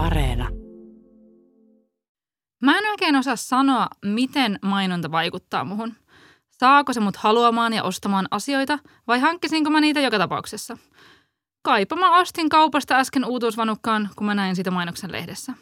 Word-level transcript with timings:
Areena. 0.00 0.48
Mä 2.62 2.78
en 2.78 2.90
oikein 2.90 3.16
osaa 3.16 3.36
sanoa, 3.36 3.88
miten 4.04 4.58
mainonta 4.62 5.10
vaikuttaa 5.10 5.64
muhun. 5.64 5.94
Saako 6.50 6.92
se 6.92 7.00
mut 7.00 7.16
haluamaan 7.16 7.72
ja 7.72 7.82
ostamaan 7.82 8.26
asioita 8.30 8.78
vai 9.06 9.20
hankkisinko 9.20 9.70
mä 9.70 9.80
niitä 9.80 10.00
joka 10.00 10.18
tapauksessa? 10.18 10.78
Kaipa 11.62 11.96
mä 11.96 12.18
ostin 12.18 12.48
kaupasta 12.48 12.94
äsken 12.94 13.24
uutuusvanukkaan, 13.24 14.10
kun 14.16 14.26
mä 14.26 14.34
näin 14.34 14.56
sitä 14.56 14.70
mainoksen 14.70 15.12
lehdessä. 15.12 15.52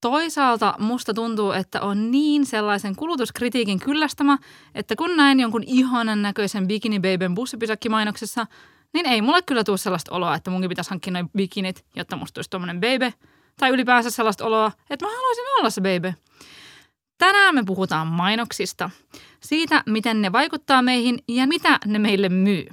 Toisaalta 0.00 0.74
musta 0.78 1.14
tuntuu, 1.14 1.52
että 1.52 1.80
on 1.80 2.10
niin 2.10 2.46
sellaisen 2.46 2.96
kulutuskritiikin 2.96 3.80
kyllästämä, 3.80 4.38
että 4.74 4.96
kun 4.96 5.16
näin 5.16 5.40
jonkun 5.40 5.64
ihanan 5.66 6.22
näköisen 6.22 6.68
Bikini 6.68 7.00
Babyn 7.00 7.34
bussipysäkkimainoksessa, 7.34 8.46
niin 8.94 9.06
ei 9.06 9.22
mulle 9.22 9.42
kyllä 9.42 9.64
tule 9.64 9.78
sellaista 9.78 10.14
oloa, 10.14 10.34
että 10.34 10.50
munkin 10.50 10.68
pitäisi 10.68 10.90
hankkia 10.90 11.12
noin 11.12 11.30
bikinit, 11.36 11.84
jotta 11.96 12.16
musta 12.16 12.34
tulisi 12.34 12.50
tuommoinen 12.50 12.80
baby. 12.80 13.12
Tai 13.56 13.70
ylipäänsä 13.70 14.10
sellaista 14.10 14.44
oloa, 14.44 14.72
että 14.90 15.06
mä 15.06 15.12
haluaisin 15.12 15.44
olla 15.58 15.70
se 15.70 15.80
baby. 15.80 16.14
Tänään 17.18 17.54
me 17.54 17.62
puhutaan 17.66 18.06
mainoksista, 18.06 18.90
siitä 19.40 19.82
miten 19.86 20.22
ne 20.22 20.32
vaikuttaa 20.32 20.82
meihin 20.82 21.18
ja 21.28 21.46
mitä 21.46 21.78
ne 21.86 21.98
meille 21.98 22.28
myy. 22.28 22.66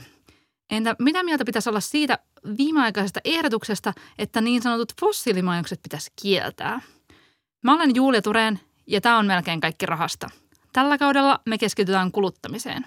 Entä 0.70 0.96
mitä 1.00 1.24
mieltä 1.24 1.46
pitäisi 1.46 1.70
olla 1.70 1.80
siitä 1.80 2.20
viimeaikaisesta 2.58 3.20
ehdotuksesta, 3.26 3.94
että 4.18 4.42
niin 4.42 4.62
sanotut 4.62 4.94
fossiilimainokset 5.00 5.80
pitäisi 5.84 6.12
kieltää? 6.22 6.82
Mä 7.64 7.76
olen 7.76 7.96
Julia 7.96 8.22
Tureen 8.22 8.60
ja 8.88 9.02
tämä 9.02 9.18
on 9.18 9.26
melkein 9.26 9.62
kaikki 9.62 9.86
rahasta. 9.86 10.30
Tällä 10.74 10.98
kaudella 10.98 11.40
me 11.46 11.58
keskitytään 11.58 12.12
kuluttamiseen. 12.12 12.86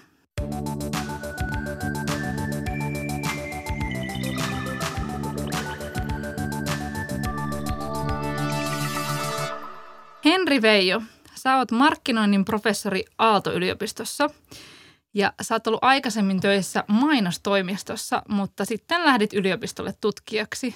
Henri 10.25 10.61
Veijo, 10.61 11.01
sä 11.35 11.57
oot 11.57 11.71
markkinoinnin 11.71 12.45
professori 12.45 13.05
Aalto-yliopistossa 13.17 14.29
ja 15.13 15.33
sä 15.41 15.55
oot 15.55 15.67
ollut 15.67 15.83
aikaisemmin 15.83 16.39
töissä 16.39 16.83
mainostoimistossa, 16.87 18.21
mutta 18.29 18.65
sitten 18.65 19.05
lähdit 19.05 19.33
yliopistolle 19.33 19.93
tutkijaksi. 20.01 20.75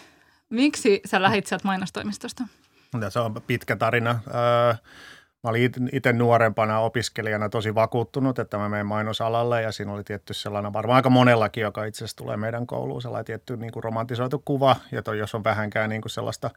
Miksi 0.49 1.01
sä 1.05 1.21
lähit 1.21 1.47
sieltä 1.47 1.67
mainostoimistosta? 1.67 2.43
Se 3.09 3.19
on 3.19 3.41
pitkä 3.47 3.75
tarina. 3.75 4.19
Öö, 4.27 4.73
mä 5.43 5.49
olin 5.49 5.71
itse 5.91 6.13
nuorempana 6.13 6.79
opiskelijana 6.79 7.49
tosi 7.49 7.75
vakuuttunut, 7.75 8.39
että 8.39 8.57
mä 8.57 8.69
menen 8.69 8.85
mainosalalle 8.85 9.61
ja 9.61 9.71
siinä 9.71 9.93
oli 9.93 10.03
tietty 10.03 10.33
sellainen, 10.33 10.73
varmaan 10.73 10.95
aika 10.95 11.09
monellakin, 11.09 11.61
joka 11.61 11.85
itse 11.85 11.97
asiassa 11.97 12.17
tulee 12.17 12.37
meidän 12.37 12.67
kouluun, 12.67 13.01
sellainen 13.01 13.25
tietty 13.25 13.57
niin 13.57 13.71
kuin 13.71 13.83
romantisoitu 13.83 14.41
kuva, 14.45 14.75
ja 14.91 15.03
toi, 15.03 15.17
jos 15.19 15.35
on 15.35 15.43
vähänkään 15.43 15.89
niin 15.89 16.01
kuin 16.01 16.09
sellaista 16.09 16.49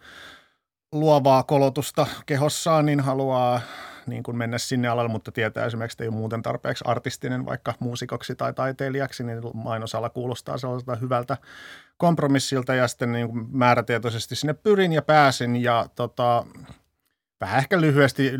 luovaa 0.93 1.43
kolotusta 1.43 2.07
kehossaan, 2.27 2.87
niin 2.87 3.01
haluaa 3.01 3.61
niin 4.07 4.23
kuin 4.23 4.37
mennä 4.37 4.59
sinne 4.59 4.89
alalle, 4.89 5.11
mutta 5.11 5.33
tietää 5.33 5.67
esimerkiksi, 5.67 5.95
että 5.95 6.05
ei 6.05 6.09
ole 6.09 6.17
muuten 6.17 6.43
tarpeeksi 6.43 6.85
artistinen 6.87 7.47
vaikka 7.47 7.75
muusikoksi 7.81 8.35
tai 8.35 8.53
taiteilijaksi, 8.53 9.25
niin 9.25 9.41
mainosala 9.55 10.11
kuulostaa 10.11 10.59
sellaiselta 10.59 10.97
hyvältä 10.97 11.37
kompromissilta. 11.97 12.75
Ja 12.75 12.89
sitten 12.89 13.13
niin 13.13 13.29
kuin 13.29 13.47
määrätietoisesti 13.51 14.37
sinne 14.37 14.55
pyrin 14.55 14.93
ja 14.93 15.03
pääsin 15.03 15.57
ja 15.57 15.87
tota, 15.95 16.45
vähän 17.41 17.59
ehkä 17.59 17.81
lyhyesti 17.81 18.33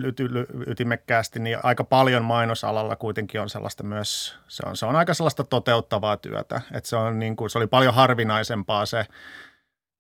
ytimekkäästi, 0.67 1.39
niin 1.39 1.59
aika 1.63 1.85
paljon 1.85 2.25
mainosalalla 2.25 2.97
kuitenkin 2.97 3.41
on 3.41 3.51
sellaista 3.51 3.83
myös, 3.83 4.39
se 4.49 4.63
on, 4.67 4.77
se 4.77 4.87
on 4.87 4.97
aika 4.97 5.15
sellaista 5.15 5.45
toteuttavaa 5.45 6.17
työtä, 6.17 6.61
että 6.75 6.89
se, 6.91 6.97
on 6.97 7.19
niin 7.19 7.37
kuin, 7.37 7.51
se 7.51 7.59
oli 7.59 7.67
paljon 7.67 7.95
harvinaisempaa 7.95 8.87
se 8.87 9.07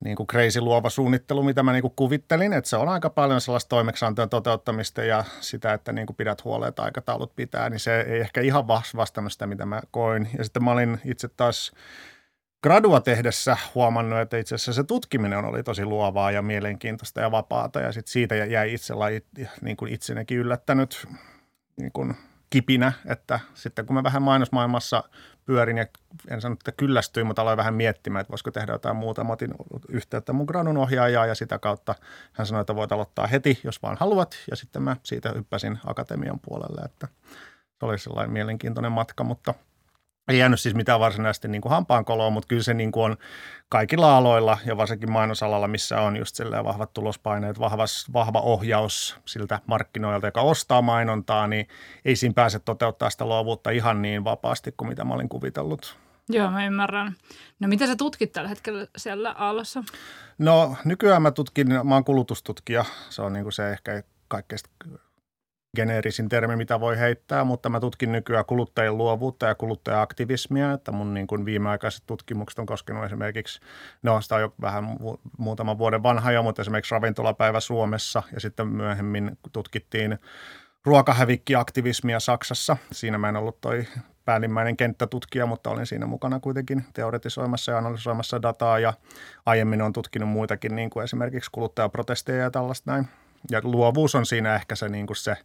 niin 0.04 0.16
kuin 0.16 0.26
crazy 0.26 0.60
luova 0.60 0.90
suunnittelu, 0.90 1.42
mitä 1.42 1.62
mä 1.62 1.72
niin 1.72 1.82
kuin 1.82 1.94
kuvittelin, 1.96 2.52
että 2.52 2.70
se 2.70 2.76
on 2.76 2.88
aika 2.88 3.10
paljon 3.10 3.40
sellaista 3.40 3.68
toimeksiantojen 3.68 4.28
toteuttamista 4.28 5.02
ja 5.02 5.24
sitä, 5.40 5.72
että 5.72 5.92
niin 5.92 6.06
kuin 6.06 6.16
pidät 6.16 6.44
huolta, 6.44 6.68
että 6.68 6.82
aikataulut 6.82 7.36
pitää, 7.36 7.70
niin 7.70 7.80
se 7.80 8.00
ei 8.00 8.20
ehkä 8.20 8.40
ihan 8.40 8.68
vastannut 8.68 9.32
sitä, 9.32 9.46
mitä 9.46 9.66
mä 9.66 9.82
koin. 9.90 10.28
Ja 10.38 10.44
sitten 10.44 10.64
mä 10.64 10.70
olin 10.70 11.00
itse 11.04 11.28
taas 11.28 11.72
gradua 12.62 13.00
tehdessä 13.00 13.56
huomannut, 13.74 14.18
että 14.18 14.38
itse 14.38 14.54
asiassa 14.54 14.72
se 14.72 14.84
tutkiminen 14.84 15.44
oli 15.44 15.62
tosi 15.62 15.84
luovaa 15.84 16.30
ja 16.30 16.42
mielenkiintoista 16.42 17.20
ja 17.20 17.30
vapaata 17.30 17.80
ja 17.80 17.92
sitten 17.92 18.12
siitä 18.12 18.34
jäi 18.34 18.74
itsellä 18.74 19.04
niin 19.62 19.76
kuin 19.76 19.92
itsenekin 19.92 20.38
yllättänyt 20.38 21.08
niin 21.76 21.92
kuin 21.92 22.14
kipinä, 22.50 22.92
että 23.06 23.40
sitten 23.54 23.86
kun 23.86 23.94
mä 23.94 24.02
vähän 24.02 24.22
mainosmaailmassa 24.22 25.04
pyörin 25.44 25.78
ja 25.78 25.86
en 26.28 26.40
sano, 26.40 26.52
että 26.52 26.72
kyllästyin, 26.72 27.26
mutta 27.26 27.42
aloin 27.42 27.56
vähän 27.56 27.74
miettimään, 27.74 28.20
että 28.20 28.30
voisiko 28.30 28.50
tehdä 28.50 28.72
jotain 28.72 28.96
muuta. 28.96 29.24
Mä 29.24 29.32
otin 29.32 29.54
yhteyttä 29.88 30.32
mun 30.32 30.46
gradun 30.46 30.76
ohjaajaa 30.76 31.26
ja 31.26 31.34
sitä 31.34 31.58
kautta 31.58 31.94
hän 32.32 32.46
sanoi, 32.46 32.60
että 32.60 32.74
voit 32.74 32.92
aloittaa 32.92 33.26
heti, 33.26 33.60
jos 33.64 33.82
vaan 33.82 33.96
haluat. 34.00 34.36
Ja 34.50 34.56
sitten 34.56 34.82
mä 34.82 34.96
siitä 35.02 35.32
hyppäsin 35.36 35.78
akatemian 35.86 36.40
puolelle, 36.42 36.80
että 36.84 37.08
se 37.78 37.86
oli 37.86 37.98
sellainen 37.98 38.32
mielenkiintoinen 38.32 38.92
matka, 38.92 39.24
mutta– 39.24 39.54
ei 40.30 40.38
jäänyt 40.38 40.60
siis 40.60 40.74
mitään 40.74 41.00
varsinaisesti 41.00 41.48
niin 41.48 41.62
kuin 41.62 41.70
hampaankoloa, 41.70 42.30
mutta 42.30 42.46
kyllä 42.46 42.62
se 42.62 42.74
niin 42.74 42.92
kuin 42.92 43.04
on 43.04 43.16
kaikilla 43.68 44.16
aloilla 44.16 44.58
ja 44.64 44.76
varsinkin 44.76 45.12
mainosalalla, 45.12 45.68
missä 45.68 46.00
on 46.00 46.16
just 46.16 46.40
vahvat 46.64 46.92
tulospaineet, 46.92 47.60
vahvas, 47.60 48.06
vahva 48.12 48.40
ohjaus 48.40 49.16
siltä 49.24 49.60
markkinoilta, 49.66 50.26
joka 50.26 50.40
ostaa 50.40 50.82
mainontaa, 50.82 51.46
niin 51.46 51.68
ei 52.04 52.16
siinä 52.16 52.34
pääse 52.34 52.58
toteuttaa 52.58 53.10
sitä 53.10 53.24
luovuutta 53.24 53.70
ihan 53.70 54.02
niin 54.02 54.24
vapaasti 54.24 54.74
kuin 54.76 54.88
mitä 54.88 55.04
mä 55.04 55.14
olin 55.14 55.28
kuvitellut. 55.28 55.96
Joo, 56.28 56.50
mä 56.50 56.66
ymmärrän. 56.66 57.16
No 57.60 57.68
mitä 57.68 57.86
sä 57.86 57.96
tutkit 57.96 58.32
tällä 58.32 58.48
hetkellä 58.48 58.86
siellä 58.96 59.32
Aallossa? 59.32 59.84
No 60.38 60.76
nykyään 60.84 61.22
mä 61.22 61.30
tutkin, 61.30 61.68
mä 61.84 61.94
oon 61.94 62.04
kulutustutkija. 62.04 62.84
Se 63.10 63.22
on 63.22 63.32
niin 63.32 63.42
kuin 63.42 63.52
se 63.52 63.70
ehkä 63.70 64.02
kaikkein 64.28 64.58
geneerisin 65.76 66.28
termi, 66.28 66.56
mitä 66.56 66.80
voi 66.80 66.98
heittää, 66.98 67.44
mutta 67.44 67.68
mä 67.68 67.80
tutkin 67.80 68.12
nykyään 68.12 68.44
kuluttajien 68.44 68.98
luovuutta 68.98 69.46
ja 69.46 69.54
kuluttaja-aktivismia, 69.54 70.72
että 70.72 70.92
mun 70.92 71.14
niin 71.14 71.26
kuin 71.26 71.44
viimeaikaiset 71.44 72.02
tutkimukset 72.06 72.58
on 72.58 72.66
koskenut 72.66 73.04
esimerkiksi, 73.04 73.60
no 74.02 74.20
sitä 74.20 74.34
on 74.34 74.40
jo 74.40 74.54
vähän 74.60 74.84
mu- 74.84 75.20
muutaman 75.38 75.78
vuoden 75.78 76.02
vanha 76.02 76.32
jo, 76.32 76.42
mutta 76.42 76.62
esimerkiksi 76.62 76.94
ravintolapäivä 76.94 77.60
Suomessa 77.60 78.22
ja 78.34 78.40
sitten 78.40 78.68
myöhemmin 78.68 79.38
tutkittiin 79.52 80.18
ruokahävikkiaktivismia 80.84 82.20
Saksassa. 82.20 82.76
Siinä 82.92 83.18
mä 83.18 83.28
en 83.28 83.36
ollut 83.36 83.60
toi 83.60 83.86
päällimmäinen 84.24 84.76
kenttätutkija, 84.76 85.46
mutta 85.46 85.70
olin 85.70 85.86
siinä 85.86 86.06
mukana 86.06 86.40
kuitenkin 86.40 86.84
teoretisoimassa 86.92 87.72
ja 87.72 87.78
analysoimassa 87.78 88.42
dataa 88.42 88.78
ja 88.78 88.92
aiemmin 89.46 89.82
on 89.82 89.92
tutkinut 89.92 90.28
muitakin, 90.28 90.76
niin 90.76 90.90
kuin 90.90 91.04
esimerkiksi 91.04 91.50
kuluttajaprotesteja 91.50 92.42
ja 92.42 92.50
tällaista 92.50 92.90
näin. 92.90 93.08
Ja 93.50 93.60
luovuus 93.64 94.14
on 94.14 94.26
siinä 94.26 94.54
ehkä 94.54 94.76
se, 94.76 94.88
niin 94.88 95.06
kuin 95.06 95.16
se 95.16 95.36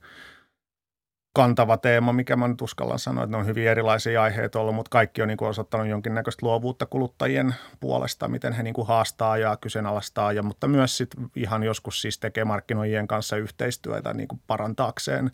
kantava 1.36 1.78
teema, 1.78 2.14
mikä 2.14 2.36
mä 2.36 2.48
nyt 2.48 2.62
uskallan 2.62 3.00
sanoa, 3.00 3.24
että 3.24 3.32
ne 3.32 3.38
on 3.38 3.46
hyvin 3.46 3.68
erilaisia 3.68 4.24
aiheita 4.24 4.60
ollut, 4.60 4.76
mutta 4.76 4.90
kaikki 4.90 5.22
on 5.22 5.28
niin 5.28 5.38
kuin 5.38 5.50
osoittanut 5.50 5.88
jonkinnäköistä 5.88 6.46
luovuutta 6.46 6.86
kuluttajien 6.86 7.56
puolesta, 7.80 8.28
miten 8.28 8.54
he 8.54 8.64
niin 8.64 8.74
kuin 8.74 8.88
haastaa 8.88 9.38
ja 9.38 9.58
kyseenalaistaa, 9.58 10.32
ja, 10.32 10.44
mutta 10.44 10.68
myös 10.68 10.98
sit 10.98 11.10
ihan 11.36 11.64
joskus 11.64 12.02
siis 12.02 12.20
tekee 12.20 12.46
markkinoijien 12.46 13.08
kanssa 13.08 13.38
yhteistyötä 13.38 14.14
niin 14.14 14.28
kuin 14.28 14.42
parantaakseen 14.48 15.32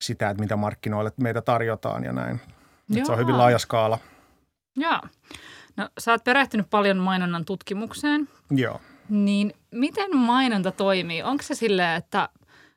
sitä, 0.00 0.30
että 0.30 0.42
mitä 0.42 0.56
markkinoille 0.56 1.12
meitä 1.16 1.42
tarjotaan 1.42 2.04
ja 2.04 2.12
näin. 2.12 2.40
Se 3.04 3.12
on 3.12 3.18
hyvin 3.18 3.38
laaja 3.38 3.58
skaala. 3.58 3.98
Joo. 4.76 5.00
No 5.76 5.88
sä 5.98 6.12
oot 6.12 6.24
perehtynyt 6.24 6.70
paljon 6.70 6.96
mainonnan 6.96 7.44
tutkimukseen. 7.44 8.28
Joo. 8.50 8.80
Niin 9.08 9.52
miten 9.70 10.16
mainonta 10.16 10.72
toimii? 10.72 11.22
Onko 11.22 11.42
se 11.42 11.54
silleen, 11.54 11.96
että, 11.96 12.28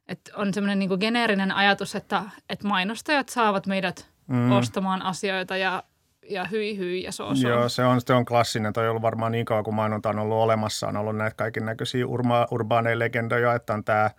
että 0.08 0.32
on 0.36 0.54
semmoinen 0.54 0.80
niin 0.80 1.00
geneerinen 1.00 1.52
ajatus, 1.52 1.96
että, 1.96 2.24
että 2.50 2.68
mainostajat 2.68 3.30
saavat 3.30 3.68
meidät 3.68 4.10
mm. 4.28 4.52
ostamaan 4.52 5.02
asioita 5.02 5.58
ja 5.58 5.84
ja 6.30 6.46
hyi 6.46 6.78
hyi 6.78 7.04
ja 7.04 7.12
so, 7.12 7.36
so. 7.36 7.48
Joo, 7.48 7.70
se 7.70 7.86
on, 7.86 8.02
se 8.02 8.14
on 8.14 8.26
klassinen. 8.26 8.74
Toi 8.74 8.84
on 8.84 8.90
ollut 8.90 9.02
varmaan 9.02 9.32
niin 9.32 9.46
kauan, 9.46 9.64
kun 9.64 9.76
mainonta 9.76 10.10
on 10.10 10.20
ollut 10.20 10.38
olemassa. 10.38 10.88
On 10.88 10.98
ollut 10.98 11.16
näitä 11.16 11.36
kaiken 11.36 11.66
näköisiä 11.66 12.08
urma, 12.08 12.48
urbaaneja 12.52 13.00
legendoja, 13.00 13.54
että 13.54 13.74
on 13.74 13.84
tämä 13.84 14.10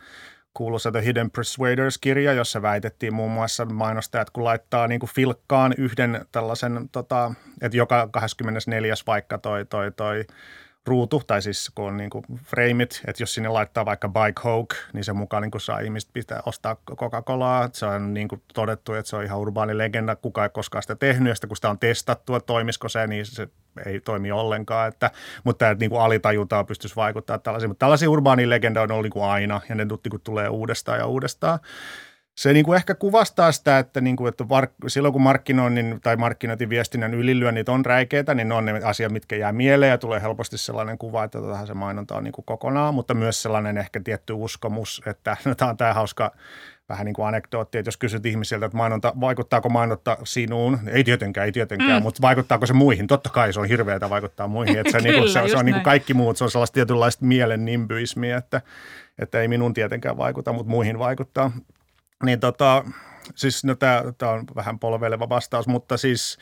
kuuluisa 0.54 0.92
The 0.92 1.04
Hidden 1.04 1.30
Persuaders-kirja, 1.30 2.32
jossa 2.32 2.62
väitettiin 2.62 3.14
muun 3.14 3.30
muassa 3.30 3.64
mainostajat, 3.64 4.30
kun 4.30 4.44
laittaa 4.44 4.88
niin 4.88 5.00
kuin 5.00 5.10
filkkaan 5.10 5.74
yhden 5.78 6.26
tällaisen, 6.32 6.88
tota, 6.92 7.34
että 7.62 7.76
joka 7.76 8.08
24. 8.10 8.94
vaikka 9.06 9.38
toi, 9.38 9.64
toi, 9.64 9.92
toi 9.92 10.24
ruutu, 10.86 11.22
tai 11.26 11.42
siis 11.42 11.70
kun 11.74 11.84
on 11.84 11.96
niin 11.96 12.10
kuin 12.10 12.24
frameit, 12.44 13.02
että 13.06 13.22
jos 13.22 13.34
sinne 13.34 13.48
laittaa 13.48 13.84
vaikka 13.84 14.08
Buy 14.08 14.32
Coke, 14.32 14.76
niin 14.92 15.04
se 15.04 15.12
mukaan 15.12 15.42
niin 15.42 15.50
kuin 15.50 15.60
saa 15.60 15.80
ihmiset 15.80 16.10
pitää 16.12 16.42
ostaa 16.46 16.76
Coca-Colaa. 16.90 17.68
Se 17.72 17.86
on 17.86 18.14
niin 18.14 18.28
kuin 18.28 18.42
todettu, 18.54 18.94
että 18.94 19.08
se 19.08 19.16
on 19.16 19.24
ihan 19.24 19.38
urbaani 19.38 19.78
legenda, 19.78 20.16
kuka 20.16 20.44
ei 20.44 20.50
koskaan 20.50 20.82
sitä 20.82 20.96
tehnyt, 20.96 21.28
ja 21.28 21.34
sitten 21.34 21.48
kun 21.48 21.56
sitä 21.56 21.70
on 21.70 21.78
testattu, 21.78 22.34
että 22.34 22.46
toimisiko 22.46 22.88
se, 22.88 23.06
niin 23.06 23.26
se 23.26 23.48
ei 23.86 24.00
toimi 24.00 24.32
ollenkaan. 24.32 24.88
Että, 24.88 25.10
mutta 25.44 25.70
että 25.70 25.82
niin 25.82 25.90
kuin 25.90 26.02
alitajuntaa 26.02 26.64
pystyisi 26.64 26.96
vaikuttaa 26.96 27.38
tällaisiin. 27.38 27.70
Mutta 27.70 27.84
tällaisia 27.84 28.10
urbaani 28.10 28.50
legenda 28.50 28.82
on 28.82 28.90
ollut 28.90 29.04
niin 29.04 29.12
kuin 29.12 29.24
aina, 29.24 29.60
ja 29.68 29.74
ne 29.74 29.84
niin 29.84 30.10
kuin 30.10 30.22
tulee 30.22 30.48
uudestaan 30.48 30.98
ja 30.98 31.06
uudestaan. 31.06 31.58
Se 32.38 32.52
niin 32.52 32.64
kuin 32.64 32.76
ehkä 32.76 32.94
kuvastaa 32.94 33.52
sitä, 33.52 33.78
että, 33.78 34.00
niin 34.00 34.16
kuin, 34.16 34.28
että 34.28 34.48
var, 34.48 34.68
silloin 34.86 35.12
kun 35.12 35.22
markkinoinnin 35.22 36.00
tai 36.02 36.16
markkinointiviestinnän 36.16 37.14
ylilyönnit 37.14 37.68
on 37.68 37.84
räikeitä, 37.84 38.34
niin 38.34 38.48
ne 38.48 38.54
on 38.54 38.64
ne 38.64 38.80
asiat, 38.84 39.12
mitkä 39.12 39.36
jää 39.36 39.52
mieleen 39.52 39.90
ja 39.90 39.98
tulee 39.98 40.22
helposti 40.22 40.58
sellainen 40.58 40.98
kuva, 40.98 41.24
että 41.24 41.38
tähän 41.40 41.66
se 41.66 41.74
mainonta 41.74 42.14
on 42.14 42.24
niin 42.24 42.32
kuin 42.32 42.44
kokonaan, 42.44 42.94
mutta 42.94 43.14
myös 43.14 43.42
sellainen 43.42 43.78
ehkä 43.78 44.00
tietty 44.04 44.32
uskomus, 44.32 45.02
että 45.06 45.36
no, 45.44 45.54
tämä 45.54 45.70
on 45.70 45.76
tämä 45.76 45.94
hauska 45.94 46.32
vähän 46.88 47.04
niin 47.04 47.14
kuin 47.14 47.28
anekdootti, 47.28 47.78
että 47.78 47.88
jos 47.88 47.96
kysyt 47.96 48.26
ihmisiltä, 48.26 48.66
että 48.66 48.76
mainonta, 48.76 49.12
vaikuttaako 49.20 49.68
mainonta 49.68 50.18
sinuun, 50.24 50.78
ei 50.86 51.04
tietenkään, 51.04 51.44
ei 51.44 51.52
tietenkään, 51.52 52.00
mm. 52.00 52.02
mutta 52.02 52.22
vaikuttaako 52.22 52.66
se 52.66 52.72
muihin? 52.72 53.06
Totta 53.06 53.30
kai 53.30 53.52
se 53.52 53.60
on 53.60 53.68
hirveätä 53.68 54.10
vaikuttaa 54.10 54.48
muihin, 54.48 54.78
että 54.78 54.92
se, 54.92 54.98
Kyllä, 55.02 55.10
niin 55.10 55.22
kuin, 55.22 55.32
se, 55.32 55.48
se 55.48 55.56
on 55.56 55.64
niin 55.64 55.74
kuin 55.74 55.84
kaikki 55.84 56.14
muut, 56.14 56.36
se 56.36 56.44
on 56.44 56.50
sellaista 56.50 56.74
tietynlaista 56.74 57.24
mielen 57.24 57.64
nimbyismiä, 57.64 58.36
että, 58.36 58.62
että 59.18 59.40
ei 59.40 59.48
minun 59.48 59.74
tietenkään 59.74 60.16
vaikuta, 60.16 60.52
mutta 60.52 60.70
muihin 60.70 60.98
vaikuttaa. 60.98 61.52
Niin 62.24 62.40
tota, 62.40 62.84
siis 63.34 63.64
no 63.64 63.74
tämä, 63.74 64.02
on 64.32 64.44
vähän 64.54 64.78
polveileva 64.78 65.28
vastaus, 65.28 65.68
mutta 65.68 65.96
siis 65.96 66.38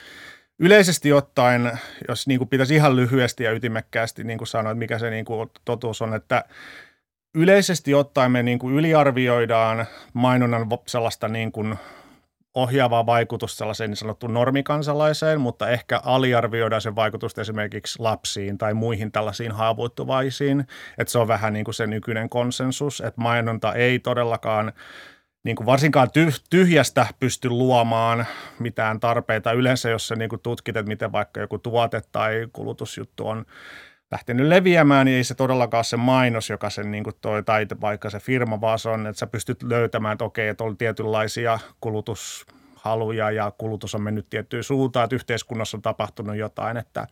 yleisesti 0.58 1.12
ottaen, 1.12 1.78
jos 2.08 2.26
niin 2.26 2.38
kuin 2.38 2.48
pitäisi 2.48 2.74
ihan 2.74 2.96
lyhyesti 2.96 3.44
ja 3.44 3.52
ytimekkäästi 3.52 4.24
niin 4.24 4.38
kuin 4.38 4.48
sanoa, 4.48 4.72
että 4.72 4.78
mikä 4.78 4.98
se 4.98 5.10
niin 5.10 5.24
kuin 5.24 5.50
totuus 5.64 6.02
on, 6.02 6.14
että 6.14 6.44
yleisesti 7.34 7.94
ottaen 7.94 8.32
me 8.32 8.42
niin 8.42 8.58
kuin 8.58 8.74
yliarvioidaan 8.74 9.86
mainonnan 10.12 10.66
sellaista 10.86 11.28
niin 11.28 11.52
kuin 11.52 11.76
ohjaavaa 12.54 13.06
vaikutusta 13.06 13.58
sellaiseen 13.58 13.90
niin 13.90 13.96
sanottuun 13.96 14.34
normikansalaiseen, 14.34 15.40
mutta 15.40 15.68
ehkä 15.68 16.00
aliarvioidaan 16.04 16.82
sen 16.82 16.96
vaikutusta 16.96 17.40
esimerkiksi 17.40 17.98
lapsiin 17.98 18.58
tai 18.58 18.74
muihin 18.74 19.12
tällaisiin 19.12 19.52
haavoittuvaisiin. 19.52 20.60
Että 20.98 21.12
se 21.12 21.18
on 21.18 21.28
vähän 21.28 21.52
niin 21.52 21.64
kuin 21.64 21.74
se 21.74 21.86
nykyinen 21.86 22.28
konsensus, 22.28 23.00
että 23.00 23.20
mainonta 23.20 23.74
ei 23.74 23.98
todellakaan– 23.98 24.72
niin 25.46 25.56
kuin 25.56 25.66
varsinkaan 25.66 26.08
tyhjästä 26.50 27.06
pysty 27.20 27.48
luomaan 27.48 28.26
mitään 28.58 29.00
tarpeita. 29.00 29.52
Yleensä, 29.52 29.90
jos 29.90 30.08
sä 30.08 30.16
niin 30.16 30.28
kuin 30.28 30.40
tutkit, 30.42 30.76
että 30.76 30.88
miten 30.88 31.12
vaikka 31.12 31.40
joku 31.40 31.58
tuote 31.58 32.02
tai 32.12 32.48
kulutusjuttu 32.52 33.28
on 33.28 33.44
lähtenyt 34.10 34.46
leviämään, 34.46 35.06
niin 35.06 35.16
ei 35.16 35.24
se 35.24 35.34
todellakaan 35.34 35.84
se 35.84 35.96
mainos, 35.96 36.50
joka 36.50 36.70
sen 36.70 36.90
niin 36.90 37.04
kuin 37.04 37.16
toi, 37.20 37.42
tai 37.42 37.66
vaikka 37.80 38.10
se 38.10 38.20
firma, 38.20 38.60
vaan 38.60 38.78
se 38.78 38.88
on, 38.88 39.06
että 39.06 39.20
sä 39.20 39.26
pystyt 39.26 39.62
löytämään, 39.62 40.12
että 40.12 40.24
okei, 40.24 40.48
että 40.48 40.64
on 40.64 40.76
tietynlaisia 40.76 41.58
kulutushaluja 41.80 43.30
ja 43.30 43.52
kulutus 43.58 43.94
on 43.94 44.02
mennyt 44.02 44.26
tiettyyn 44.30 44.64
suuntaan, 44.64 45.04
että 45.04 45.16
yhteiskunnassa 45.16 45.76
on 45.76 45.82
tapahtunut 45.82 46.36
jotain, 46.36 46.76
että 46.76 47.06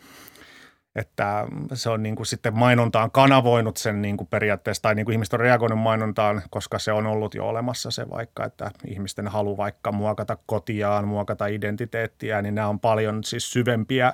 että 0.96 1.46
se 1.74 1.90
on 1.90 2.02
niin 2.02 2.16
kuin 2.16 2.26
sitten 2.26 2.58
mainontaan 2.58 3.10
kanavoinut 3.10 3.76
sen 3.76 4.02
niin 4.02 4.16
kuin 4.16 4.28
periaatteessa, 4.28 4.82
tai 4.82 4.94
niin 4.94 5.04
kuin 5.04 5.12
ihmiset 5.12 5.34
on 5.34 5.40
reagoinut 5.40 5.78
mainontaan, 5.78 6.42
koska 6.50 6.78
se 6.78 6.92
on 6.92 7.06
ollut 7.06 7.34
jo 7.34 7.48
olemassa 7.48 7.90
se 7.90 8.10
vaikka, 8.10 8.44
että 8.44 8.70
ihmisten 8.86 9.28
halu 9.28 9.56
vaikka 9.56 9.92
muokata 9.92 10.36
kotiaan, 10.46 11.08
muokata 11.08 11.46
identiteettiä, 11.46 12.42
niin 12.42 12.54
nämä 12.54 12.68
on 12.68 12.80
paljon 12.80 13.24
siis 13.24 13.52
syvempiä, 13.52 14.12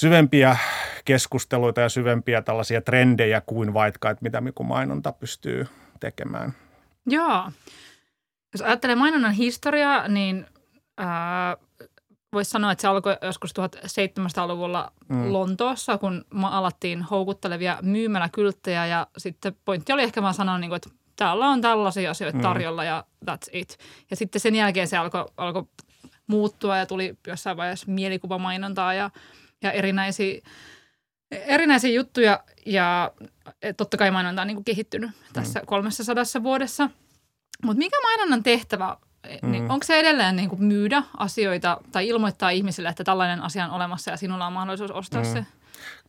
syvempiä 0.00 0.56
keskusteluita 1.04 1.80
ja 1.80 1.88
syvempiä 1.88 2.42
tällaisia 2.42 2.80
trendejä 2.80 3.40
kuin 3.40 3.74
vaikka, 3.74 4.10
että 4.10 4.22
mitä 4.22 4.42
mainonta 4.62 5.12
pystyy 5.12 5.66
tekemään. 6.00 6.52
Joo. 7.06 7.50
Jos 8.52 8.62
ajattelee 8.62 8.96
mainonnan 8.96 9.32
historiaa, 9.32 10.08
niin 10.08 10.46
ää, 10.98 11.56
voisi 12.36 12.50
sanoa, 12.50 12.72
että 12.72 12.82
se 12.82 12.88
alkoi 12.88 13.16
joskus 13.22 13.50
1700-luvulla 13.50 14.92
mm. 15.08 15.32
Lontoossa, 15.32 15.98
kun 15.98 16.24
alattiin 16.42 17.02
houkuttelevia 17.02 17.78
myymäläkylttejä 17.82 18.86
ja 18.86 19.06
sitten 19.18 19.56
pointti 19.64 19.92
oli 19.92 20.02
ehkä 20.02 20.22
vaan 20.22 20.34
sanoa, 20.34 20.58
niin 20.58 20.70
kuin, 20.70 20.76
että 20.76 20.90
täällä 21.16 21.48
on 21.48 21.60
tällaisia 21.60 22.10
asioita 22.10 22.38
mm. 22.38 22.42
tarjolla 22.42 22.84
ja 22.84 23.04
that's 23.30 23.50
it. 23.52 23.78
Ja 24.10 24.16
sitten 24.16 24.40
sen 24.40 24.54
jälkeen 24.54 24.88
se 24.88 24.96
alkoi 24.96 25.24
alko 25.36 25.68
muuttua 26.26 26.76
ja 26.76 26.86
tuli 26.86 27.14
jossain 27.26 27.56
vaiheessa 27.56 27.86
mielikuvamainontaa 27.88 28.94
ja, 28.94 29.10
ja 29.62 29.72
erinäisiä, 29.72 30.40
erinäisiä 31.30 31.90
juttuja 31.90 32.44
ja 32.66 33.12
totta 33.76 33.96
kai 33.96 34.10
mainonta 34.10 34.42
on 34.42 34.48
niin 34.48 34.56
kuin 34.56 34.64
kehittynyt 34.64 35.10
tässä 35.32 35.60
mm. 35.60 35.66
300 35.66 36.24
vuodessa. 36.42 36.90
Mutta 37.62 37.78
mikä 37.78 37.96
mainonnan 38.02 38.42
tehtävä 38.42 38.96
mm. 39.42 39.50
Niin 39.50 39.70
onko 39.70 39.84
se 39.84 40.00
edelleen 40.00 40.36
niin 40.36 40.48
kuin 40.48 40.64
myydä 40.64 41.02
asioita 41.16 41.80
tai 41.92 42.08
ilmoittaa 42.08 42.50
ihmisille, 42.50 42.88
että 42.88 43.04
tällainen 43.04 43.42
asia 43.42 43.64
on 43.64 43.70
olemassa 43.70 44.10
ja 44.10 44.16
sinulla 44.16 44.46
on 44.46 44.52
mahdollisuus 44.52 44.90
ostaa 44.90 45.22
mm. 45.22 45.32
se? 45.32 45.46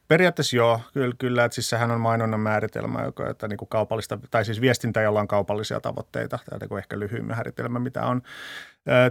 Periaatteessa 0.08 0.56
joo, 0.56 0.82
kyllä, 0.94 1.16
kyllä 1.18 1.46
että 1.46 1.56
siis 1.56 1.70
sehän 1.70 1.92
on 1.92 2.02
mainonnan 2.02 2.40
määritelmä, 2.40 3.02
joka, 3.02 3.30
että 3.30 3.48
niin 3.48 3.58
kuin 3.58 3.70
kaupallista, 3.70 4.20
tai 4.32 4.46
siis 4.46 4.62
viestintä, 4.62 5.02
jolla 5.02 5.20
on 5.20 5.28
kaupallisia 5.28 5.80
tavoitteita, 5.80 6.40
tai 6.50 6.60
niin 6.60 6.78
ehkä 6.78 7.00
lyhyin 7.00 7.26
määritelmä, 7.26 7.80
mitä 7.80 8.06
on. 8.06 8.22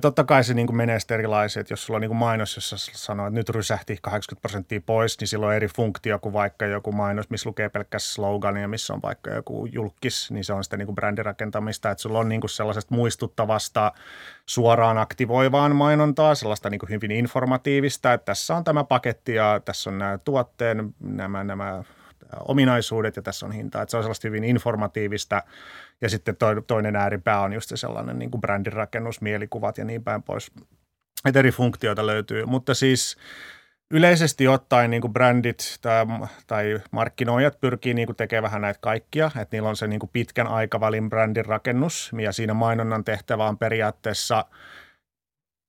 Totta 0.00 0.24
kai 0.24 0.44
se 0.44 0.54
niin 0.54 0.66
kuin 0.66 0.76
menee 0.76 0.98
erilaisia, 1.14 1.60
että 1.60 1.72
jos 1.72 1.86
sulla 1.86 1.96
on 1.96 2.00
niin 2.00 2.08
kuin 2.08 2.18
mainos, 2.18 2.56
jossa 2.56 2.76
sanoo, 2.78 3.26
että 3.26 3.38
nyt 3.38 3.48
rysähti 3.48 3.98
80 4.02 4.40
prosenttia 4.40 4.80
pois, 4.86 5.20
niin 5.20 5.28
silloin 5.28 5.48
on 5.48 5.56
eri 5.56 5.68
funktio 5.68 6.18
kuin 6.18 6.32
vaikka 6.32 6.66
joku 6.66 6.92
mainos, 6.92 7.30
missä 7.30 7.48
lukee 7.48 7.68
pelkkä 7.68 7.98
slogan 7.98 8.56
ja 8.56 8.68
missä 8.68 8.94
on 8.94 9.02
vaikka 9.02 9.30
joku 9.30 9.66
julkis, 9.66 10.30
niin 10.30 10.44
se 10.44 10.52
on 10.52 10.64
sitten 10.64 10.78
niin 10.78 10.86
kuin 10.86 10.94
brändirakentamista, 10.94 11.90
että 11.90 12.02
sulla 12.02 12.18
on 12.18 12.28
niin 12.28 12.40
kuin 12.40 12.50
sellaisesta 12.50 12.94
muistuttavasta 12.94 13.92
suoraan 14.46 14.98
aktivoivaan 14.98 15.76
mainontaa, 15.76 16.34
sellaista 16.34 16.70
niin 16.70 16.78
kuin 16.78 16.90
hyvin 16.90 17.10
informatiivista, 17.10 18.12
että 18.12 18.24
tässä 18.24 18.56
on 18.56 18.64
tämä 18.64 18.84
paketti 18.84 19.34
ja 19.34 19.60
tässä 19.64 19.90
on 19.90 19.98
nämä 19.98 20.18
tuotteen, 20.18 20.94
nämä, 21.00 21.44
nämä 21.44 21.82
ominaisuudet 22.48 23.16
ja 23.16 23.22
tässä 23.22 23.46
on 23.46 23.52
hinta. 23.52 23.82
Että 23.82 23.90
se 23.90 23.96
on 23.96 24.02
sellaista 24.02 24.28
hyvin 24.28 24.44
informatiivista 24.44 25.42
ja 26.00 26.08
sitten 26.08 26.36
toinen 26.66 26.96
ääripää 26.96 27.40
on 27.40 27.52
just 27.52 27.68
se 27.68 27.76
sellainen 27.76 28.18
niin 28.18 28.30
kuin 28.30 28.40
brändirakennus, 28.40 29.20
mielikuvat 29.20 29.78
ja 29.78 29.84
niin 29.84 30.04
päin 30.04 30.22
pois. 30.22 30.52
Että 31.24 31.38
eri 31.38 31.50
funktioita 31.50 32.06
löytyy, 32.06 32.44
mutta 32.44 32.74
siis 32.74 33.16
yleisesti 33.90 34.48
ottaen 34.48 34.90
niin 34.90 35.00
kuin 35.00 35.12
brändit 35.12 35.78
tai, 35.80 36.06
tai 36.46 36.80
markkinoijat 36.90 37.60
pyrkii 37.60 37.94
niin 37.94 38.06
kuin 38.06 38.16
tekemään 38.16 38.42
vähän 38.42 38.62
näitä 38.62 38.78
kaikkia, 38.80 39.26
että 39.26 39.56
niillä 39.56 39.68
on 39.68 39.76
se 39.76 39.86
niin 39.86 40.00
kuin 40.00 40.10
pitkän 40.12 40.46
aikavälin 40.46 41.08
brändin 41.08 41.46
rakennus 41.46 42.10
ja 42.22 42.32
siinä 42.32 42.54
mainonnan 42.54 43.04
tehtävä 43.04 43.48
on 43.48 43.58
periaatteessa– 43.58 44.44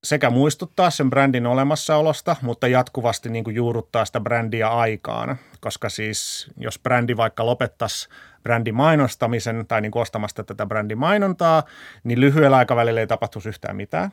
sekä 0.03 0.29
muistuttaa 0.29 0.89
sen 0.89 1.09
brändin 1.09 1.47
olemassaolosta, 1.47 2.35
mutta 2.41 2.67
jatkuvasti 2.67 3.29
niin 3.29 3.43
kuin 3.43 3.55
juurruttaa 3.55 4.05
sitä 4.05 4.19
brändiä 4.19 4.69
aikaan, 4.69 5.37
koska 5.59 5.89
siis 5.89 6.47
jos 6.57 6.79
brändi 6.79 7.17
vaikka 7.17 7.45
lopettaisi 7.45 8.09
brändin 8.43 8.75
mainostamisen 8.75 9.65
tai 9.67 9.81
niin 9.81 9.91
ostamasta 9.95 10.43
tätä 10.43 10.65
brändin 10.65 10.97
mainontaa, 10.97 11.63
niin 12.03 12.19
lyhyellä 12.19 12.57
aikavälillä 12.57 12.99
ei 12.99 13.07
tapahtuisi 13.07 13.49
yhtään 13.49 13.75
mitään, 13.75 14.11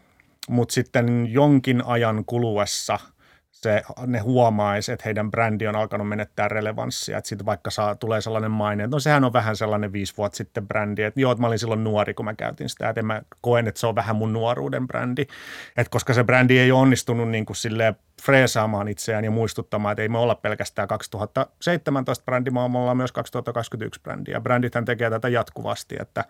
mutta 0.49 0.75
sitten 0.75 1.33
jonkin 1.33 1.83
ajan 1.87 2.25
kuluessa– 2.25 2.99
se, 3.55 3.83
ne 4.07 4.19
huomaisi, 4.19 4.93
että 4.93 5.03
heidän 5.05 5.31
brändi 5.31 5.67
on 5.67 5.77
alkanut 5.77 6.09
menettää 6.09 6.49
relevanssia. 6.49 7.19
Että 7.19 7.29
sitten 7.29 7.47
vaikka 7.47 7.71
saa, 7.71 7.95
tulee 7.95 8.21
sellainen 8.21 8.51
maine, 8.51 8.85
että 8.85 8.97
no 8.97 9.01
sehän 9.01 9.25
on 9.25 9.33
vähän 9.33 9.57
sellainen 9.57 9.93
viisi 9.93 10.15
vuotta 10.17 10.37
sitten 10.37 10.69
brändi. 10.69 11.03
Että 11.03 11.21
joo, 11.21 11.33
että 11.33 11.41
mä 11.41 11.47
olin 11.47 11.59
silloin 11.59 11.85
nuori, 11.85 12.15
kun 12.15 12.25
mä 12.25 12.35
käytin 12.35 12.69
sitä. 12.69 12.89
Että 12.89 13.03
mä 13.03 13.23
koen, 13.41 13.69
että 13.69 13.81
se 13.81 13.87
on 13.87 13.95
vähän 13.95 14.17
mun 14.17 14.33
nuoruuden 14.33 14.87
brändi. 14.87 15.23
Että 15.77 15.91
koska 15.91 16.15
se 16.15 16.25
brändi 16.25 16.59
ei 16.59 16.73
ole 16.73 16.81
onnistunut 16.81 17.29
niin 17.29 17.47
kuin 17.47 17.57
silleen 17.57 17.97
freesaamaan 18.23 18.89
itseään 18.89 19.25
ja 19.25 19.31
muistuttamaan, 19.31 19.93
että 19.93 20.03
ei 20.03 20.09
me 20.09 20.19
olla 20.19 20.35
pelkästään 20.35 20.89
2017 20.89 22.25
brändi, 22.25 22.55
vaan 22.55 22.71
me 22.71 22.79
ollaan 22.79 22.97
myös 22.97 23.13
2021 23.13 24.01
brändi. 24.01 24.31
Ja 24.31 24.41
brändithän 24.41 24.85
tekee 24.85 25.11
tätä 25.11 25.29
jatkuvasti, 25.29 25.97
että 26.01 26.25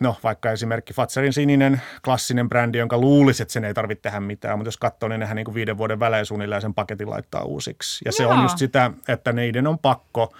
No 0.00 0.16
vaikka 0.22 0.50
esimerkki 0.50 0.94
Fatserin 0.94 1.32
sininen 1.32 1.80
klassinen 2.04 2.48
brändi, 2.48 2.78
jonka 2.78 2.98
luulisi, 2.98 3.42
että 3.42 3.52
sen 3.52 3.64
ei 3.64 3.74
tarvitse 3.74 4.02
tehdä 4.02 4.20
mitään, 4.20 4.58
mutta 4.58 4.68
jos 4.68 4.76
katsoo, 4.76 5.08
niin 5.08 5.20
nehän 5.20 5.36
niin 5.36 5.44
kuin 5.44 5.54
viiden 5.54 5.78
vuoden 5.78 6.00
välein 6.00 6.26
suunnilleen 6.26 6.62
sen 6.62 6.74
paketin 6.74 7.10
laittaa 7.10 7.42
uusiksi. 7.42 8.04
Ja 8.04 8.08
Jaa. 8.08 8.12
se 8.16 8.26
on 8.26 8.42
just 8.42 8.58
sitä, 8.58 8.90
että 9.08 9.32
neiden 9.32 9.66
on 9.66 9.78
pakko 9.78 10.34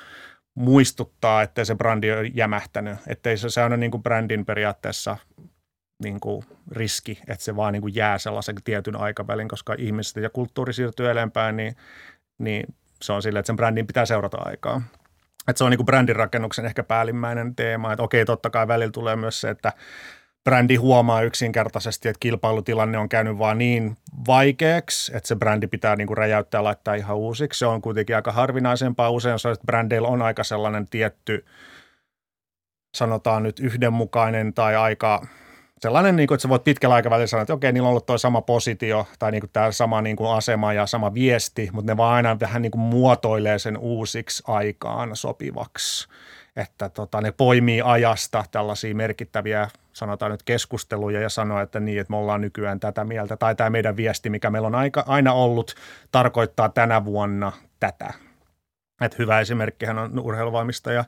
muistuttaa, 0.55 1.43
että 1.43 1.65
se 1.65 1.75
brändi 1.75 2.13
on 2.13 2.37
jämähtänyt. 2.37 2.99
Että 3.07 3.37
se, 3.37 3.51
se 3.51 3.63
on 3.63 3.81
niin 3.81 3.91
kuin 3.91 4.03
brändin 4.03 4.45
periaatteessa 4.47 5.17
niin 6.03 6.21
kuin 6.21 6.45
riski, 6.71 7.19
että 7.29 7.45
se 7.45 7.57
vaan 7.57 7.73
niin 7.73 7.83
kuin 7.83 7.95
jää 7.95 8.19
sellaisen 8.19 8.55
tietyn 8.65 8.97
aikavälin, 8.97 9.49
koska 9.49 9.75
ihmiset 9.79 10.23
ja 10.23 10.31
kulttuuri 10.31 10.73
siirtyy 10.73 11.11
eteenpäin, 11.11 11.57
niin, 11.57 11.77
niin 12.39 12.75
se 13.03 13.13
on 13.13 13.23
silleen, 13.23 13.41
että 13.41 13.47
sen 13.47 13.57
brändin 13.57 13.87
pitää 13.87 14.07
seurata 14.07 14.37
aikaa. 14.41 14.83
Että 15.49 15.59
se 15.59 15.65
on 15.65 15.71
niin 15.71 15.79
kuin 15.79 15.87
brändirakennuksen 15.87 16.67
ehkä 16.67 16.83
päällimmäinen 16.83 17.57
teema, 17.57 17.93
että 17.93 18.03
okei, 18.03 18.25
totta 18.25 18.51
kai 18.51 18.69
välillä 18.69 18.93
tulee 18.93 19.17
myös 19.17 19.41
se, 19.41 19.51
että 19.51 19.73
brändi 20.45 20.77
huomaa 20.77 21.23
yksinkertaisesti, 21.23 22.09
että 22.09 22.21
kilpailutilanne 22.21 22.99
on 22.99 23.09
käynyt 23.09 23.39
vaan 23.39 23.59
niin 23.59 23.97
vaikeaksi, 24.27 25.17
että 25.17 25.29
se 25.29 25.37
brändi 25.37 25.67
pitää 25.67 25.97
niin 25.97 26.07
kuin 26.07 26.17
räjäyttää 26.17 26.59
ja 26.59 26.65
laittaa 26.65 26.95
ihan 26.95 27.17
uusiksi. 27.17 27.59
Se 27.59 27.67
on 27.67 27.83
kuitenkin 27.83 28.17
aika 28.17 28.33
harvinaisempaa. 28.33 29.11
Usein 29.11 29.39
se, 29.39 29.51
että 29.51 29.67
brändeillä 29.67 30.09
on 30.09 30.23
aika 30.23 30.45
sellainen 30.45 30.87
tietty, 30.87 31.45
sanotaan 32.97 33.43
nyt 33.43 33.61
yhdenmukainen 33.61 34.55
tai 34.55 34.77
aika 34.77 35.27
sellainen, 35.81 36.17
niin 36.17 36.27
kuin, 36.27 36.37
että 36.37 36.43
sä 36.43 36.49
voit 36.49 36.65
pitkällä 36.65 36.95
aikavälillä 36.95 37.27
sanoa, 37.27 37.43
että 37.43 37.55
okei, 37.55 37.73
niillä 37.73 37.87
on 37.87 37.91
ollut 37.91 38.07
tuo 38.07 38.19
sama 38.19 38.41
positio 38.41 39.07
tai 39.19 39.33
niin 39.33 39.41
kuin 39.41 39.51
tämä 39.53 39.73
sama 39.73 40.03
niin 40.03 40.17
kuin 40.17 40.31
asema 40.31 40.73
ja 40.73 40.87
sama 40.87 41.15
viesti, 41.15 41.69
mutta 41.73 41.93
ne 41.93 41.97
vaan 41.97 42.15
aina 42.15 42.41
vähän 42.41 42.63
niin 42.63 42.73
kuin 42.73 42.81
muotoilee 42.81 43.59
sen 43.59 43.79
uusiksi 43.79 44.43
aikaan 44.47 45.17
sopivaksi. 45.17 46.09
Että 46.57 46.89
tota, 46.89 47.21
ne 47.21 47.33
poimii 47.33 47.83
ajasta 47.85 48.45
tällaisia 48.51 48.95
merkittäviä, 48.95 49.69
sanotaan 49.93 50.31
nyt 50.33 50.43
keskusteluja 50.43 51.21
ja 51.21 51.29
sanoo, 51.29 51.61
että 51.61 51.81
niin, 51.81 52.01
että 52.01 52.11
me 52.11 52.17
ollaan 52.17 52.41
nykyään 52.41 52.81
tätä 52.81 53.05
mieltä. 53.05 53.37
Tai 53.37 53.55
tämä 53.55 53.71
meidän 53.71 53.97
viesti, 53.97 54.31
mikä 54.31 54.51
meillä 54.51 54.67
on 54.67 54.75
aika, 54.75 55.05
aina 55.07 55.33
ollut, 55.33 55.75
tarkoittaa 56.13 56.69
tänä 56.69 57.05
vuonna 57.05 57.53
tätä. 57.81 58.15
Et 59.01 59.19
hyvä 59.19 59.41
esimerkkihän 59.41 59.99
on 59.99 60.19
urheiluvalmistaja 60.21 61.05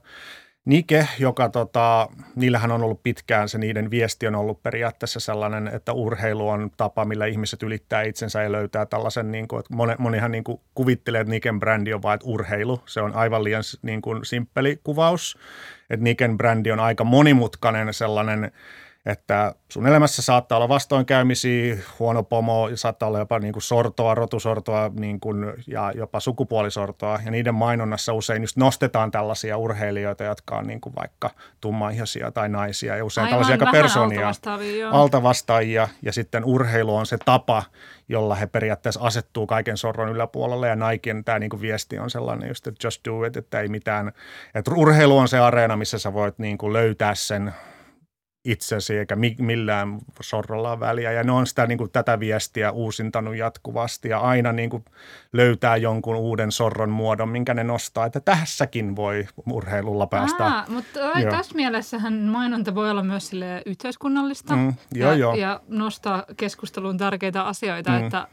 Nike, 0.69 1.09
joka 1.19 1.49
tota, 1.49 2.09
niillähän 2.37 2.73
on 2.73 2.83
ollut 2.83 3.03
pitkään 3.03 3.49
se 3.49 3.59
niiden 3.59 3.91
viesti 3.91 4.27
on 4.27 4.35
ollut 4.35 4.63
periaatteessa 4.63 5.21
sellainen, 5.21 5.69
että 5.69 5.93
urheilu 5.93 6.49
on 6.49 6.71
tapa, 6.77 7.05
millä 7.05 7.27
ihmiset 7.27 7.63
ylittää 7.63 8.03
itsensä 8.03 8.43
ja 8.43 8.53
löytää 8.53 8.87
tällaisen, 8.87 9.33
niin 9.33 9.49
kuin, 9.49 9.61
että 9.61 9.75
moni, 9.75 9.95
monihan 9.99 10.33
niin 10.33 10.45
kuin 10.45 10.61
kuvittelee, 10.75 11.21
että 11.21 11.31
Niken 11.31 11.61
brändi 11.61 11.93
on 11.93 12.03
vain 12.03 12.19
urheilu. 12.25 12.83
Se 12.87 13.01
on 13.01 13.15
aivan 13.15 13.45
liian 13.45 13.63
niin 13.83 14.03
kuin 14.03 14.25
simppeli 14.25 14.81
kuvaus. 14.85 15.39
Että 15.91 16.05
Niken 16.05 16.37
brändi 16.37 16.73
on 16.73 16.81
aika 16.81 17.05
monimutkainen 17.05 17.95
sellainen 17.95 18.53
että 19.09 19.55
sun 19.69 19.87
elämässä 19.87 20.23
saattaa 20.23 20.57
olla 20.57 20.69
vastoinkäymisiä, 20.69 21.77
huono 21.99 22.23
pomo, 22.23 22.71
saattaa 22.75 23.09
olla 23.09 23.19
jopa 23.19 23.38
niin 23.38 23.53
kuin 23.53 23.62
sortoa, 23.62 24.15
rotusortoa 24.15 24.91
niin 24.99 25.21
kuin, 25.21 25.53
ja 25.67 25.93
jopa 25.95 26.21
sukupuolisortoa. 26.21 27.19
Ja 27.25 27.31
niiden 27.31 27.55
mainonnassa 27.55 28.12
usein 28.12 28.43
just 28.43 28.57
nostetaan 28.57 29.11
tällaisia 29.11 29.57
urheilijoita, 29.57 30.25
jotka 30.25 30.59
on 30.59 30.67
niin 30.67 30.81
kuin 30.81 30.95
vaikka 30.97 31.31
tummaihoisia 31.61 32.33
tai 32.33 32.49
naisia 32.49 32.97
ja 32.97 33.05
usein 33.05 33.25
Aivan, 33.25 33.31
tällaisia 33.31 33.55
aika 33.55 33.73
persoonia, 33.73 34.33
altavastaajia. 34.91 35.88
Ja 36.03 36.12
sitten 36.12 36.45
urheilu 36.45 36.97
on 36.97 37.07
se 37.07 37.19
tapa, 37.25 37.62
jolla 38.09 38.35
he 38.35 38.47
periaatteessa 38.47 39.00
asettuu 39.00 39.47
kaiken 39.47 39.77
sorron 39.77 40.09
yläpuolelle. 40.09 40.69
Ja 40.69 40.77
Niken 40.77 41.25
tämä 41.25 41.38
niin 41.38 41.50
kuin 41.50 41.62
viesti 41.62 41.99
on 41.99 42.11
sellainen 42.11 42.49
just, 42.49 42.67
että 42.67 42.87
just 42.87 43.05
do 43.05 43.25
it, 43.25 43.37
että 43.37 43.61
ei 43.61 43.69
mitään. 43.69 44.12
Että 44.55 44.71
urheilu 44.77 45.19
on 45.19 45.29
se 45.29 45.38
areena, 45.38 45.77
missä 45.77 45.99
sä 45.99 46.12
voit 46.12 46.38
niin 46.38 46.59
kuin 46.59 46.73
löytää 46.73 47.15
sen 47.15 47.53
itsesi 48.50 48.99
eikä 48.99 49.17
millään 49.38 49.99
sorralla 50.21 50.81
väliä. 50.81 51.12
Ja 51.12 51.25
ne 51.25 51.33
on 51.33 51.47
sitä 51.47 51.67
niin 51.67 51.78
kuin, 51.78 51.90
tätä 51.90 52.21
viestiä 52.21 52.73
uusintanut 52.73 53.37
jatkuvasti 53.37 54.09
ja 54.09 54.21
aina 54.21 54.52
niin 54.52 54.71
kuin, 54.71 54.85
löytää 55.33 55.76
jonkun 55.76 56.17
uuden 56.17 56.52
sorron 56.52 56.90
muodon, 56.90 57.28
minkä 57.28 57.55
ne 57.55 57.64
nostaa, 57.64 58.07
että 58.07 58.21
tässäkin 58.21 58.97
voi 58.97 59.26
urheilulla 59.50 60.07
päästä. 60.07 60.45
Aa, 60.45 60.64
mutta 60.69 61.00
joo. 61.00 61.31
tässä 61.31 61.55
mielessähän 61.55 62.14
mainonta 62.14 62.75
voi 62.75 62.90
olla 62.90 63.02
myös 63.02 63.28
sille 63.28 63.62
yhteiskunnallista 63.67 64.57
Mm, 64.57 64.75
joo, 64.95 65.12
ja, 65.12 65.19
joo. 65.19 65.35
ja 65.35 65.61
nostaa 65.69 66.25
keskusteluun 66.37 66.99
tärkeitä 66.99 67.43
asioita, 67.45 67.90
Mm. 67.90 68.05
että 68.05 68.28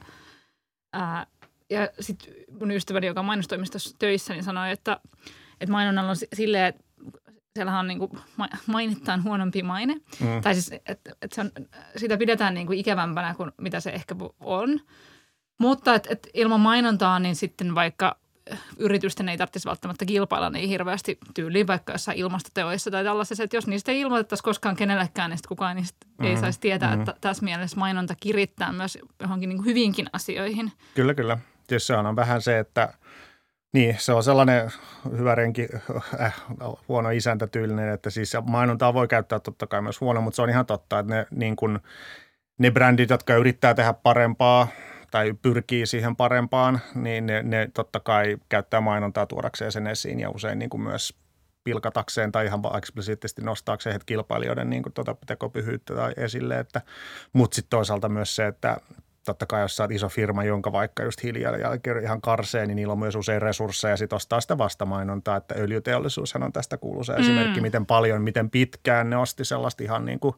ää, 0.93 1.27
ja 1.69 1.89
sitten 2.00 2.34
mun 2.60 2.72
ystäväni, 2.72 3.07
joka 3.07 3.19
on 3.19 3.25
mainostoimistossa 3.25 3.95
töissä, 4.00 4.34
niin 4.34 4.43
sanoi, 4.43 4.72
että, 4.72 5.00
että 5.62 5.72
mainonnalla 5.72 6.10
on 6.10 6.15
si- 6.15 6.27
silleen, 6.34 6.65
että 6.65 6.84
siellähän 7.55 7.79
on 7.79 7.88
niin 7.88 8.00
kuin 8.00 8.12
mainittaan 8.67 9.24
huonompi 9.24 9.63
maine. 9.63 9.93
Mm. 9.93 10.41
Tai 10.41 10.53
siis, 10.53 10.71
että, 10.71 11.12
että 11.21 11.35
se 11.35 11.41
on, 11.41 11.51
sitä 11.97 12.17
pidetään 12.17 12.53
niin 12.53 12.67
kuin 12.67 12.79
ikävämpänä 12.79 13.33
kuin 13.33 13.51
mitä 13.62 13.79
se 13.79 13.89
ehkä 13.89 14.15
on. 14.39 14.79
Mutta 15.59 15.95
että, 15.95 16.09
että 16.12 16.29
ilman 16.33 16.59
mainontaa, 16.59 17.19
niin 17.19 17.35
sitten 17.35 17.75
vaikka 17.75 18.17
yritysten 18.77 19.29
ei 19.29 19.38
tarvitsisi 19.38 19.67
välttämättä 19.67 20.05
kilpailla 20.05 20.50
niin 20.50 20.69
hirveästi 20.69 21.17
tyyliin 21.33 21.67
vaikka 21.67 21.93
jossain 21.93 22.17
ilmastoteoissa 22.17 22.91
tai 22.91 23.03
tällaisessa, 23.03 23.43
että 23.43 23.57
jos 23.57 23.67
niistä 23.67 23.91
ei 23.91 24.00
ilmoitettaisi 24.00 24.43
koskaan 24.43 24.75
kenellekään, 24.75 25.29
niin 25.29 25.39
kukaan 25.47 25.75
niistä 25.75 26.07
mm, 26.19 26.25
ei 26.25 26.38
saisi 26.38 26.59
tietää, 26.59 26.95
mm. 26.95 27.01
että 27.01 27.15
tässä 27.21 27.43
mielessä 27.43 27.77
mainonta 27.77 28.15
kirittää 28.19 28.71
myös 28.71 28.97
johonkin 29.21 29.50
niin 29.50 29.65
hyvinkin 29.65 30.09
asioihin. 30.13 30.71
Kyllä, 30.95 31.13
kyllä. 31.13 31.38
Tietysti 31.67 31.88
se 31.88 31.95
on 31.95 32.15
vähän 32.15 32.41
se, 32.41 32.59
että 32.59 32.93
niin, 33.75 33.96
se 34.00 34.13
on 34.13 34.24
sellainen 34.24 34.72
hyvä 35.17 35.36
renki, 35.36 35.67
äh, 36.22 36.36
huono 36.88 37.10
isäntä 37.10 37.48
tyylinen, 37.48 37.94
että 37.94 38.10
siis 38.10 38.34
mainontaa 38.44 38.94
voi 38.94 39.08
käyttää 39.08 39.39
totta 39.39 39.67
kai 39.67 39.82
myös 39.82 40.01
huono, 40.01 40.22
mutta 40.22 40.36
se 40.36 40.41
on 40.41 40.50
ihan 40.50 40.65
totta, 40.65 41.00
että 41.00 41.15
ne, 41.15 41.25
niin 41.32 41.55
kuin, 41.55 41.79
ne 42.58 42.72
brändit, 42.72 43.10
jotka 43.10 43.36
yrittää 43.36 43.74
tehdä 43.74 43.94
parempaa 43.94 44.67
tai 45.12 45.34
pyrkii 45.41 45.86
siihen 45.86 46.15
parempaan, 46.15 46.79
niin 46.96 47.25
ne, 47.25 47.44
ne 47.44 47.70
totta 47.74 48.00
kai 48.00 48.38
käyttää 48.50 48.82
mainontaa 48.82 49.25
tuodakseen 49.25 49.72
sen 49.72 49.88
esiin 49.88 50.20
ja 50.20 50.29
usein 50.29 50.60
niin 50.60 50.70
kuin 50.70 50.82
myös 50.82 51.13
pilkatakseen 51.63 52.32
tai 52.32 52.46
ihan 52.46 52.62
eksplisiittisesti 52.77 53.41
nostaakseen 53.41 53.91
heitä 53.91 54.05
kilpailijoiden 54.05 54.70
niin 54.70 54.84
kuin 54.84 54.94
tuota 54.94 55.15
tekopyhyyttä 55.25 55.96
tai 55.96 56.13
esille. 56.17 56.60
Että, 56.60 56.82
mutta 57.34 57.55
sitten 57.55 57.70
toisaalta 57.70 58.10
myös 58.10 58.36
se, 58.36 58.48
että 58.48 58.77
totta 59.25 59.46
kai 59.46 59.62
jos 59.62 59.75
sä 59.75 59.84
oot 59.84 59.91
iso 59.91 60.10
firma, 60.10 60.44
jonka 60.44 60.72
vaikka 60.72 61.03
just 61.03 61.24
hiilijalanjälki 61.24 61.89
ihan 62.03 62.22
karsee, 62.22 62.65
niin 62.65 62.75
niillä 62.75 62.91
on 62.91 63.00
myös 63.00 63.15
usein 63.15 63.41
resursseja 63.41 63.91
ja 63.91 63.98
sitten 63.98 64.15
ostaa 64.15 64.41
sitä 64.41 64.58
vastamainontaa, 64.58 65.38
että 65.38 65.55
öljyteollisuushan 65.58 66.44
on 66.44 66.53
tästä 66.53 66.77
kuulu 66.77 67.03
se 67.03 67.13
mm. 67.13 67.20
esimerkki, 67.20 67.62
miten 67.62 67.86
paljon, 67.86 68.22
miten 68.22 68.50
pitkään 68.50 69.10
ne 69.10 69.17
osti 69.17 69.46
sellaista 69.46 69.84
ihan 69.84 70.05
niin 70.05 70.20
kuin 70.20 70.36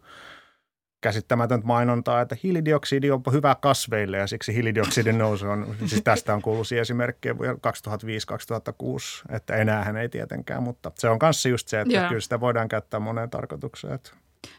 käsittämätöntä 1.02 1.68
mainontaa, 1.68 2.22
että 2.22 2.36
hiilidioksidi 2.44 3.12
on 3.12 3.22
hyvä 3.32 3.56
kasveille 3.62 4.18
ja 4.18 4.28
siksi 4.28 4.54
hiilidioksidin 4.54 5.18
nousu 5.18 5.50
on, 5.50 5.76
siis 5.86 6.04
tästä 6.12 6.34
on 6.34 6.42
kuuluisia 6.42 6.82
esimerkkejä 6.82 7.38
vuonna 7.38 7.54
2005-2006, 7.54 9.36
että 9.36 9.56
enäähän 9.56 9.98
ei 9.98 10.10
tietenkään, 10.10 10.64
mutta 10.64 10.92
se 10.96 11.10
on 11.10 11.20
kanssa 11.20 11.50
just 11.50 11.68
se, 11.68 11.82
että 11.82 11.94
Joo. 11.94 12.08
kyllä 12.08 12.22
sitä 12.22 12.40
voidaan 12.40 12.68
käyttää 12.68 13.00
moneen 13.00 13.30
tarkoitukseen. 13.30 13.94
Että. 13.94 14.12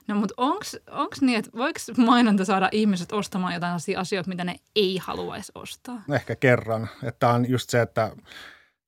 No 0.06 0.14
mutta 0.14 0.34
onko 0.90 1.16
niin, 1.20 1.38
että 1.38 1.50
voiko 1.56 1.78
mainonta 1.96 2.44
saada 2.44 2.68
ihmiset 2.72 3.12
ostamaan 3.12 3.54
jotain 3.54 3.80
asioita, 3.96 4.28
mitä 4.28 4.44
ne 4.44 4.56
ei 4.76 4.98
haluaisi 5.02 5.52
ostaa? 5.54 6.02
Ehkä 6.12 6.36
kerran, 6.36 6.88
että 7.02 7.28
on 7.28 7.48
just 7.48 7.70
se, 7.70 7.80
että 7.80 8.12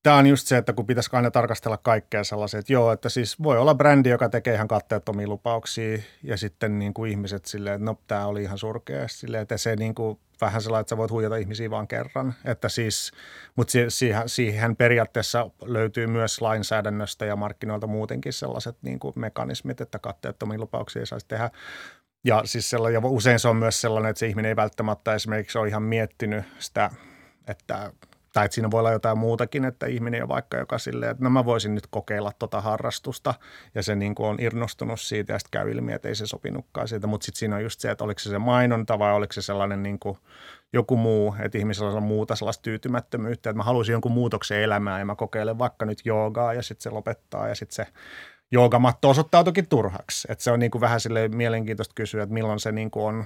Tämä 0.02 0.16
on 0.16 0.26
just 0.26 0.46
se, 0.46 0.56
että 0.56 0.72
kun 0.72 0.86
pitäisi 0.86 1.10
aina 1.12 1.30
tarkastella 1.30 1.76
kaikkea 1.76 2.24
sellaisia, 2.24 2.60
että 2.60 2.72
joo, 2.72 2.92
että 2.92 3.08
siis 3.08 3.42
voi 3.42 3.58
olla 3.58 3.74
brändi, 3.74 4.08
joka 4.08 4.28
tekee 4.28 4.54
ihan 4.54 4.68
katteettomia 4.68 5.28
lupauksia 5.28 5.98
ja 6.22 6.36
sitten 6.36 6.78
niin 6.78 6.94
kuin 6.94 7.10
ihmiset 7.10 7.44
silleen, 7.44 7.74
että 7.74 7.84
no 7.84 7.98
tämä 8.06 8.26
oli 8.26 8.42
ihan 8.42 8.58
surkea. 8.58 9.08
Silleen, 9.08 9.42
että 9.42 9.56
se 9.56 9.76
niin 9.76 9.94
kuin 9.94 10.18
vähän 10.40 10.62
sellainen, 10.62 10.80
että 10.80 10.90
sä 10.90 10.96
voit 10.96 11.10
huijata 11.10 11.36
ihmisiä 11.36 11.70
vaan 11.70 11.88
kerran. 11.88 12.34
Että 12.44 12.68
siis, 12.68 13.12
mutta 13.56 13.72
siihen, 13.88 14.28
siihen 14.28 14.76
periaatteessa 14.76 15.50
löytyy 15.62 16.06
myös 16.06 16.40
lainsäädännöstä 16.40 17.24
ja 17.26 17.36
markkinoilta 17.36 17.86
muutenkin 17.86 18.32
sellaiset 18.32 18.76
niin 18.82 18.98
kuin 18.98 19.12
mekanismit, 19.16 19.80
että 19.80 19.98
katteettomia 19.98 20.58
lupauksia 20.58 21.00
ei 21.00 21.06
saisi 21.06 21.28
tehdä. 21.28 21.50
Ja 22.24 22.42
siis 22.44 22.70
sellainen, 22.70 23.02
ja 23.02 23.08
usein 23.08 23.38
se 23.38 23.48
on 23.48 23.56
myös 23.56 23.80
sellainen, 23.80 24.10
että 24.10 24.18
se 24.18 24.26
ihminen 24.26 24.48
ei 24.48 24.56
välttämättä 24.56 25.14
esimerkiksi 25.14 25.58
ole 25.58 25.68
ihan 25.68 25.82
miettinyt 25.82 26.44
sitä, 26.58 26.90
että 27.46 27.92
tai 28.32 28.44
että 28.44 28.54
siinä 28.54 28.70
voi 28.70 28.78
olla 28.78 28.92
jotain 28.92 29.18
muutakin, 29.18 29.64
että 29.64 29.86
ihminen 29.86 30.22
on 30.22 30.28
vaikka 30.28 30.56
joka 30.56 30.78
silleen, 30.78 31.10
että 31.10 31.24
no 31.24 31.30
mä 31.30 31.44
voisin 31.44 31.74
nyt 31.74 31.86
kokeilla 31.90 32.32
tota 32.38 32.60
harrastusta 32.60 33.34
ja 33.74 33.82
se 33.82 33.94
niin 33.94 34.14
kuin 34.14 34.28
on 34.28 34.36
irnostunut 34.40 35.00
siitä 35.00 35.32
ja 35.32 35.38
sitten 35.38 35.60
käy 35.60 35.70
ilmi, 35.70 35.92
että 35.92 36.08
ei 36.08 36.14
se 36.14 36.26
sopinutkaan 36.26 36.88
siitä, 36.88 37.06
mutta 37.06 37.24
sitten 37.24 37.38
siinä 37.38 37.56
on 37.56 37.62
just 37.62 37.80
se, 37.80 37.90
että 37.90 38.04
oliko 38.04 38.18
se 38.18 38.30
se 38.30 38.38
mainonta 38.38 38.98
vai 38.98 39.12
oliko 39.12 39.32
se 39.32 39.42
sellainen 39.42 39.82
niin 39.82 39.98
kuin 39.98 40.18
joku 40.72 40.96
muu, 40.96 41.34
että 41.38 41.58
ihmisellä 41.58 41.92
on 41.92 42.02
muuta 42.02 42.36
sellaista 42.36 42.62
tyytymättömyyttä, 42.62 43.50
että 43.50 43.56
mä 43.56 43.62
haluaisin 43.62 43.92
jonkun 43.92 44.12
muutoksen 44.12 44.62
elämään 44.62 44.98
ja 44.98 45.04
mä 45.04 45.14
kokeilen 45.14 45.58
vaikka 45.58 45.86
nyt 45.86 45.98
joogaa 46.04 46.54
ja 46.54 46.62
sitten 46.62 46.82
se 46.82 46.90
lopettaa 46.90 47.48
ja 47.48 47.54
sitten 47.54 47.74
se 47.74 47.92
joogamatto 48.52 49.10
osoittautuikin 49.10 49.68
turhaksi. 49.68 50.28
Että 50.30 50.44
se 50.44 50.50
on 50.50 50.60
niin 50.60 50.70
kuin 50.70 50.80
vähän 50.80 51.00
sille 51.00 51.28
mielenkiintoista 51.28 51.94
kysyä, 51.94 52.22
että 52.22 52.34
milloin 52.34 52.60
se 52.60 52.72
niin 52.72 52.90
kuin 52.90 53.04
on 53.04 53.24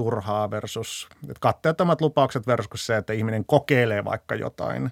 turhaa 0.00 0.50
versus 0.50 1.08
että 1.22 1.40
katteettomat 1.40 2.00
lupaukset 2.00 2.46
versus 2.46 2.86
se, 2.86 2.96
että 2.96 3.12
ihminen 3.12 3.44
kokeilee 3.44 4.04
vaikka 4.04 4.34
jotain 4.34 4.90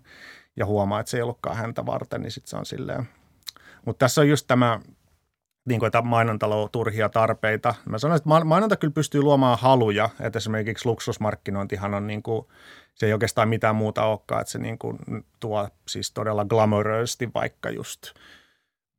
ja 0.56 0.66
huomaa, 0.66 1.00
että 1.00 1.10
se 1.10 1.16
ei 1.16 1.22
ollutkaan 1.22 1.56
häntä 1.56 1.86
varten, 1.86 2.22
niin 2.22 2.30
sitten 2.30 2.50
se 2.50 2.56
on 2.56 2.66
silleen. 2.66 3.08
Mutta 3.86 4.04
tässä 4.04 4.20
on 4.20 4.28
just 4.28 4.46
tämä, 4.46 4.80
niin 5.68 5.80
kuin, 5.80 5.86
että 5.86 6.02
mainonta 6.02 6.48
luo 6.48 6.68
turhia 6.68 7.08
tarpeita. 7.08 7.74
Mä 7.84 7.98
sanoin, 7.98 8.16
että 8.16 8.28
mainonta 8.28 8.76
kyllä 8.76 8.92
pystyy 8.92 9.22
luomaan 9.22 9.58
haluja, 9.58 10.10
että 10.20 10.36
esimerkiksi 10.36 10.86
luksusmarkkinointihan 10.86 11.94
on 11.94 12.06
niin 12.06 12.22
kuin, 12.22 12.46
se 12.94 13.06
ei 13.06 13.12
oikeastaan 13.12 13.48
mitään 13.48 13.76
muuta 13.76 14.04
olekaan, 14.04 14.40
että 14.40 14.50
se 14.50 14.58
niin 14.58 14.78
kuin 14.78 14.98
tuo 15.40 15.68
siis 15.88 16.12
todella 16.12 16.44
glamoröisesti 16.44 17.30
vaikka 17.34 17.70
just– 17.70 18.02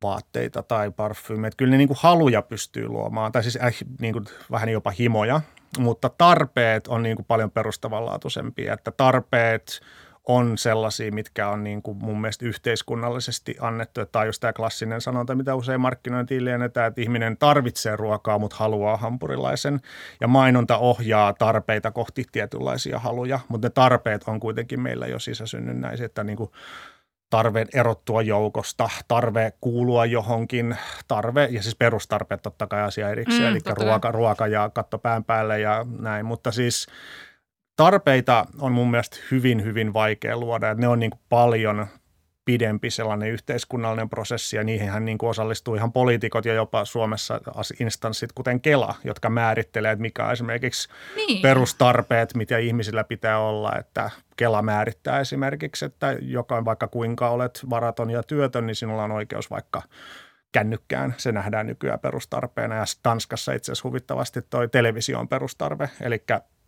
vaatteita 0.03 0.63
tai 0.63 0.91
parfyymeitä. 0.91 1.57
Kyllä 1.57 1.71
ne 1.71 1.77
niin 1.77 1.87
kuin 1.87 1.97
haluja 2.01 2.41
pystyy 2.41 2.87
luomaan, 2.87 3.31
tai 3.31 3.43
siis 3.43 3.57
äh, 3.63 3.75
niin 3.99 4.13
kuin 4.13 4.25
vähän 4.51 4.69
jopa 4.69 4.91
himoja, 4.91 5.41
mutta 5.77 6.09
tarpeet 6.09 6.87
on 6.87 7.03
niin 7.03 7.15
kuin 7.15 7.25
paljon 7.25 7.51
perustavanlaatuisempia, 7.51 8.73
että 8.73 8.91
tarpeet 8.91 9.81
on 10.29 10.57
sellaisia, 10.57 11.11
mitkä 11.11 11.49
on 11.49 11.63
niin 11.63 11.81
kuin 11.81 11.97
mun 11.97 12.21
mielestä 12.21 12.45
yhteiskunnallisesti 12.45 13.55
annettu. 13.59 14.05
Tämä 14.05 14.21
on 14.21 14.27
just 14.27 14.41
tämä 14.41 14.53
klassinen 14.53 15.01
sanonta, 15.01 15.35
mitä 15.35 15.55
usein 15.55 15.81
markkinointiin 15.81 16.45
lienetään, 16.45 16.87
että 16.87 17.01
ihminen 17.01 17.37
tarvitsee 17.37 17.95
ruokaa, 17.95 18.39
mutta 18.39 18.57
haluaa 18.59 18.97
hampurilaisen. 18.97 19.79
Ja 20.21 20.27
mainonta 20.27 20.77
ohjaa 20.77 21.33
tarpeita 21.33 21.91
kohti 21.91 22.25
tietynlaisia 22.31 22.99
haluja, 22.99 23.39
mutta 23.47 23.65
ne 23.65 23.69
tarpeet 23.69 24.23
on 24.27 24.39
kuitenkin 24.39 24.81
meillä 24.81 25.07
jo 25.07 25.19
sisäsynnynnäisiä, 25.19 26.05
että 26.05 26.23
niin 26.23 26.37
kuin 26.37 26.51
tarve 27.29 27.65
erottua 27.73 28.21
joukosta, 28.21 28.89
tarve 29.07 29.53
kuulua 29.61 30.05
johonkin, 30.05 30.77
tarve, 31.07 31.47
ja 31.51 31.63
siis 31.63 31.75
perustarpeet 31.75 32.41
totta 32.41 32.67
kai 32.67 32.81
asia 32.81 33.09
erikseen, 33.09 33.43
mm, 33.43 33.47
eli 33.47 33.59
ruoka, 33.85 34.11
ruoka 34.11 34.47
ja 34.47 34.69
katto 34.73 34.99
pään 34.99 35.23
päälle 35.23 35.59
ja 35.59 35.85
näin, 35.99 36.25
mutta 36.25 36.51
siis 36.51 36.87
tarpeita 37.75 38.45
on 38.59 38.71
mun 38.71 38.91
mielestä 38.91 39.17
hyvin, 39.31 39.63
hyvin 39.63 39.93
vaikea 39.93 40.37
luoda, 40.37 40.73
ne 40.73 40.87
on 40.87 40.99
niin 40.99 41.11
paljon 41.29 41.87
pidempi 42.49 42.89
sellainen 42.89 43.29
yhteiskunnallinen 43.29 44.09
prosessi 44.09 44.55
ja 44.55 44.63
niihin 44.63 45.05
niin 45.05 45.17
kuin 45.17 45.29
osallistuu 45.29 45.75
ihan 45.75 45.91
poliitikot 45.91 46.45
ja 46.45 46.53
jopa 46.53 46.85
Suomessa 46.85 47.41
instanssit, 47.79 48.33
kuten 48.33 48.61
Kela, 48.61 48.95
jotka 49.03 49.29
määrittelee, 49.29 49.91
että 49.91 50.01
mikä 50.01 50.25
on 50.25 50.31
esimerkiksi 50.31 50.89
niin. 51.15 51.41
perustarpeet, 51.41 52.35
mitä 52.35 52.57
ihmisillä 52.57 53.03
pitää 53.03 53.39
olla, 53.39 53.75
että 53.79 54.09
Kela 54.37 54.61
määrittää 54.61 55.19
esimerkiksi, 55.19 55.85
että 55.85 56.15
joka 56.21 56.65
vaikka 56.65 56.87
kuinka 56.87 57.29
olet 57.29 57.61
varaton 57.69 58.09
ja 58.09 58.23
työtön, 58.23 58.65
niin 58.65 58.75
sinulla 58.75 59.03
on 59.03 59.11
oikeus 59.11 59.49
vaikka 59.49 59.81
kännykkään. 60.51 61.15
Se 61.17 61.31
nähdään 61.31 61.67
nykyään 61.67 61.99
perustarpeena 61.99 62.75
ja 62.75 62.83
Tanskassa 63.03 63.53
itse 63.53 63.71
asiassa 63.71 63.87
huvittavasti 63.87 64.41
toi 64.41 64.69
televisio 64.69 65.19
on 65.19 65.27
perustarve, 65.27 65.89
eli 66.01 66.23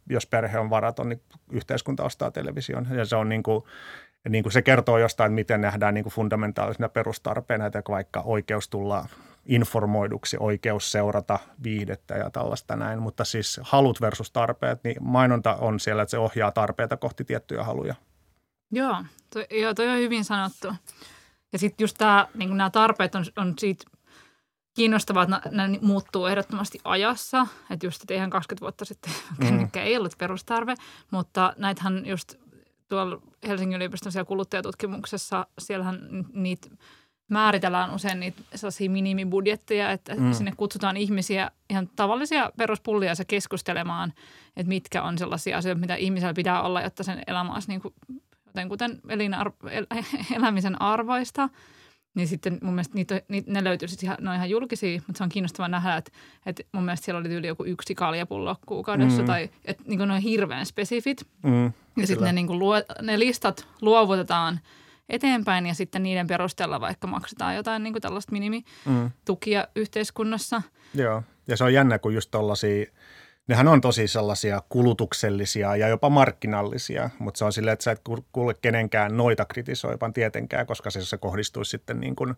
jos 0.09 0.25
perhe 0.25 0.59
on 0.59 0.69
varaton, 0.69 1.09
niin 1.09 1.21
yhteiskunta 1.51 2.03
ostaa 2.03 2.31
television 2.31 2.87
ja 2.91 3.05
se 3.05 3.15
on 3.15 3.29
niin 3.29 3.43
kuin 3.43 3.63
ja 4.23 4.29
niin 4.29 4.43
kuin 4.43 4.53
se 4.53 4.61
kertoo 4.61 4.97
jostain, 4.97 5.33
miten 5.33 5.61
nähdään 5.61 5.93
niin 5.93 6.03
kuin 6.03 6.13
fundamentaalisena 6.13 6.89
perustarpeena, 6.89 7.65
että 7.65 7.81
vaikka 7.89 8.21
oikeus 8.25 8.69
tulla 8.69 9.05
informoiduksi, 9.45 10.37
oikeus 10.39 10.91
seurata 10.91 11.39
viihdettä 11.63 12.15
ja 12.15 12.29
tällaista 12.29 12.75
näin. 12.75 12.99
Mutta 12.99 13.25
siis 13.25 13.59
halut 13.63 14.01
versus 14.01 14.31
tarpeet, 14.31 14.83
niin 14.83 14.95
mainonta 15.01 15.55
on 15.55 15.79
siellä, 15.79 16.01
että 16.01 16.11
se 16.11 16.17
ohjaa 16.17 16.51
tarpeita 16.51 16.97
kohti 16.97 17.23
tiettyjä 17.23 17.63
haluja. 17.63 17.95
Joo, 18.71 18.95
toi, 19.33 19.47
joo, 19.51 19.73
toi 19.73 19.87
on 19.87 19.97
hyvin 19.97 20.25
sanottu. 20.25 20.67
Ja 21.53 21.59
sitten 21.59 21.83
just 21.83 21.97
tämä, 21.97 22.27
niin 22.33 22.57
nämä 22.57 22.69
tarpeet 22.69 23.15
on, 23.15 23.25
on 23.35 23.53
siitä 23.59 23.85
kiinnostavaa, 24.73 25.23
että 25.23 25.41
nämä 25.51 25.77
muuttuu 25.81 26.25
ehdottomasti 26.25 26.79
ajassa. 26.83 27.47
Että 27.69 27.85
just, 27.85 28.01
että 28.01 28.13
eihän 28.13 28.29
20 28.29 28.61
vuotta 28.61 28.85
sitten 28.85 29.13
mm. 29.51 29.69
ei 29.75 29.97
ollut 29.97 30.17
perustarve, 30.17 30.75
mutta 31.11 31.53
näitähän 31.57 32.05
just 32.05 32.40
tuolla 32.91 33.21
Helsingin 33.47 33.75
yliopiston 33.75 34.11
siellä 34.11 34.27
kuluttajatutkimuksessa, 34.27 35.47
siellähän 35.59 36.25
niitä 36.33 36.69
määritellään 37.29 37.93
usein 37.93 38.19
niitä 38.19 38.41
sellaisia 38.55 38.89
minimibudjetteja, 38.89 39.91
että 39.91 40.15
mm. 40.15 40.33
sinne 40.33 40.53
kutsutaan 40.57 40.97
ihmisiä, 40.97 41.51
ihan 41.69 41.89
tavallisia 41.95 42.51
peruspullia 42.57 43.15
se 43.15 43.25
keskustelemaan, 43.25 44.13
että 44.57 44.67
mitkä 44.67 45.03
on 45.03 45.17
sellaisia 45.17 45.57
asioita, 45.57 45.81
mitä 45.81 45.95
ihmisellä 45.95 46.33
pitää 46.33 46.61
olla, 46.61 46.81
jotta 46.81 47.03
sen 47.03 47.23
elämä 47.27 47.53
olisi 47.53 47.67
niin 47.67 47.81
kuin, 47.81 47.93
kuten 48.69 49.01
elinarvo, 49.09 49.67
el, 49.69 49.85
elämisen 50.37 50.81
arvoista– 50.81 51.49
niin 52.15 52.27
sitten 52.27 52.57
mun 52.61 52.73
mielestä 52.73 52.95
niitä, 52.95 53.21
niitä, 53.27 53.51
ne 53.51 53.63
löytyy 53.63 53.87
sitten 53.87 54.07
ihan, 54.07 54.17
ne 54.21 54.29
on 54.29 54.35
ihan 54.35 54.49
julkisia, 54.49 55.01
mutta 55.07 55.17
se 55.17 55.23
on 55.23 55.29
kiinnostavaa 55.29 55.67
nähdä, 55.67 55.97
että, 55.97 56.11
että 56.45 56.63
mun 56.71 56.85
mielestä 56.85 57.05
siellä 57.05 57.19
oli 57.19 57.33
yli 57.33 57.47
joku 57.47 57.65
yksi 57.65 57.95
kaljapullo 57.95 58.55
kuukaudessa 58.65 59.21
mm. 59.21 59.25
tai 59.25 59.49
että 59.65 59.83
niin 59.87 59.99
ne 59.99 60.13
on 60.13 60.21
hirveän 60.21 60.65
spesifit. 60.65 61.27
Mm, 61.43 61.65
ja 61.97 62.07
sitten 62.07 62.25
ne, 62.25 62.33
niin 62.33 62.59
luo, 62.59 62.75
ne 63.01 63.19
listat 63.19 63.67
luovutetaan 63.81 64.59
eteenpäin 65.09 65.65
ja 65.65 65.73
sitten 65.73 66.03
niiden 66.03 66.27
perusteella 66.27 66.81
vaikka 66.81 67.07
maksetaan 67.07 67.55
jotain 67.55 67.83
niin 67.83 67.93
kuin 67.93 68.01
tällaista 68.01 68.31
minimitukia 68.31 69.61
mm. 69.61 69.67
yhteiskunnassa. 69.75 70.61
Joo, 70.93 71.23
ja 71.47 71.57
se 71.57 71.63
on 71.63 71.73
jännä, 71.73 71.99
kun 71.99 72.13
just 72.13 72.31
tollaisia– 72.31 72.85
nehän 73.47 73.67
on 73.67 73.81
tosi 73.81 74.07
sellaisia 74.07 74.61
kulutuksellisia 74.69 75.75
ja 75.75 75.87
jopa 75.87 76.09
markkinallisia, 76.09 77.09
mutta 77.19 77.37
se 77.37 77.45
on 77.45 77.53
silleen, 77.53 77.73
että 77.73 77.83
sä 77.83 77.91
et 77.91 78.01
kuule 78.31 78.53
kenenkään 78.53 79.17
noita 79.17 79.45
kritisoivan 79.45 80.13
tietenkään, 80.13 80.65
koska 80.67 80.91
se, 80.91 81.05
se 81.05 81.17
kohdistuisi 81.17 81.71
sitten 81.71 81.99
niin 81.99 82.15
kuin, 82.15 82.35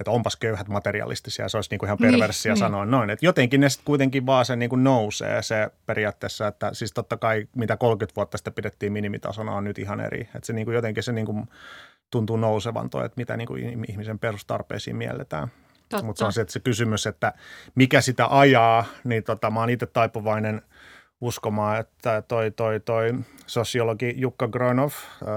että 0.00 0.10
onpas 0.10 0.36
köyhät 0.36 0.68
materialistisia, 0.68 1.48
se 1.48 1.58
olisi 1.58 1.70
niin 1.70 1.78
kuin 1.78 1.88
ihan 1.88 1.98
niin, 2.00 2.10
perversia 2.10 2.52
niin, 2.52 2.58
sanoa 2.58 2.84
niin. 2.84 2.90
noin. 2.90 3.10
Että 3.10 3.26
jotenkin 3.26 3.60
ne 3.60 3.68
sitten 3.68 3.84
kuitenkin 3.84 4.26
vaan 4.26 4.44
se 4.44 4.56
niin 4.56 4.70
kuin 4.70 4.84
nousee 4.84 5.42
se 5.42 5.70
periaatteessa, 5.86 6.46
että 6.46 6.70
siis 6.72 6.92
totta 6.92 7.16
kai 7.16 7.48
mitä 7.56 7.76
30 7.76 8.16
vuotta 8.16 8.38
sitten 8.38 8.54
pidettiin 8.54 8.92
minimitasona 8.92 9.52
on 9.52 9.64
nyt 9.64 9.78
ihan 9.78 10.00
eri. 10.00 10.20
Että 10.20 10.46
se 10.46 10.52
niin 10.52 10.64
kuin 10.64 10.74
jotenkin 10.74 11.02
se 11.02 11.12
niin 11.12 11.26
kuin 11.26 11.48
tuntuu 12.10 12.36
nousevan 12.36 12.90
toi, 12.90 13.06
että 13.06 13.20
mitä 13.20 13.36
niin 13.36 13.48
kuin 13.48 13.84
ihmisen 13.88 14.18
perustarpeisiin 14.18 14.96
mielletään. 14.96 15.48
Mutta 16.02 16.18
se 16.18 16.24
on 16.24 16.32
se, 16.32 16.40
että 16.40 16.52
se 16.52 16.60
kysymys, 16.60 17.06
että 17.06 17.32
mikä 17.74 18.00
sitä 18.00 18.26
ajaa, 18.38 18.84
niin 19.04 19.24
tota, 19.24 19.50
mä 19.50 19.60
oon 19.60 19.70
itse 19.70 19.86
taipuvainen 19.86 20.62
uskomaan, 21.20 21.80
että 21.80 22.22
toi, 22.22 22.50
toi, 22.50 22.80
toi 22.80 23.14
sosiologi 23.46 24.14
Jukka 24.16 24.48
Gronov, 24.48 24.90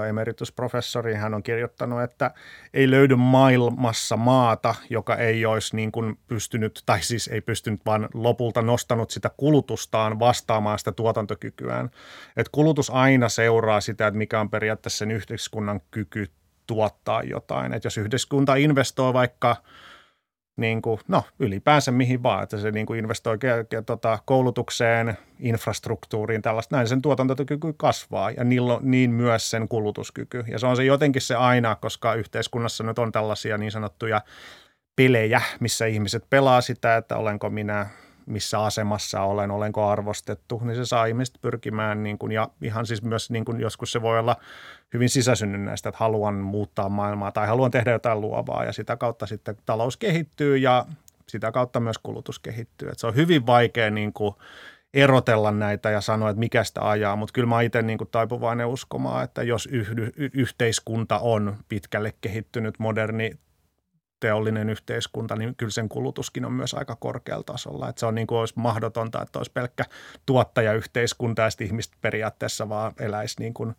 emeritusprofessori, 0.08 1.14
hän 1.14 1.34
on 1.34 1.42
kirjoittanut, 1.42 2.02
että 2.02 2.30
ei 2.74 2.90
löydy 2.90 3.16
maailmassa 3.16 4.16
maata, 4.16 4.74
joka 4.90 5.16
ei 5.16 5.46
olisi 5.46 5.76
niin 5.76 5.92
kuin 5.92 6.18
pystynyt, 6.26 6.82
tai 6.86 7.02
siis 7.02 7.28
ei 7.28 7.40
pystynyt, 7.40 7.80
vaan 7.86 8.08
lopulta 8.14 8.62
nostanut 8.62 9.10
sitä 9.10 9.30
kulutustaan 9.36 10.18
vastaamaan 10.18 10.78
sitä 10.78 10.92
tuotantokykyään. 10.92 11.90
Et 12.36 12.48
kulutus 12.48 12.90
aina 12.90 13.28
seuraa 13.28 13.80
sitä, 13.80 14.06
että 14.06 14.18
mikä 14.18 14.40
on 14.40 14.50
periaatteessa 14.50 14.98
sen 14.98 15.10
yhteiskunnan 15.10 15.80
kyky 15.90 16.26
tuottaa 16.66 17.22
jotain. 17.22 17.72
Et 17.72 17.84
jos 17.84 17.98
yhteiskunta 17.98 18.54
investoi 18.54 19.12
vaikka– 19.12 19.56
niin 20.56 20.82
kuin, 20.82 21.00
no 21.08 21.22
ylipäänsä 21.38 21.90
mihin 21.90 22.22
vaan, 22.22 22.42
että 22.42 22.58
se 22.58 22.70
niin 22.70 22.86
kuin 22.86 22.98
investoi 22.98 23.38
ke, 23.38 23.66
ke, 23.68 23.82
tota, 23.82 24.18
koulutukseen, 24.24 25.18
infrastruktuuriin, 25.38 26.42
tällaista, 26.42 26.76
näin 26.76 26.88
sen 26.88 27.02
tuotantokyky 27.02 27.72
kasvaa 27.76 28.30
ja 28.30 28.44
niillä 28.44 28.78
niin 28.82 29.10
myös 29.10 29.50
sen 29.50 29.68
kulutuskyky. 29.68 30.44
Ja 30.48 30.58
se 30.58 30.66
on 30.66 30.76
se 30.76 30.84
jotenkin 30.84 31.22
se 31.22 31.34
aina, 31.34 31.76
koska 31.76 32.14
yhteiskunnassa 32.14 32.84
nyt 32.84 32.98
on 32.98 33.12
tällaisia 33.12 33.58
niin 33.58 33.72
sanottuja 33.72 34.20
pelejä, 34.96 35.42
missä 35.60 35.86
ihmiset 35.86 36.24
pelaa 36.30 36.60
sitä, 36.60 36.96
että 36.96 37.16
olenko 37.16 37.50
minä 37.50 37.86
missä 38.26 38.60
asemassa 38.60 39.22
olen, 39.22 39.50
olenko 39.50 39.88
arvostettu, 39.88 40.60
niin 40.64 40.76
se 40.76 40.86
saa 40.86 41.06
ihmiset 41.06 41.38
pyrkimään 41.40 42.02
niin 42.02 42.18
kuin, 42.18 42.32
ja 42.32 42.48
ihan 42.62 42.86
siis 42.86 43.02
myös 43.02 43.30
niin 43.30 43.44
kuin 43.44 43.60
joskus 43.60 43.92
se 43.92 44.02
voi 44.02 44.18
olla 44.18 44.36
hyvin 44.94 45.08
sisäsynnynnäistä, 45.08 45.88
että 45.88 45.98
haluan 45.98 46.34
muuttaa 46.34 46.88
maailmaa 46.88 47.32
tai 47.32 47.46
haluan 47.46 47.70
tehdä 47.70 47.90
jotain 47.90 48.20
luovaa 48.20 48.64
ja 48.64 48.72
sitä 48.72 48.96
kautta 48.96 49.26
sitten 49.26 49.56
talous 49.66 49.96
kehittyy 49.96 50.56
ja 50.56 50.86
sitä 51.28 51.52
kautta 51.52 51.80
myös 51.80 51.98
kulutus 51.98 52.38
kehittyy. 52.38 52.88
Että 52.88 53.00
se 53.00 53.06
on 53.06 53.16
hyvin 53.16 53.46
vaikea 53.46 53.90
niin 53.90 54.12
kuin 54.12 54.34
erotella 54.94 55.50
näitä 55.50 55.90
ja 55.90 56.00
sanoa, 56.00 56.30
että 56.30 56.40
mikä 56.40 56.64
sitä 56.64 56.88
ajaa, 56.90 57.16
mutta 57.16 57.32
kyllä 57.32 57.48
mä 57.48 57.60
itse 57.60 57.82
niin 57.82 57.98
taipuvainen 58.10 58.66
uskomaan, 58.66 59.24
että 59.24 59.42
jos 59.42 59.66
yhdy, 59.66 60.12
yhteiskunta 60.16 61.18
on 61.18 61.56
pitkälle 61.68 62.14
kehittynyt, 62.20 62.78
moderni 62.78 63.30
teollinen 64.20 64.70
yhteiskunta, 64.70 65.36
niin 65.36 65.56
kyllä 65.56 65.70
sen 65.70 65.88
kulutuskin 65.88 66.44
on 66.44 66.52
myös 66.52 66.74
aika 66.74 66.96
korkealla 66.96 67.44
tasolla. 67.44 67.88
Että 67.88 68.00
se 68.00 68.06
on 68.06 68.14
niin 68.14 68.26
kuin 68.26 68.38
olisi 68.38 68.54
mahdotonta, 68.56 69.22
että 69.22 69.38
olisi 69.38 69.52
pelkkä 69.52 69.84
tuottajayhteiskunta 70.26 71.42
ja 71.42 71.50
sitten 71.50 71.66
ihmiset 71.66 71.92
periaatteessa 72.00 72.68
vaan 72.68 72.92
eläisi 73.00 73.36
niin 73.40 73.54
kuin 73.54 73.74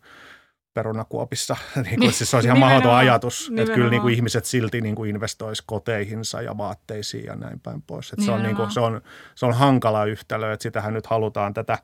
perunakuopissa. 0.76 1.56
niin 1.84 2.00
kuin, 2.00 2.12
siis 2.12 2.30
se 2.30 2.36
olisi 2.36 2.48
ihan 2.48 2.58
mahdoton 2.58 2.94
ajatus, 2.94 3.40
nimenomaan. 3.40 3.62
että 3.62 3.74
kyllä 3.74 3.90
niin 3.90 4.02
kuin 4.02 4.14
ihmiset 4.14 4.44
silti 4.44 4.80
niin 4.80 4.94
kuin 4.94 5.10
investoisi 5.10 5.62
koteihinsa 5.66 6.42
ja 6.42 6.58
vaatteisiin 6.58 7.24
ja 7.24 7.36
näin 7.36 7.60
päin 7.60 7.82
pois. 7.82 8.12
Että 8.12 8.24
se, 8.24 8.30
on 8.30 8.42
niin 8.42 8.56
kuin, 8.56 8.70
se, 8.70 8.80
on, 8.80 9.00
se 9.34 9.46
on 9.46 9.52
hankala 9.52 10.04
yhtälö, 10.04 10.52
että 10.52 10.62
sitähän 10.62 10.94
nyt 10.94 11.06
halutaan 11.06 11.54
tätä 11.54 11.78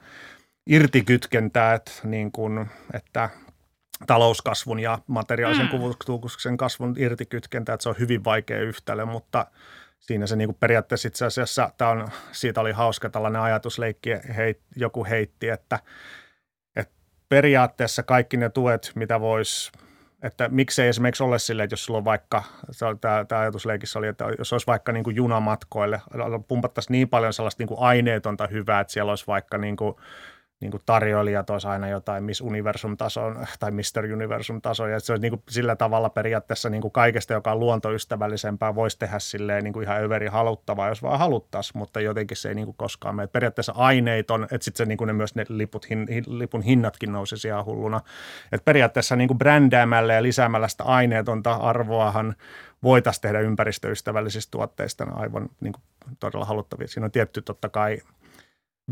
irtikytkentää, 0.67 1.75
että, 1.75 1.93
niin 2.05 2.33
kuin, 2.33 2.71
että 2.95 3.31
talouskasvun 4.07 4.81
ja 4.81 4.99
materiaalisen 5.07 5.67
mm. 5.67 5.71
kulutuksen 5.71 6.57
kasvun 6.57 6.95
irtikytkentä, 6.99 7.73
että 7.73 7.83
se 7.83 7.89
on 7.89 7.99
hyvin 7.99 8.25
vaikea 8.25 8.61
yhtälö, 8.61 9.07
mutta 9.07 9.47
siinä 10.01 10.27
se 10.27 10.37
niin 10.37 10.55
periaatteessa 10.55 11.09
itse 11.09 11.27
asiassa, 11.27 11.71
tämä 11.79 11.91
on, 11.91 12.09
siitä 12.33 12.61
oli 12.61 12.73
hauska 12.73 13.11
tällainen 13.11 13.43
ajatusleikki, 13.43 14.11
heit, 14.37 14.61
joku 14.77 15.05
heitti, 15.05 15.49
että 15.49 15.79
periaatteessa 17.33 18.03
kaikki 18.03 18.37
ne 18.37 18.49
tuet, 18.49 18.92
mitä 18.95 19.21
voisi 19.21 19.73
että 20.23 20.49
miksei 20.49 20.88
esimerkiksi 20.88 21.23
ole 21.23 21.38
silleen, 21.38 21.64
että 21.64 21.73
jos 21.73 21.85
sulla 21.85 21.99
on 21.99 22.05
vaikka, 22.05 22.42
tämä, 23.29 23.40
ajatusleikissä 23.40 23.99
oli, 23.99 24.07
että 24.07 24.25
jos 24.38 24.53
olisi 24.53 24.66
vaikka 24.66 24.92
niin 24.92 25.05
kuin 25.05 25.16
junamatkoille, 25.16 26.01
pumpattaisiin 26.49 26.92
niin 26.92 27.09
paljon 27.09 27.33
sellaista 27.33 27.61
niin 27.61 27.68
kuin 27.68 27.81
aineetonta 27.81 28.47
hyvää, 28.47 28.81
että 28.81 28.92
siellä 28.92 29.12
olisi 29.12 29.27
vaikka 29.27 29.59
niin 29.59 29.77
kuin 29.77 29.97
niin 30.62 30.70
kuin 30.70 30.83
tarjoilijat 30.87 31.51
olisi 31.51 31.66
aina 31.66 31.88
jotain 31.88 32.25
Miss 32.25 32.40
Universum-tason 32.40 33.46
tai 33.61 33.70
Mr. 33.70 34.12
Universum-tason, 34.12 34.90
ja 34.90 35.01
se 35.01 35.12
olisi 35.12 35.22
niin 35.22 35.31
kuin 35.31 35.42
sillä 35.48 35.77
tavalla 35.77 36.11
periaatteessa 36.11 36.70
niin 36.70 36.83
kuin 36.83 36.92
kaikesta, 36.92 37.33
joka 37.33 37.53
on 37.53 37.61
luontoystävällisempää, 37.61 38.75
voisi 38.75 38.98
tehdä 38.98 39.18
silleen 39.18 39.64
niin 39.64 39.72
kuin 39.72 39.85
ihan 39.85 40.03
överi 40.03 40.27
haluttavaa, 40.27 40.88
jos 40.88 41.03
vaan 41.03 41.18
haluttaisiin, 41.18 41.79
mutta 41.79 42.01
jotenkin 42.01 42.37
se 42.37 42.48
ei 42.48 42.55
niin 42.55 42.64
kuin 42.64 42.77
koskaan 42.77 43.16
mene. 43.16 43.27
Periaatteessa 43.27 43.72
aineeton, 43.77 44.42
että 44.42 44.64
sitten 44.64 44.88
niin 44.88 44.98
kuin 44.98 45.07
ne 45.07 45.12
myös 45.12 45.35
ne 45.35 45.44
liput, 45.48 45.90
hin, 45.90 46.07
lipun 46.27 46.62
hinnatkin 46.62 47.12
nousisi 47.12 47.48
ihan 47.48 47.64
hulluna. 47.64 48.01
Että 48.53 48.64
periaatteessa 48.64 49.16
niin 49.16 49.29
kuin 49.29 49.38
brändäämällä 49.38 50.14
ja 50.14 50.22
lisäämällä 50.22 50.68
sitä 50.68 50.85
aineetonta 50.85 51.53
arvoahan 51.53 52.35
voitaisiin 52.83 53.22
tehdä 53.22 53.40
ympäristöystävällisistä 53.40 54.51
tuotteista 54.51 55.07
aivan 55.14 55.48
niin 55.61 55.72
kuin 55.72 55.83
todella 56.20 56.44
haluttavia. 56.44 56.88
Siinä 56.88 57.05
on 57.05 57.11
tietty 57.11 57.42
totta 57.42 57.68
kai– 57.68 57.98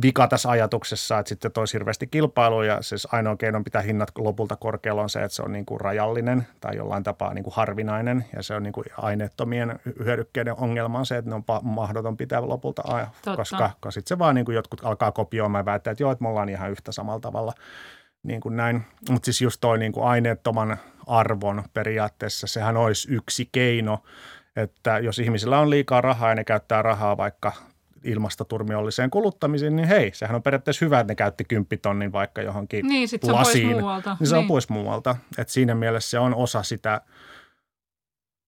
vika 0.02 0.28
tässä 0.28 0.50
ajatuksessa, 0.50 1.18
että 1.18 1.28
sitten 1.28 1.50
olisi 1.56 1.74
hirveästi 1.74 2.06
kilpailu 2.06 2.62
ja 2.62 2.82
siis 2.82 3.08
ainoa 3.12 3.36
keino 3.36 3.62
pitää 3.64 3.82
hinnat 3.82 4.10
lopulta 4.18 4.56
korkealla 4.56 5.02
on 5.02 5.10
se, 5.10 5.22
että 5.22 5.36
se 5.36 5.42
on 5.42 5.52
niin 5.52 5.66
kuin 5.66 5.80
rajallinen 5.80 6.46
tai 6.60 6.76
jollain 6.76 7.02
tapaa 7.02 7.34
niin 7.34 7.44
kuin 7.44 7.54
harvinainen 7.54 8.24
ja 8.36 8.42
se 8.42 8.54
on 8.54 8.62
niin 8.62 8.72
kuin 8.72 8.84
aineettomien 8.96 9.78
hyödykkeiden 10.04 10.54
ongelma 10.58 10.98
on 10.98 11.06
se, 11.06 11.16
että 11.16 11.30
ne 11.30 11.34
on 11.34 11.44
mahdoton 11.62 12.16
pitää 12.16 12.48
lopulta, 12.48 12.82
Totta. 12.82 13.36
koska, 13.36 13.70
koska 13.80 13.90
sitten 13.90 14.08
se 14.08 14.18
vaan 14.18 14.34
niin 14.34 14.44
kuin 14.44 14.54
jotkut 14.54 14.80
alkaa 14.84 15.12
kopioimaan 15.12 15.60
ja 15.60 15.64
väittää, 15.64 15.90
että 15.90 16.02
joo, 16.02 16.12
että 16.12 16.22
me 16.22 16.28
ollaan 16.28 16.48
ihan 16.48 16.70
yhtä 16.70 16.92
samalla 16.92 17.20
tavalla 17.20 17.52
niin 18.22 18.40
kuin 18.40 18.56
näin. 18.56 18.82
Mutta 19.10 19.24
siis 19.24 19.40
just 19.40 19.60
toi 19.60 19.78
niin 19.78 19.92
kuin 19.92 20.06
aineettoman 20.06 20.76
arvon 21.06 21.62
periaatteessa, 21.74 22.46
sehän 22.46 22.76
olisi 22.76 23.14
yksi 23.14 23.48
keino, 23.52 23.98
että 24.56 24.98
jos 24.98 25.18
ihmisillä 25.18 25.58
on 25.58 25.70
liikaa 25.70 26.00
rahaa 26.00 26.28
ja 26.28 26.34
ne 26.34 26.44
käyttää 26.44 26.82
rahaa 26.82 27.16
vaikka 27.16 27.52
ilmastoturmiolliseen 28.04 29.10
kuluttamiseen, 29.10 29.76
niin 29.76 29.88
hei, 29.88 30.10
sehän 30.14 30.36
on 30.36 30.42
periaatteessa 30.42 30.84
hyvä, 30.84 31.00
että 31.00 31.10
ne 31.10 31.14
käytti 31.14 31.44
kymppitonnin 31.44 32.12
vaikka 32.12 32.42
johonkin 32.42 32.86
Niin, 32.86 33.08
sit 33.08 33.22
se 33.22 33.32
lasiin. 33.32 33.66
on 33.66 33.72
pois 33.72 33.80
muualta. 33.82 34.16
Niin 34.20 34.28
se 34.28 34.34
niin. 34.34 34.42
on 34.42 34.48
pois 34.48 34.68
muualta. 34.68 35.16
Et 35.38 35.48
siinä 35.48 35.74
mielessä 35.74 36.10
se 36.10 36.18
on 36.18 36.34
osa 36.34 36.62
sitä 36.62 37.00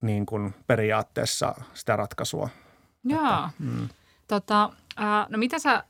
niin 0.02 0.26
kuin 0.26 0.54
periaatteessa 0.66 1.54
sitä 1.74 1.96
ratkaisua. 1.96 2.48
Joo. 3.04 3.20
Että, 3.22 3.50
mm. 3.58 3.88
tota, 4.28 4.64
äh, 5.00 5.26
no 5.28 5.38
mitä 5.38 5.58
sä 5.58 5.84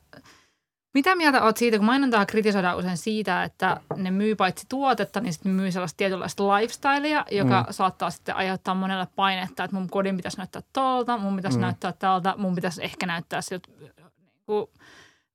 mitä 0.93 1.15
mieltä 1.15 1.41
olet 1.41 1.57
siitä, 1.57 1.77
kun 1.77 1.85
mainontaa 1.85 2.25
kritisoidaan 2.25 2.77
usein 2.77 2.97
siitä, 2.97 3.43
että 3.43 3.77
ne 3.95 4.11
myy 4.11 4.35
paitsi 4.35 4.65
tuotetta, 4.69 5.19
niin 5.19 5.33
sitten 5.33 5.51
myy 5.51 5.71
sellaista 5.71 5.97
tietynlaista 5.97 6.55
lifestylea, 6.55 7.25
joka 7.31 7.61
mm. 7.61 7.73
saattaa 7.73 8.09
sitten 8.09 8.35
aiheuttaa 8.35 8.75
monelle 8.75 9.07
painetta, 9.15 9.63
että 9.63 9.77
mun 9.77 9.89
kodin 9.89 10.15
pitäisi 10.15 10.37
näyttää 10.37 10.61
tuolta, 10.73 11.17
mun 11.17 11.35
pitäisi 11.35 11.57
mm. 11.57 11.61
näyttää 11.61 11.93
tältä, 11.99 12.33
mun 12.37 12.55
pitäisi 12.55 12.83
ehkä 12.83 13.05
näyttää 13.05 13.41
siltä 13.41 13.69
niin 13.79 13.91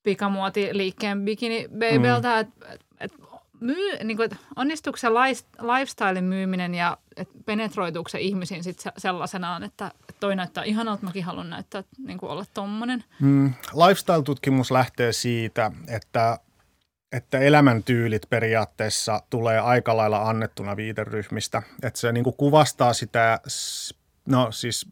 pikamuotiliikkeen 0.03 1.25
bikini 1.25 1.68
babyltä, 1.68 2.35
mm. 2.35 2.40
että 2.40 2.73
et, 2.73 2.81
et 3.01 3.12
myy, 3.61 4.05
niin 4.05 4.16
kuin, 4.16 4.31
onnistuuko 4.57 4.97
se 4.97 5.09
lifestyle 5.61 6.21
myyminen 6.21 6.75
ja 6.75 6.99
penetroituuko 7.47 8.09
se 8.09 8.21
ihmisiin 8.21 8.64
sit 8.64 8.85
sellaisenaan, 8.99 9.62
että 9.62 9.90
toi 10.21 10.37
näyttää 10.37 10.64
ihanalta, 10.64 11.03
mäkin 11.03 11.25
haluan 11.25 11.51
näyttää, 11.51 11.85
niin 11.99 12.18
kuin 12.18 12.31
olla 12.31 12.44
tommonen. 12.55 13.05
Mm, 13.21 13.53
lifestyle-tutkimus 13.87 14.71
lähtee 14.71 15.12
siitä, 15.12 15.71
että 15.88 16.38
että 17.12 17.38
elämäntyylit 17.38 18.23
periaatteessa 18.31 19.23
tulee 19.31 19.59
aika 19.61 19.97
lailla 19.97 20.29
annettuna 20.29 20.77
viiteryhmistä. 20.77 21.62
Että 21.83 22.01
se 22.01 22.12
niin 22.12 22.25
kuin 22.25 22.37
kuvastaa 22.37 22.92
sitä, 22.92 23.40
no 24.29 24.53
siis 24.53 24.87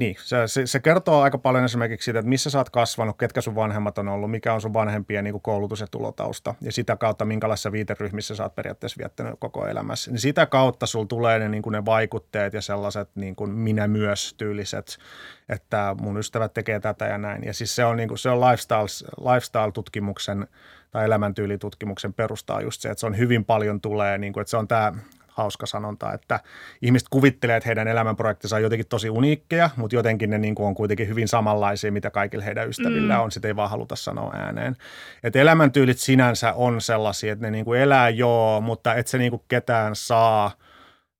niin, 0.00 0.16
se, 0.24 0.36
se, 0.46 0.66
se 0.66 0.80
kertoo 0.80 1.22
aika 1.22 1.38
paljon 1.38 1.64
esimerkiksi 1.64 2.04
siitä, 2.04 2.18
että 2.18 2.28
missä 2.28 2.50
sä 2.50 2.58
oot 2.58 2.70
kasvanut, 2.70 3.18
ketkä 3.18 3.40
sun 3.40 3.54
vanhemmat 3.54 3.98
on 3.98 4.08
ollut, 4.08 4.30
mikä 4.30 4.54
on 4.54 4.60
sun 4.60 4.74
vanhempien 4.74 5.24
niin 5.24 5.32
kuin 5.32 5.42
koulutus 5.42 5.80
ja 5.80 5.86
tulotausta 5.90 6.54
ja 6.60 6.72
sitä 6.72 6.96
kautta 6.96 7.24
minkälaisissa 7.24 7.72
viiteryhmissä 7.72 8.34
sä 8.34 8.42
oot 8.42 8.54
periaatteessa 8.54 8.98
viettänyt 8.98 9.34
koko 9.38 9.66
elämässä. 9.66 10.10
Niin 10.10 10.20
sitä 10.20 10.46
kautta 10.46 10.86
sulla 10.86 11.06
tulee 11.06 11.38
ne, 11.38 11.48
niin 11.48 11.62
kuin 11.62 11.72
ne 11.72 11.84
vaikutteet 11.84 12.52
ja 12.52 12.60
sellaiset 12.60 13.08
niin 13.14 13.36
kuin 13.36 13.50
minä 13.50 13.88
myös 13.88 14.34
tyyliset, 14.38 14.98
että 15.48 15.96
mun 16.00 16.18
ystävät 16.18 16.54
tekee 16.54 16.80
tätä 16.80 17.04
ja 17.04 17.18
näin. 17.18 17.44
Ja 17.44 17.54
siis 17.54 17.76
se 17.76 17.84
on, 17.84 17.96
niin 17.96 18.08
kuin, 18.08 18.18
se 18.18 18.30
on 18.30 18.40
lifestyle, 18.40 19.10
lifestyle-tutkimuksen 19.32 20.46
tai 20.90 21.04
elämäntyylitutkimuksen 21.04 22.12
perustaa 22.12 22.60
just 22.60 22.80
se, 22.80 22.88
että 22.88 23.00
se 23.00 23.06
on 23.06 23.18
hyvin 23.18 23.44
paljon 23.44 23.80
tulee, 23.80 24.18
niin 24.18 24.32
kuin, 24.32 24.40
että 24.40 24.50
se 24.50 24.56
on 24.56 24.68
tämä 24.68 24.92
hauska 25.30 25.66
sanonta, 25.66 26.12
että 26.12 26.40
ihmiset 26.82 27.08
kuvittelee, 27.08 27.56
että 27.56 27.68
heidän 27.68 27.88
elämänprojektinsa 27.88 28.56
on 28.56 28.62
jotenkin 28.62 28.88
tosi 28.88 29.10
uniikkeja, 29.10 29.70
mutta 29.76 29.96
jotenkin 29.96 30.30
ne 30.30 30.38
niin 30.38 30.54
kuin 30.54 30.66
on 30.66 30.74
kuitenkin 30.74 31.08
hyvin 31.08 31.28
samanlaisia, 31.28 31.92
mitä 31.92 32.10
kaikilla 32.10 32.44
heidän 32.44 32.68
ystävillä 32.68 33.14
mm. 33.14 33.20
on. 33.20 33.30
Sitä 33.30 33.48
ei 33.48 33.56
vaan 33.56 33.70
haluta 33.70 33.96
sanoa 33.96 34.32
ääneen. 34.34 34.76
Et 35.22 35.36
elämäntyylit 35.36 35.98
sinänsä 35.98 36.52
on 36.52 36.80
sellaisia, 36.80 37.32
että 37.32 37.46
ne 37.46 37.50
niin 37.50 37.64
kuin 37.64 37.80
elää 37.80 38.08
joo, 38.08 38.60
mutta 38.60 38.94
et 38.94 39.06
se 39.06 39.18
niin 39.18 39.30
kuin 39.30 39.42
ketään 39.48 39.96
saa 39.96 40.50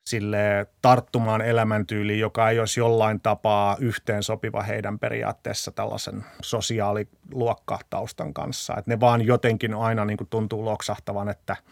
sille 0.07 0.67
tarttumaan 0.83 1.43
elämäntyyliin, 1.43 2.21
joka 2.21 2.51
ei 2.51 2.59
olisi 2.59 2.81
jollain 2.81 3.21
tapaa 3.21 3.77
yhteen 3.81 4.23
sopiva 4.23 4.63
heidän 4.63 4.99
periaatteessa 4.99 5.73
tällaisen 5.73 6.25
sosiaaliluokkataustan 6.43 8.35
kanssa. 8.35 8.75
Et 8.79 8.87
ne 8.87 9.01
vaan 9.01 9.27
jotenkin 9.27 9.75
aina 9.75 10.05
niin 10.05 10.17
kuin 10.17 10.29
tuntuu 10.29 10.65
loksahtavan, 10.65 11.29
että– 11.29 11.57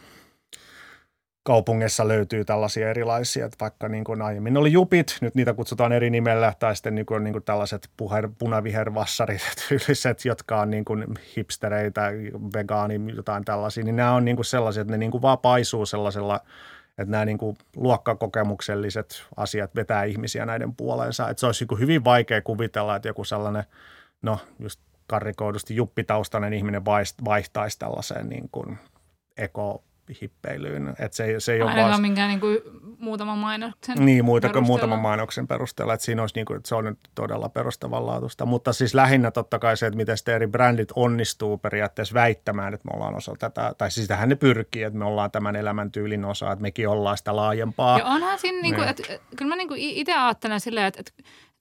kaupungeissa 1.49 2.09
löytyy 2.09 2.45
tällaisia 2.45 2.91
erilaisia, 2.91 3.47
että 3.47 3.57
vaikka 3.61 3.89
niin 3.89 4.05
kuin 4.05 4.23
aiemmin 4.23 4.57
oli 4.57 4.73
jupit, 4.73 5.19
nyt 5.21 5.35
niitä 5.35 5.55
kutsutaan 5.55 5.93
eri 5.93 6.11
nimellä, 6.11 6.53
tai 6.59 6.77
sitten 6.77 6.95
niin 6.95 7.07
kuin, 7.07 7.25
niin 7.25 7.33
kuin 7.33 7.45
tällaiset 7.45 7.91
puher, 7.97 8.29
punavihervassarit 8.39 9.41
tyyliset, 9.69 10.25
jotka 10.25 10.61
on 10.61 10.71
niin 10.71 10.85
kuin 10.85 11.05
hipstereitä, 11.37 12.11
vegaani, 12.55 13.01
jotain 13.17 13.45
tällaisia, 13.45 13.85
niin 13.85 13.97
nämä 13.97 14.13
on 14.13 14.25
niin 14.25 14.37
kuin 14.37 14.45
sellaisia, 14.45 14.81
että 14.81 14.91
ne 14.91 14.99
niin 14.99 15.11
kuin 15.11 15.23
vaan 15.23 15.39
paisuu 15.39 15.87
sellaisella, 15.87 16.41
että 16.99 17.11
nämä 17.11 17.25
niin 17.25 17.39
kuin 17.39 17.57
luokkakokemukselliset 17.77 19.23
asiat 19.37 19.75
vetää 19.75 20.05
ihmisiä 20.05 20.47
näiden 20.47 20.75
puoleensa. 20.75 21.29
Että 21.29 21.41
se 21.41 21.47
olisi 21.47 21.67
niin 21.71 21.81
hyvin 21.81 22.05
vaikea 22.05 22.43
kuvitella, 22.43 22.97
että 22.97 23.09
joku 23.09 23.25
sellainen, 23.25 23.65
no 24.23 24.39
just 24.59 24.81
karrikoidusti 25.07 25.77
juppitaustainen 25.77 26.53
ihminen 26.53 26.85
vaihtaisi 27.25 27.79
tällaiseen 27.79 28.29
niin 28.29 28.49
kuin 28.53 28.79
eko 29.37 29.83
hippeilyyn. 30.21 30.95
Et 30.99 31.13
se, 31.13 31.35
se 31.39 31.53
ei 31.53 31.63
ole 31.63 31.77
vaan... 31.77 32.01
minkään 32.01 32.29
niin 32.29 32.41
kuin 32.41 32.59
muutaman 32.99 33.39
mainoksen 33.39 33.97
Niin, 33.99 34.25
muuta 34.25 34.49
kuin 34.49 34.65
muutaman 34.65 34.99
mainoksen 34.99 35.49
perusteella. 35.49 35.95
Että 35.95 36.05
siinä 36.05 36.23
olisi 36.23 36.35
niin 36.35 36.47
kuin, 36.47 36.57
että 36.57 36.69
se 36.69 36.75
on 36.75 36.85
nyt 36.85 36.99
todella 37.15 37.49
perustavanlaatuista. 37.49 38.47
Mutta 38.47 38.73
siis 38.73 38.95
lähinnä 38.95 39.31
totta 39.31 39.59
kai 39.59 39.77
se, 39.77 39.87
että 39.87 39.97
miten 39.97 40.17
eri 40.35 40.47
brändit 40.47 40.93
onnistuu 40.95 41.59
periaatteessa 41.59 42.15
väittämään, 42.15 42.75
että 42.75 42.89
me 42.89 42.97
ollaan 42.97 43.17
osa 43.17 43.35
tätä, 43.39 43.75
tai 43.79 43.91
siis 43.91 44.05
sitähän 44.05 44.29
ne 44.29 44.35
pyrkii, 44.35 44.83
että 44.83 44.99
me 44.99 45.05
ollaan 45.05 45.31
tämän 45.31 45.57
elämäntyylin 45.57 46.25
osa, 46.25 46.53
että 46.53 46.63
mekin 46.63 46.89
ollaan 46.89 47.19
sitä 47.19 47.37
laajempaa. 47.37 47.99
Ja 47.99 48.05
onhan 48.05 48.39
siinä, 48.39 48.63
niin 48.63 48.75
kuin, 48.75 48.89
että, 48.89 49.03
kyllä 49.37 49.49
mä 49.49 49.57
niin 49.57 49.69
kuin 49.69 49.81
itse 49.81 50.15
ajattelen 50.15 50.61
silleen, 50.61 50.87
että, 50.87 51.01
että 51.01 51.13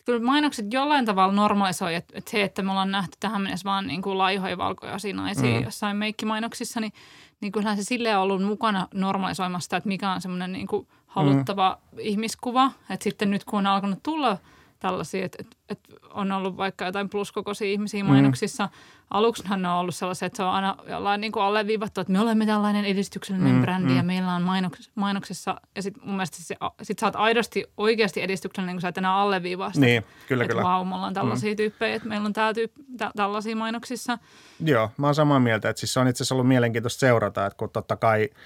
kyllä 0.07 0.25
mainokset 0.25 0.73
jollain 0.73 1.05
tavalla 1.05 1.33
normalisoi, 1.33 1.95
että, 1.95 2.17
että 2.17 2.31
se, 2.31 2.43
että 2.43 2.61
me 2.61 2.71
ollaan 2.71 2.91
nähty 2.91 3.17
tähän 3.19 3.41
mennessä 3.41 3.65
vaan 3.65 3.87
niin 3.87 4.01
kuin 4.01 4.17
laihoja 4.17 4.57
valkoja 4.57 4.97
naisia 5.13 5.59
mm. 5.59 5.63
jossain 5.63 5.97
meikkimainoksissa, 5.97 6.79
niin– 6.79 6.93
niin 7.41 7.51
kyllähän 7.51 7.77
se 7.77 7.83
silleen 7.83 8.19
ollut 8.19 8.43
mukana 8.43 8.87
normalisoimassa 8.93 9.63
sitä, 9.63 9.77
että 9.77 9.87
mikä 9.87 10.11
on 10.11 10.21
semmoinen 10.21 10.51
niin 10.51 10.67
kuin 10.67 10.87
haluttava 11.07 11.77
mm. 11.91 11.99
ihmiskuva. 11.99 12.71
Että 12.89 13.03
sitten 13.03 13.31
nyt 13.31 13.43
kun 13.43 13.59
on 13.59 13.67
alkanut 13.67 14.03
tulla 14.03 14.37
tällaisia, 14.79 15.25
että, 15.25 15.37
että, 15.39 15.57
että 15.69 15.93
on 16.09 16.31
ollut 16.31 16.57
vaikka 16.57 16.85
jotain 16.85 17.09
pluskokoisia 17.09 17.67
ihmisiä 17.67 18.03
mm. 18.03 18.09
mainoksissa. 18.09 18.65
Mm. 18.65 18.71
Aluksihan 19.09 19.61
ne 19.61 19.69
on 19.69 19.75
ollut 19.75 19.95
sellaisia, 19.95 20.25
että 20.25 20.37
se 20.37 20.43
on 20.43 20.49
aina 20.49 20.75
jollain 20.89 21.21
niin 21.21 21.31
kuin 21.31 21.43
alleviivattu, 21.43 22.01
että 22.01 22.13
me 22.13 22.19
olemme 22.19 22.45
tällainen 22.45 22.85
edistyksellinen 22.85 23.55
mm. 23.55 23.61
brändi 23.61 23.89
mm. 23.89 23.97
ja 23.97 24.03
meillä 24.03 24.35
on 24.35 24.41
mainoks, 24.41 24.91
mainoksessa. 24.95 25.61
Ja 25.75 25.81
sitten 25.81 26.03
mun 26.05 26.15
mielestä 26.15 26.37
se, 26.39 26.55
sit 26.81 26.99
sä 26.99 27.05
oot 27.05 27.15
aidosti 27.15 27.65
oikeasti 27.77 28.21
edistyksellinen, 28.21 28.75
kun 28.75 28.81
sä 28.81 28.87
et 28.87 28.97
enää 28.97 29.15
alleviivaa 29.15 29.73
sitä. 29.73 29.85
Niin, 29.85 30.03
kyllä, 30.27 30.43
että 30.43 30.53
kyllä. 30.53 30.67
Vau, 30.67 30.85
me 30.85 30.95
ollaan 30.95 31.13
tällaisia 31.13 31.51
mm. 31.51 31.57
tyyppejä, 31.57 31.95
että 31.95 32.07
meillä 32.07 32.25
on 32.25 32.33
tää 32.33 32.53
tyyp, 32.53 32.71
tä, 32.97 33.11
tällaisia 33.15 33.55
mainoksissa. 33.55 34.17
Joo, 34.65 34.91
mä 34.97 35.07
oon 35.07 35.15
samaa 35.15 35.39
mieltä, 35.39 35.69
että 35.69 35.79
siis 35.79 35.93
se 35.93 35.99
on 35.99 36.07
itse 36.07 36.23
asiassa 36.23 36.35
ollut 36.35 36.47
mielenkiintoista 36.47 36.99
seurata, 36.99 37.45
että 37.45 37.57
kun 37.57 37.69
totta 37.69 37.95
kai– 37.95 38.29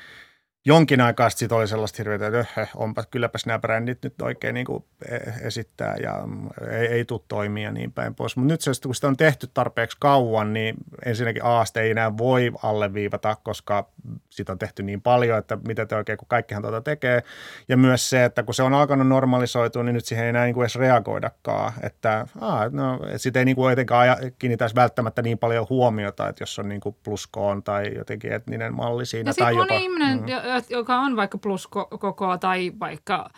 jonkin 0.66 1.02
aikaa 1.02 1.30
sitten 1.30 1.58
oli 1.58 1.68
sellaista 1.68 1.98
hirveätä, 1.98 2.28
että 2.28 2.62
öh, 2.62 2.70
onpa 2.76 3.04
kylläpäs 3.12 3.46
nämä 3.46 3.60
brändit 3.60 4.04
nyt 4.04 4.22
oikein 4.22 4.54
niin 4.54 4.66
kuin 4.66 4.84
e-, 5.10 5.48
esittää 5.48 5.96
ja 6.04 6.28
ei, 6.72 6.88
ei 6.88 7.06
tule 7.06 7.22
toimia 7.28 7.72
niin 7.72 7.92
päin 7.92 8.16
pois. 8.16 8.36
Mutta 8.36 8.54
nyt 8.54 8.62
se, 8.62 8.72
kun 8.86 8.96
sitä 8.96 9.08
on 9.08 9.18
tehty 9.18 9.48
tarpeeksi 9.54 9.98
kauan, 10.00 10.54
niin 10.54 10.76
ensinnäkin 11.06 11.46
Aasta 11.46 11.82
ei 11.82 11.92
enää 11.92 12.18
voi 12.18 12.52
alleviivata, 12.64 13.38
koska 13.44 13.90
sitä 14.30 14.52
on 14.52 14.60
tehty 14.60 14.84
niin 14.84 15.02
paljon, 15.02 15.38
että 15.38 15.58
mitä 15.68 15.86
te 15.86 15.96
oikein, 15.96 16.18
kun 16.18 16.28
kaikkihan 16.28 16.64
tuota 16.64 16.82
tekee. 16.82 17.24
Ja 17.68 17.78
myös 17.78 18.10
se, 18.10 18.26
että 18.26 18.44
kun 18.44 18.54
se 18.54 18.64
on 18.64 18.74
alkanut 18.74 19.08
normalisoitua, 19.08 19.84
niin 19.84 19.94
nyt 19.94 20.06
siihen 20.06 20.26
ei 20.26 20.30
enää 20.30 20.46
niin 20.46 20.54
kuin 20.54 20.64
edes 20.64 20.76
reagoidakaan. 20.76 21.74
Että 21.84 22.28
aa, 22.42 22.70
no, 22.70 23.00
sitä 23.18 23.40
ei 23.40 23.46
niin 23.46 23.56
kuin 23.56 23.74
etenkään 23.74 24.18
kiinnitäisi 24.40 24.76
välttämättä 24.76 25.22
niin 25.22 25.38
paljon 25.38 25.66
huomiota, 25.70 26.30
että 26.30 26.42
jos 26.42 26.60
on 26.60 26.70
niin 26.70 26.82
kuin 26.82 26.96
pluskoon 27.04 27.64
tai 27.64 27.96
jotenkin 27.96 28.32
etninen 28.32 28.74
malli 28.74 29.06
siinä. 29.06 29.30
Ja 29.30 29.34
tai 29.34 29.56
jopa, 29.56 29.74
ihminen, 29.74 30.20
mm 30.20 30.51
joka 30.70 31.00
on 31.00 31.16
vaikka 31.16 31.38
pluskokoa 31.38 32.38
tai 32.38 32.72
vaikka 32.80 33.30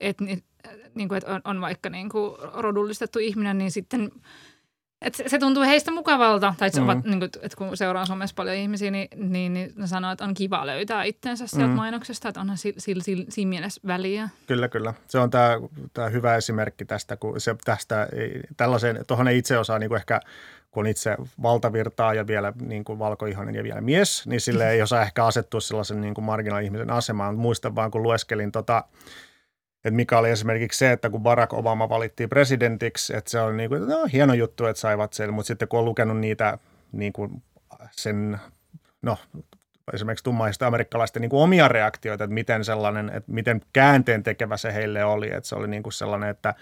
etni, 0.00 0.44
niin 0.94 1.08
kuin, 1.08 1.18
että 1.18 1.34
on, 1.34 1.40
on 1.44 1.60
vaikka 1.60 1.90
niin 1.90 2.08
kuin 2.08 2.36
rodullistettu 2.54 3.18
ihminen, 3.18 3.58
niin 3.58 3.70
sitten 3.70 4.10
et 5.02 5.14
se, 5.14 5.24
se 5.26 5.38
tuntuu 5.38 5.62
heistä 5.62 5.90
mukavalta, 5.90 6.54
tai 6.58 6.68
mm-hmm. 6.68 6.84
ovat, 6.84 7.04
niin 7.04 7.18
kuin, 7.18 7.30
että 7.42 7.56
kun 7.56 7.76
seuraa 7.76 8.06
somessa 8.06 8.34
paljon 8.34 8.56
ihmisiä, 8.56 8.90
niin, 8.90 9.08
niin, 9.16 9.52
niin 9.52 9.72
ne 9.76 9.86
sanoo, 9.86 10.12
että 10.12 10.24
on 10.24 10.34
kiva 10.34 10.66
löytää 10.66 11.04
itsensä 11.04 11.46
sieltä 11.46 11.66
mm-hmm. 11.66 11.76
mainoksesta, 11.76 12.28
että 12.28 12.40
onhan 12.40 12.58
si, 12.58 12.74
si, 12.78 12.94
si, 13.00 13.26
siinä 13.28 13.48
mielessä 13.48 13.80
väliä. 13.86 14.28
Kyllä, 14.46 14.68
kyllä. 14.68 14.94
Se 15.08 15.18
on 15.18 15.30
tämä, 15.30 16.08
hyvä 16.08 16.36
esimerkki 16.36 16.84
tästä, 16.84 17.16
kun 17.16 17.40
se 17.40 17.56
tästä 17.64 18.08
tällaisen, 18.56 19.04
tuohon 19.06 19.28
ei 19.28 19.38
itse 19.38 19.58
osaa 19.58 19.78
niin 19.78 19.88
kuin 19.88 19.96
ehkä 19.96 20.20
kun 20.70 20.86
itse 20.86 21.16
valtavirtaa 21.42 22.14
ja 22.14 22.26
vielä 22.26 22.52
niin 22.60 22.84
kuin 22.84 22.98
valkoihoinen 22.98 23.54
ja 23.54 23.62
vielä 23.62 23.80
mies, 23.80 24.26
niin 24.26 24.40
sille 24.40 24.70
ei 24.70 24.82
osaa 24.82 25.02
ehkä 25.02 25.26
asettua 25.26 25.60
sellaisen 25.60 26.00
niin 26.00 26.14
kuin 26.14 26.24
marginaali-ihmisen 26.24 26.90
asemaan. 26.90 27.36
Muistan 27.36 27.74
vaan, 27.74 27.90
kun 27.90 28.02
lueskelin 28.02 28.52
tota, 28.52 28.84
että 29.84 29.96
mikä 29.96 30.18
oli 30.18 30.30
esimerkiksi 30.30 30.78
se, 30.78 30.92
että 30.92 31.10
kun 31.10 31.22
Barack 31.22 31.52
Obama 31.52 31.88
valittiin 31.88 32.28
presidentiksi, 32.28 33.16
että 33.16 33.30
se 33.30 33.40
on 33.40 33.56
niin 33.56 33.70
kuin, 33.70 33.88
no, 33.88 34.06
hieno 34.12 34.34
juttu, 34.34 34.66
että 34.66 34.80
saivat 34.80 35.12
sen, 35.12 35.34
mutta 35.34 35.46
sitten 35.46 35.68
kun 35.68 35.78
on 35.78 35.84
lukenut 35.84 36.18
niitä 36.18 36.58
niin 36.92 37.12
kuin 37.12 37.42
sen, 37.90 38.40
no 39.02 39.18
esimerkiksi 39.92 40.24
tummaista 40.24 40.66
amerikkalaisten 40.66 41.22
niin 41.22 41.30
kuin 41.30 41.42
omia 41.42 41.68
reaktioita, 41.68 42.24
että 42.24 42.34
miten 42.34 42.64
sellainen, 42.64 43.10
että 43.14 43.32
miten 43.32 43.60
käänteen 43.72 44.22
tekevä 44.22 44.56
se 44.56 44.74
heille 44.74 45.04
oli, 45.04 45.26
että 45.32 45.48
se 45.48 45.54
oli 45.54 45.68
niin 45.68 45.82
kuin 45.82 45.92
sellainen, 45.92 46.28
että 46.28 46.54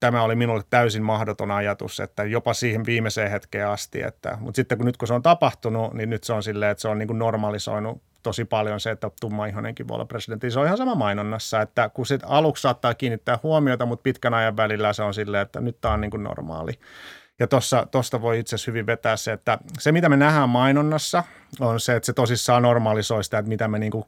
tämä 0.00 0.22
oli 0.22 0.36
minulle 0.36 0.62
täysin 0.70 1.02
mahdoton 1.02 1.50
ajatus, 1.50 2.00
että 2.00 2.24
jopa 2.24 2.54
siihen 2.54 2.86
viimeiseen 2.86 3.30
hetkeen 3.30 3.68
asti, 3.68 4.02
että, 4.02 4.38
mutta 4.40 4.56
sitten 4.56 4.78
kun 4.78 4.86
nyt 4.86 4.96
kun 4.96 5.08
se 5.08 5.14
on 5.14 5.22
tapahtunut, 5.22 5.94
niin 5.94 6.10
nyt 6.10 6.24
se 6.24 6.32
on 6.32 6.42
silleen, 6.42 6.72
että 6.72 6.82
se 6.82 6.88
on 6.88 6.98
niin 6.98 7.06
kuin 7.06 7.18
normalisoinut 7.18 8.02
tosi 8.22 8.44
paljon 8.44 8.80
se, 8.80 8.90
että 8.90 9.10
tummaihonenkin 9.20 9.88
voi 9.88 9.94
olla 9.94 10.04
presidentti. 10.04 10.50
Se 10.50 10.60
on 10.60 10.66
ihan 10.66 10.78
sama 10.78 10.94
mainonnassa, 10.94 11.62
että 11.62 11.88
kun 11.88 12.06
sit 12.06 12.20
aluksi 12.24 12.60
saattaa 12.60 12.94
kiinnittää 12.94 13.38
huomiota, 13.42 13.86
mutta 13.86 14.02
pitkän 14.02 14.34
ajan 14.34 14.56
välillä 14.56 14.92
se 14.92 15.02
on 15.02 15.14
silleen, 15.14 15.42
että 15.42 15.60
nyt 15.60 15.80
tämä 15.80 15.94
on 15.94 16.00
niin 16.00 16.10
kuin 16.10 16.22
normaali. 16.22 16.72
Ja 17.38 17.46
tuosta 17.90 18.22
voi 18.22 18.38
itse 18.38 18.56
asiassa 18.56 18.70
hyvin 18.70 18.86
vetää 18.86 19.16
se, 19.16 19.32
että 19.32 19.58
se 19.78 19.92
mitä 19.92 20.08
me 20.08 20.16
nähdään 20.16 20.48
mainonnassa 20.48 21.24
on 21.60 21.80
se, 21.80 21.96
että 21.96 22.06
se 22.06 22.12
tosissaan 22.12 22.62
normalisoi 22.62 23.24
sitä, 23.24 23.38
että 23.38 23.48
mitä 23.48 23.68
me 23.68 23.78
niin 23.78 23.92
kuin, 23.92 24.04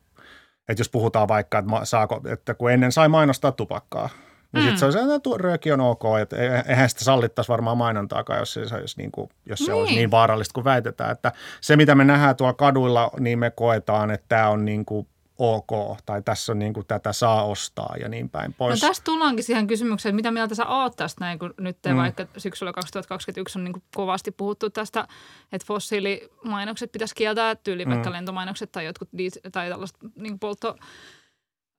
että 0.68 0.81
jos 0.81 0.88
puhutaan 0.88 1.29
vaikka, 1.29 1.59
että, 1.59 1.70
saako, 1.85 2.20
että 2.29 2.55
kun 2.55 2.70
ennen 2.72 2.92
sai 2.92 3.09
mainostaa 3.09 3.53
tupakkaa, 3.53 4.09
niin 4.53 4.65
mm. 4.65 4.69
sitten 4.69 4.79
se 4.79 4.87
on 4.87 4.93
se, 5.09 5.15
että 5.15 5.31
rööki 5.39 5.73
on 5.73 5.81
ok, 5.81 6.03
että 6.23 6.37
eihän 6.69 6.89
sitä 6.89 7.05
sallittaisi 7.05 7.49
varmaan 7.49 7.77
mainontaakaan, 7.79 8.39
jos 8.39 8.53
se, 8.53 8.61
jos, 8.61 8.97
niin 8.97 9.13
kuin, 9.13 9.31
jos 9.47 9.59
se 9.59 9.65
niin. 9.65 9.75
olisi 9.75 9.95
niin 9.95 10.11
vaarallista 10.11 10.53
kuin 10.55 10.65
väitetään. 10.65 11.11
Että 11.11 11.33
se, 11.61 11.77
mitä 11.77 11.95
me 11.95 12.05
nähdään 12.05 12.37
tuolla 12.37 12.55
kaduilla, 12.55 13.11
niin 13.21 13.39
me 13.39 13.51
koetaan, 13.51 14.11
että 14.11 14.27
tämä 14.29 14.49
on 14.49 14.65
niin 14.65 14.85
kuin 14.85 15.09
ok, 15.39 15.99
tai 16.07 16.23
tässä 16.23 16.53
on 16.53 16.59
niin 16.59 16.75
kuin 16.75 16.87
tätä 16.87 17.13
saa 17.13 17.45
ostaa 17.45 17.95
ja 18.01 18.09
niin 18.09 18.31
päin 18.31 18.55
pois. 18.55 18.83
No 18.83 18.89
tästä 18.89 19.05
tullaankin 19.05 19.45
siihen 19.45 19.67
kysymykseen, 19.67 20.15
mitä 20.15 20.31
mieltä 20.31 20.55
sä 20.55 20.67
oot 20.67 20.97
tästä 20.97 21.25
näin, 21.25 21.39
kun 21.39 21.55
nyt 21.61 21.79
mm. 21.89 21.97
vaikka 21.97 22.27
syksyllä 22.37 22.73
2021 22.73 23.59
on 23.59 23.65
niin 23.65 23.73
kuin 23.73 23.83
kovasti 23.95 24.31
puhuttu 24.31 24.71
tästä, 24.71 25.09
että 25.53 25.67
fossiilimainokset 25.67 26.93
pitäisi 26.93 27.15
kieltää, 27.15 27.55
tyyli 27.55 27.85
mm. 27.85 27.91
vaikka 27.91 28.13
lentomainokset 28.13 28.73
tai 28.73 28.85
jotkut 28.85 29.09
tai 29.53 29.69
tällaiset 29.71 29.97
niin 30.17 30.39
poltto, 30.39 30.77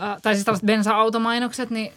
äh, 0.01 0.21
tai 0.21 0.33
siis 0.33 0.45
tällaiset 0.45 0.65
bensa-automainokset, 0.65 1.69
niin 1.69 1.93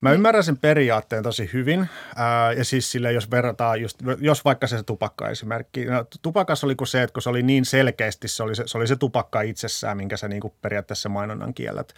Mä 0.00 0.12
ymmärrän 0.12 0.44
sen 0.44 0.58
periaatteen 0.58 1.22
tosi 1.22 1.50
hyvin. 1.52 1.88
Ää, 2.16 2.52
ja 2.52 2.64
siis 2.64 2.90
sille, 2.90 3.12
jos 3.12 3.30
verrataan 3.30 3.80
just, 3.80 3.98
jos 4.20 4.44
vaikka 4.44 4.66
se, 4.66 4.76
se 4.76 4.82
tupakka-esimerkki. 4.82 5.84
No, 5.84 6.04
tupakas 6.22 6.64
oli 6.64 6.74
kuin 6.74 6.88
se, 6.88 7.02
että 7.02 7.14
kun 7.14 7.22
se 7.22 7.28
oli 7.30 7.42
niin 7.42 7.64
selkeästi, 7.64 8.28
se 8.28 8.42
oli 8.42 8.56
se, 8.56 8.62
se, 8.66 8.78
oli 8.78 8.86
se 8.86 8.96
tupakka 8.96 9.40
itsessään, 9.40 9.96
minkä 9.96 10.16
sä 10.16 10.28
niin 10.28 10.42
periaatteessa 10.62 11.08
mainonnan 11.08 11.54
kiellät 11.54 11.94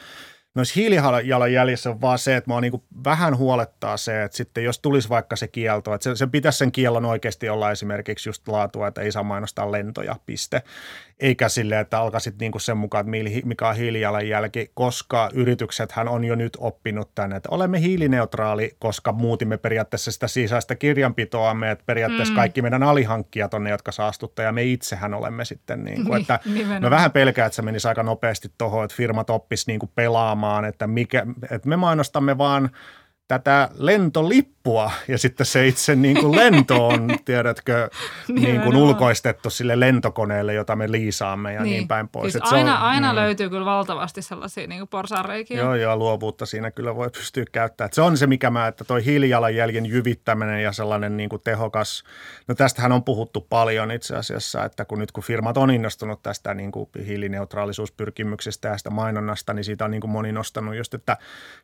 noissa 0.54 0.74
hiilijalanjäljissä 0.76 1.90
on 1.90 2.00
vaan 2.00 2.18
se, 2.18 2.36
että 2.36 2.50
mua 2.50 2.60
niin 2.60 2.82
vähän 3.04 3.36
huolettaa 3.36 3.96
se, 3.96 4.22
että 4.22 4.36
sitten 4.36 4.64
jos 4.64 4.78
tulisi 4.78 5.08
vaikka 5.08 5.36
se 5.36 5.48
kielto, 5.48 5.94
että 5.94 6.04
se, 6.04 6.16
se 6.16 6.26
pitäisi 6.26 6.58
sen 6.58 6.72
kiellon 6.72 7.04
oikeasti 7.04 7.48
olla 7.48 7.70
esimerkiksi 7.70 8.28
just 8.28 8.48
laatua, 8.48 8.88
että 8.88 9.00
ei 9.00 9.12
saa 9.12 9.22
mainostaa 9.22 9.72
lentoja, 9.72 10.16
piste. 10.26 10.62
Eikä 11.20 11.48
sille, 11.48 11.80
että 11.80 12.00
alkaisit 12.00 12.38
niin 12.38 12.52
kuin 12.52 12.62
sen 12.62 12.76
mukaan, 12.76 13.14
että 13.14 13.46
mikä 13.46 13.68
on 13.68 13.76
hiilijalanjälki, 13.76 14.70
koska 14.74 15.30
yrityksethän 15.32 16.08
on 16.08 16.24
jo 16.24 16.34
nyt 16.34 16.56
oppinut 16.60 17.14
tänne, 17.14 17.36
että 17.36 17.48
olemme 17.52 17.80
hiilineutraali, 17.80 18.76
koska 18.78 19.12
muutimme 19.12 19.56
periaatteessa 19.56 20.12
sitä 20.12 20.28
sisäistä 20.28 20.74
kirjanpitoamme, 20.74 21.70
että 21.70 21.84
periaatteessa 21.86 22.34
mm. 22.34 22.36
kaikki 22.36 22.62
meidän 22.62 22.82
alihankkijat 22.82 23.54
on 23.54 23.64
ne, 23.64 23.70
jotka 23.70 23.92
saastuttaa, 23.92 24.44
ja 24.44 24.52
me 24.52 24.64
itsehän 24.64 25.14
olemme 25.14 25.44
sitten, 25.44 25.84
niin 25.84 26.04
kuin, 26.04 26.20
että 26.20 26.40
mä 26.80 26.90
vähän 26.90 27.12
pelkään, 27.12 27.46
että 27.46 27.56
se 27.56 27.62
menisi 27.62 27.88
aika 27.88 28.02
nopeasti 28.02 28.52
tuohon, 28.58 28.84
että 28.84 28.96
firmat 28.96 29.30
oppis 29.30 29.66
niin 29.66 29.80
kuin 29.80 29.90
pelaamaan 29.94 30.39
huomaamaan, 30.40 30.64
että, 30.64 30.86
mikä, 30.86 31.26
että 31.50 31.68
me 31.68 31.76
mainostamme 31.76 32.38
vaan 32.38 32.70
tätä 33.28 33.68
lentolippua 34.64 34.90
ja 35.08 35.18
sitten 35.18 35.46
se 35.46 35.66
itse 35.66 35.96
niin 35.96 36.20
kuin 36.20 36.36
lento 36.36 36.88
on, 36.88 37.08
tiedätkö, 37.24 37.90
niin 38.28 38.60
kuin 38.60 38.76
ulkoistettu 38.76 39.50
sille 39.50 39.80
lentokoneelle, 39.80 40.54
jota 40.54 40.76
me 40.76 40.92
liisaamme 40.92 41.52
ja 41.52 41.62
niin, 41.62 41.70
niin 41.70 41.88
päin 41.88 42.08
pois. 42.08 42.32
Siis 42.32 42.52
aina, 42.52 42.78
on, 42.78 42.82
aina 42.82 43.12
mm. 43.12 43.16
löytyy 43.16 43.50
kyllä 43.50 43.64
valtavasti 43.64 44.22
sellaisia 44.22 44.66
niin 44.66 44.88
porsaanreikiä. 44.88 45.58
Joo, 45.58 45.74
joo, 45.74 45.96
luovuutta 45.96 46.46
siinä 46.46 46.70
kyllä 46.70 46.96
voi 46.96 47.10
pystyä 47.10 47.44
käyttämään. 47.52 47.92
Se 47.92 48.02
on 48.02 48.16
se, 48.16 48.26
mikä 48.26 48.50
mä, 48.50 48.66
että 48.66 48.84
toi 48.84 49.04
hiilijalanjäljen 49.04 49.86
jyvittäminen 49.86 50.62
ja 50.62 50.72
sellainen 50.72 51.16
niin 51.16 51.28
kuin 51.28 51.42
tehokas, 51.42 52.04
no 52.48 52.54
tästähän 52.54 52.92
on 52.92 53.04
puhuttu 53.04 53.46
paljon 53.48 53.90
itse 53.90 54.16
asiassa, 54.16 54.64
että 54.64 54.84
kun 54.84 54.98
nyt 54.98 55.12
kun 55.12 55.24
firmat 55.24 55.56
on 55.56 55.70
innostunut 55.70 56.22
tästä 56.22 56.54
niin 56.54 56.72
kuin 56.72 56.88
hiilineutraalisuuspyrkimyksestä 57.06 58.68
ja 58.68 58.78
sitä 58.78 58.90
mainonnasta, 58.90 59.54
niin 59.54 59.64
siitä 59.64 59.84
on 59.84 59.90
niin 59.90 60.00
kuin 60.00 60.10
moni 60.10 60.32
nostanut 60.32 60.74
just, 60.74 60.94
että 60.94 61.16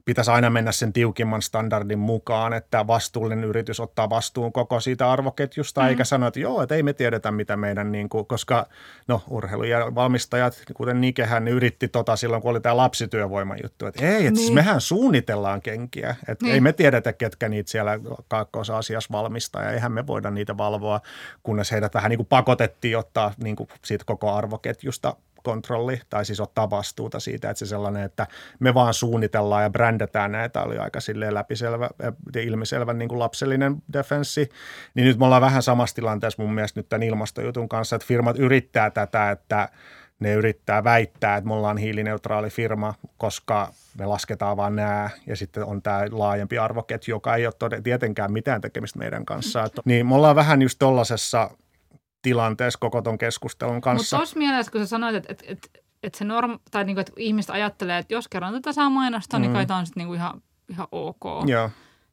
pitäisi 0.04 0.30
aina 0.30 0.50
mennä 0.50 0.72
sen 0.72 0.92
tiukimman 0.92 1.42
standardin 1.42 1.98
mukaan, 1.98 2.52
että 2.52 2.85
vastuullinen 2.86 3.44
yritys 3.44 3.80
ottaa 3.80 4.10
vastuun 4.10 4.52
koko 4.52 4.80
siitä 4.80 5.10
arvoketjusta, 5.10 5.80
mm. 5.80 5.88
eikä 5.88 6.04
sano, 6.04 6.26
että 6.26 6.40
joo, 6.40 6.62
että 6.62 6.74
ei 6.74 6.82
me 6.82 6.92
tiedetä, 6.92 7.30
mitä 7.30 7.56
meidän, 7.56 7.92
niin 7.92 8.08
kuin, 8.08 8.26
koska 8.26 8.66
no 9.08 9.22
urheilu- 9.30 9.64
ja 9.64 9.94
valmistajat, 9.94 10.62
kuten 10.74 11.00
Nikehän, 11.00 11.44
ne 11.44 11.50
yritti 11.50 11.88
tota 11.88 12.16
silloin, 12.16 12.42
kun 12.42 12.50
oli 12.50 12.60
tämä 12.60 12.76
lapsityövoiman 12.76 13.58
juttu, 13.62 13.86
että 13.86 14.06
ei, 14.06 14.12
että 14.12 14.20
siis 14.20 14.30
niin. 14.30 14.36
siis 14.36 14.52
mehän 14.52 14.80
suunnitellaan 14.80 15.62
kenkiä, 15.62 16.16
että 16.28 16.44
niin. 16.44 16.54
ei 16.54 16.60
me 16.60 16.72
tiedetä, 16.72 17.12
ketkä 17.12 17.48
niitä 17.48 17.70
siellä 17.70 17.98
kaakkois-Aasiassa 18.28 19.12
valmistaa, 19.12 19.62
ja 19.62 19.70
eihän 19.70 19.92
me 19.92 20.06
voida 20.06 20.30
niitä 20.30 20.56
valvoa, 20.56 21.00
kunnes 21.42 21.72
heidät 21.72 21.94
vähän 21.94 22.08
niin 22.08 22.18
kuin 22.18 22.26
pakotettiin 22.26 22.98
ottaa 22.98 23.34
niin 23.42 23.56
kuin 23.56 23.68
siitä 23.84 24.04
koko 24.04 24.32
arvoketjusta 24.32 25.16
kontrolli 25.46 26.00
tai 26.10 26.24
siis 26.24 26.40
ottaa 26.40 26.70
vastuuta 26.70 27.20
siitä, 27.20 27.50
että 27.50 27.58
se 27.58 27.66
sellainen, 27.66 28.02
että 28.02 28.26
me 28.58 28.74
vaan 28.74 28.94
suunnitellaan 28.94 29.62
ja 29.62 29.70
brändätään 29.70 30.32
näitä, 30.32 30.62
oli 30.62 30.78
aika 30.78 31.00
silleen 31.00 31.34
läpiselvä 31.34 31.90
ja 32.34 32.40
ilmiselvä 32.42 32.92
niin 32.92 33.08
kuin 33.08 33.18
lapsellinen 33.18 33.76
defenssi, 33.92 34.48
niin 34.94 35.04
nyt 35.04 35.18
me 35.18 35.24
ollaan 35.24 35.42
vähän 35.42 35.62
samassa 35.62 35.96
tilanteessa 35.96 36.42
mun 36.42 36.54
mielestä 36.54 36.80
nyt 36.80 36.88
tämän 36.88 37.02
ilmastojutun 37.02 37.68
kanssa, 37.68 37.96
että 37.96 38.06
firmat 38.06 38.38
yrittää 38.38 38.90
tätä, 38.90 39.30
että 39.30 39.68
ne 40.20 40.34
yrittää 40.34 40.84
väittää, 40.84 41.36
että 41.36 41.48
me 41.48 41.54
ollaan 41.54 41.78
hiilineutraali 41.78 42.50
firma, 42.50 42.94
koska 43.16 43.72
me 43.98 44.06
lasketaan 44.06 44.56
vaan 44.56 44.76
nämä 44.76 45.10
ja 45.26 45.36
sitten 45.36 45.64
on 45.64 45.82
tämä 45.82 46.04
laajempi 46.10 46.58
arvoketju, 46.58 47.14
joka 47.14 47.34
ei 47.36 47.46
ole 47.46 47.80
tietenkään 47.82 48.32
mitään 48.32 48.60
tekemistä 48.60 48.98
meidän 48.98 49.24
kanssa. 49.24 49.68
Niin 49.84 50.06
me 50.06 50.14
ollaan 50.14 50.36
vähän 50.36 50.62
just 50.62 50.78
tuollaisessa 50.78 51.50
tilanteessa 52.26 52.78
koko 52.78 53.02
ton 53.02 53.18
keskustelun 53.18 53.80
kanssa. 53.80 54.16
Mutta 54.16 54.16
tuossa 54.16 54.38
mielessä, 54.38 54.72
kun 54.72 54.80
sä 54.80 54.86
sanoit, 54.86 55.16
että, 55.16 55.32
että, 55.32 55.44
että, 55.48 55.68
että, 56.02 56.18
se 56.18 56.24
norm, 56.24 56.58
tai 56.70 56.84
niin 56.84 56.96
kuin, 56.96 57.00
että 57.00 57.12
ihmiset 57.16 57.50
ajattelee, 57.50 57.98
että 57.98 58.14
jos 58.14 58.28
kerran 58.28 58.52
tätä 58.52 58.72
saa 58.72 58.90
mainostaa, 58.90 59.40
niin 59.40 59.50
mm. 59.50 59.52
niin 59.52 59.58
kai 59.58 59.66
tämä 59.66 59.78
on 59.78 59.86
sitten 59.86 60.00
niin 60.00 60.08
kuin 60.08 60.16
ihan, 60.16 60.42
ihan 60.70 60.88
ok. 60.92 61.24
Joo. 61.46 61.70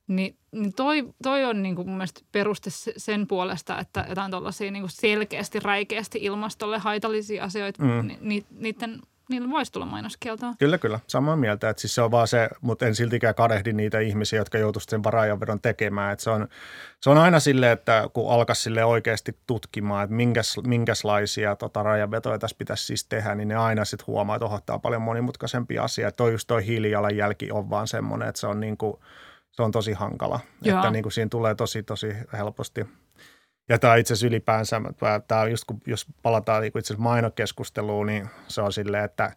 Niin, 0.07 0.37
niin 0.51 0.73
toi, 0.73 1.13
toi 1.23 1.45
on 1.45 1.63
niin 1.63 1.75
kuin 1.75 1.87
mun 1.87 1.97
mielestä 1.97 2.21
peruste 2.31 2.69
sen 2.97 3.27
puolesta, 3.27 3.79
että 3.79 4.05
jotain 4.09 4.31
tuollaisia 4.31 4.71
niin 4.71 4.85
selkeästi, 4.89 5.59
räikeästi 5.59 6.19
ilmastolle 6.21 6.77
haitallisia 6.77 7.43
asioita, 7.43 7.83
mm. 7.83 8.07
ni, 8.07 8.17
ni, 8.21 8.45
niiden 8.49 8.99
niillä 9.29 9.49
voisi 9.49 9.71
tulla 9.71 9.85
mainoskieltoa. 9.85 10.53
Kyllä, 10.59 10.77
kyllä. 10.77 10.99
Samaa 11.07 11.35
mieltä. 11.35 11.69
Että 11.69 11.81
siis 11.81 11.95
se 11.95 12.01
on 12.01 12.11
vaan 12.11 12.27
se, 12.27 12.49
mutta 12.61 12.85
en 12.85 12.95
siltikään 12.95 13.35
kadehdi 13.35 13.73
niitä 13.73 13.99
ihmisiä, 13.99 14.39
jotka 14.39 14.57
joutuisivat 14.57 14.89
sen 14.89 15.03
varajanvedon 15.03 15.61
tekemään. 15.61 16.13
Että 16.13 16.23
se, 16.23 16.29
on, 16.29 16.47
se 17.01 17.09
on 17.09 17.17
aina 17.17 17.39
sille, 17.39 17.71
että 17.71 18.09
kun 18.13 18.31
alkaisi 18.31 18.61
sille 18.61 18.85
oikeasti 18.85 19.37
tutkimaan, 19.47 20.03
että 20.03 20.15
minkäs, 20.15 20.55
minkälaisia 20.67 21.55
tota, 21.55 21.83
rajanvetoja 21.83 22.39
tässä 22.39 22.57
pitäisi 22.57 22.85
siis 22.85 23.05
tehdä, 23.05 23.35
niin 23.35 23.47
ne 23.47 23.55
aina 23.55 23.85
sitten 23.85 24.07
huomaa, 24.07 24.35
että 24.35 24.45
oho, 24.45 24.59
tämä 24.65 24.75
on 24.75 24.81
paljon 24.81 25.01
monimutkaisempi 25.01 25.79
asia. 25.79 26.07
Että 26.07 26.17
toi 26.17 26.31
just 26.31 26.47
toi 26.47 26.65
hiilijalanjälki 26.65 27.51
on 27.51 27.69
vaan 27.69 27.87
semmoinen, 27.87 28.29
että 28.29 28.41
se 28.41 28.47
on, 28.47 28.59
niin 28.59 28.77
kuin, 28.77 28.97
se 29.51 29.61
on 29.61 29.71
tosi 29.71 29.93
hankala. 29.93 30.39
Joo. 30.61 30.77
Että 30.77 30.91
niin 30.91 31.03
kuin 31.03 31.13
siinä 31.13 31.29
tulee 31.29 31.55
tosi, 31.55 31.83
tosi 31.83 32.15
helposti– 32.33 32.85
ja 33.69 33.79
tämä 33.79 33.95
itse 33.95 34.13
asiassa 34.13 34.27
ylipäänsä, 34.27 34.81
tämä 35.27 35.45
just 35.45 35.63
kun, 35.65 35.81
jos 35.87 36.05
palataan 36.21 36.61
niin 36.61 36.79
itse 36.79 36.95
mainokeskusteluun, 36.97 38.07
niin 38.07 38.29
se 38.47 38.61
on 38.61 38.73
silleen, 38.73 39.03
että 39.05 39.31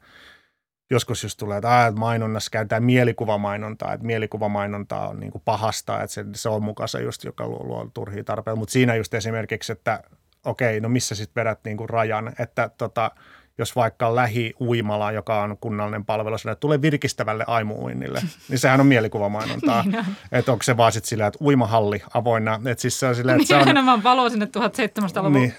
joskus 0.91 1.23
just 1.23 1.39
tulee, 1.39 1.59
että, 1.59 1.87
että 1.87 2.01
mainonnassa 2.01 2.51
käytetään 2.51 2.85
mielikuvamainontaa, 2.85 3.93
että 3.93 4.07
mielikuvamainontaa 4.07 5.09
on 5.09 5.21
niin 5.21 5.33
pahasta, 5.45 6.03
että 6.03 6.15
se, 6.15 6.25
se 6.35 6.49
on 6.49 6.63
mukaansa 6.63 7.01
just, 7.01 7.25
joka 7.25 7.49
luo, 7.49 7.65
luo 7.65 7.91
turhia 7.95 8.25
tarpeita. 8.25 8.59
Mutta 8.59 8.73
siinä 8.73 8.95
just 8.95 9.15
esimerkiksi, 9.15 9.73
että 9.73 10.03
okei, 10.45 10.81
no 10.81 10.89
missä 10.89 11.15
sitten 11.15 11.41
vedät 11.41 11.61
niin 11.65 11.89
rajan, 11.89 12.33
että 12.39 12.71
tota, 12.79 13.11
jos 13.59 13.77
vaikka 13.77 14.15
lähi-uimala, 14.15 15.13
joka 15.13 15.43
on 15.43 15.57
kunnallinen 15.61 16.05
palvelu, 16.05 16.39
sanoo, 16.39 16.53
että 16.53 16.61
tulee 16.61 16.83
virkistävälle 16.83 17.45
aimuuinnille, 17.47 18.23
niin 18.49 18.59
sehän 18.59 18.81
on 18.81 18.87
mielikuvamainontaa. 18.87 19.83
niin 19.83 20.07
että 20.33 20.53
onko 20.53 20.63
se 20.63 20.77
vaan 20.77 20.93
sitten 20.93 21.09
sillä, 21.09 21.27
että 21.27 21.45
uimahalli 21.45 22.03
avoinna. 22.15 22.61
Että 22.67 22.83
siis 22.83 23.01
se 23.01 23.07
on 23.07 23.15
sillä, 23.15 23.35
että 23.35 23.47
se 23.47 23.57
on... 23.57 23.69
Enemmän 23.69 24.03
valo 24.03 24.29
sinne 24.29 24.47
1700-luvun 24.47 25.33
niin, 25.33 25.55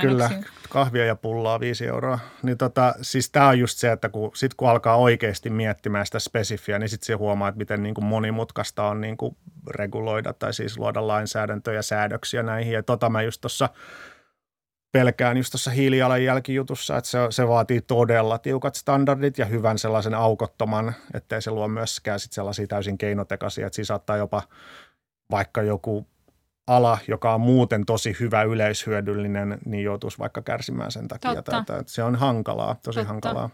Kyllä, 0.00 0.30
kahvia 0.70 1.04
ja 1.04 1.16
pullaa 1.16 1.60
viisi 1.60 1.86
euroa. 1.86 2.18
Niin 2.42 2.58
tota, 2.58 2.94
siis 3.02 3.30
tämä 3.30 3.48
on 3.48 3.58
just 3.58 3.78
se, 3.78 3.92
että 3.92 4.08
kun, 4.08 4.30
sit 4.34 4.54
kun 4.54 4.70
alkaa 4.70 4.96
oikeasti 4.96 5.50
miettimään 5.50 6.06
sitä 6.06 6.18
spesifiä, 6.18 6.78
niin 6.78 6.88
sitten 6.88 7.06
se 7.06 7.14
huomaa, 7.14 7.48
että 7.48 7.58
miten 7.58 7.82
niin 7.82 7.94
kuin 7.94 8.04
monimutkaista 8.04 8.84
on 8.84 9.00
niin 9.00 9.16
kuin 9.16 9.36
reguloida 9.70 10.32
tai 10.32 10.54
siis 10.54 10.78
luoda 10.78 11.06
lainsäädäntöjä 11.06 11.76
ja 11.78 11.82
säädöksiä 11.82 12.42
näihin. 12.42 12.72
Ja 12.72 12.82
tota 12.82 13.10
mä 13.10 13.22
just 13.22 13.40
tuossa 13.40 13.68
pelkään 14.92 15.36
just 15.36 15.50
tuossa 15.50 15.70
hiilijalanjälkijutussa, 15.70 16.96
että 16.96 17.10
se, 17.10 17.18
se 17.30 17.48
vaatii 17.48 17.80
todella 17.80 18.38
tiukat 18.38 18.74
standardit 18.74 19.38
ja 19.38 19.46
hyvän 19.46 19.78
sellaisen 19.78 20.14
aukottoman, 20.14 20.94
ettei 21.14 21.42
se 21.42 21.50
luo 21.50 21.68
myöskään 21.68 22.20
sit 22.20 22.32
sellaisia 22.32 22.66
täysin 22.66 22.98
keinotekaisia, 22.98 23.66
että 23.66 23.74
siinä 23.74 23.86
saattaa 23.86 24.16
jopa 24.16 24.42
vaikka 25.30 25.62
joku 25.62 26.06
ala, 26.66 26.98
joka 27.08 27.34
on 27.34 27.40
muuten 27.40 27.86
tosi 27.86 28.16
hyvä 28.20 28.42
yleishyödyllinen, 28.42 29.58
niin 29.64 29.84
joutuisi 29.84 30.18
vaikka 30.18 30.42
kärsimään 30.42 30.92
sen 30.92 31.08
takia. 31.08 31.34
Totta. 31.34 31.58
Että, 31.58 31.76
että 31.76 31.92
se 31.92 32.02
on 32.02 32.16
hankalaa, 32.16 32.74
tosi 32.74 32.98
Totta. 32.98 33.08
hankalaa. 33.08 33.50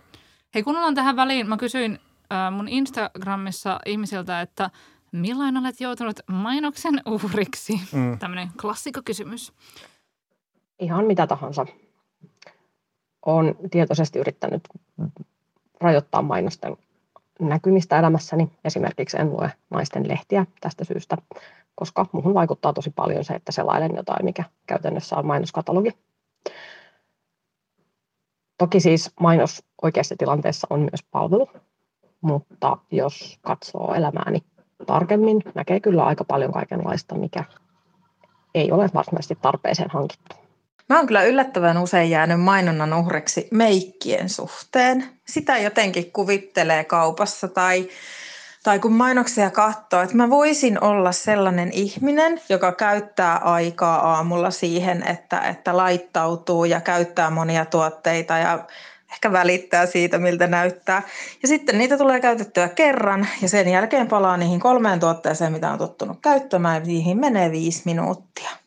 Hei, 0.55 0.63
kun 0.63 0.77
ollaan 0.77 0.95
tähän 0.95 1.17
väliin, 1.17 1.49
mä 1.49 1.57
kysyin 1.57 1.99
äh, 2.33 2.53
mun 2.53 2.69
Instagramissa 2.69 3.81
ihmisiltä, 3.87 4.41
että 4.41 4.71
milloin 5.13 5.57
olet 5.57 5.81
joutunut 5.81 6.21
mainoksen 6.27 7.03
uhriksi? 7.07 7.81
Mm. 7.93 8.19
Tämmöinen 8.19 8.49
klassikkokysymys. 8.61 9.53
Ihan 10.79 11.05
mitä 11.05 11.27
tahansa. 11.27 11.67
Olen 13.27 13.57
tietoisesti 13.71 14.19
yrittänyt 14.19 14.69
rajoittaa 15.81 16.23
mainosten 16.23 16.77
näkymistä 17.41 17.99
elämässäni. 17.99 18.51
Esimerkiksi 18.65 19.17
en 19.21 19.31
lue 19.31 19.53
naisten 19.71 20.09
lehtiä 20.09 20.47
tästä 20.61 20.85
syystä, 20.85 21.17
koska 21.75 22.07
muuhun 22.13 22.35
vaikuttaa 22.35 22.73
tosi 22.73 22.91
paljon 22.91 23.25
se, 23.25 23.35
että 23.35 23.53
selailen 23.53 23.97
jotain, 23.97 24.25
mikä 24.25 24.45
käytännössä 24.67 25.17
on 25.17 25.27
mainoskatalogi. 25.27 25.91
Toki 28.59 28.81
siis 28.81 29.11
mainos 29.21 29.65
oikeassa 29.83 30.15
tilanteessa 30.19 30.67
on 30.71 30.81
myös 30.81 31.03
palvelu, 31.11 31.49
mutta 32.21 32.79
jos 32.91 33.39
katsoo 33.43 33.95
elämääni 33.95 34.43
tarkemmin, 34.87 35.43
näkee 35.55 35.81
kyllä 35.81 36.05
aika 36.05 36.25
paljon 36.25 36.53
kaikenlaista, 36.53 37.15
mikä 37.15 37.45
ei 38.55 38.73
ole 38.73 38.91
varsinaisesti 38.95 39.39
tarpeeseen 39.43 39.91
hankittu. 39.91 40.46
Mä 40.89 40.97
oon 40.97 41.07
kyllä 41.07 41.25
yllättävän 41.25 41.79
usein 41.79 42.11
jäänyt 42.11 42.41
mainonnan 42.41 42.95
uhreksi 42.95 43.49
meikkien 43.51 44.29
suhteen. 44.29 45.05
Sitä 45.25 45.59
jotenkin 45.59 46.13
kuvittelee 46.13 46.85
kaupassa 46.85 47.49
tai, 47.49 47.89
tai 48.63 48.79
kun 48.79 48.93
mainoksia 48.93 49.51
katsoo, 49.51 50.03
että 50.03 50.17
mä 50.17 50.31
voisin 50.31 50.85
olla 50.85 51.13
sellainen 51.13 51.71
ihminen, 51.73 52.41
joka 52.49 52.73
käyttää 52.73 53.37
aikaa 53.37 54.13
aamulla 54.13 54.51
siihen, 54.51 55.07
että, 55.07 55.41
että 55.41 55.77
laittautuu 55.77 56.65
ja 56.65 56.81
käyttää 56.81 57.31
monia 57.31 57.65
tuotteita 57.65 58.39
ja 58.39 58.67
ehkä 59.13 59.33
välittää 59.33 59.87
siitä, 59.87 60.19
miltä 60.19 60.47
näyttää. 60.47 61.03
Ja 61.43 61.49
sitten 61.49 61.79
niitä 61.79 61.99
tulee 61.99 62.21
käytettyä 62.21 62.69
kerran 62.69 63.27
ja 63.43 63.49
sen 63.49 63.69
jälkeen 63.69 64.09
palaa 64.09 64.37
niihin 64.37 64.61
kolmeen 64.61 65.01
tuotteeseen, 65.01 65.53
mitä 65.53 65.71
on 65.71 65.79
tottunut 65.79 66.19
käyttämään. 66.23 66.83
Niihin 66.83 67.21
menee 67.21 67.51
viisi 67.51 67.83
minuuttia. 67.85 68.66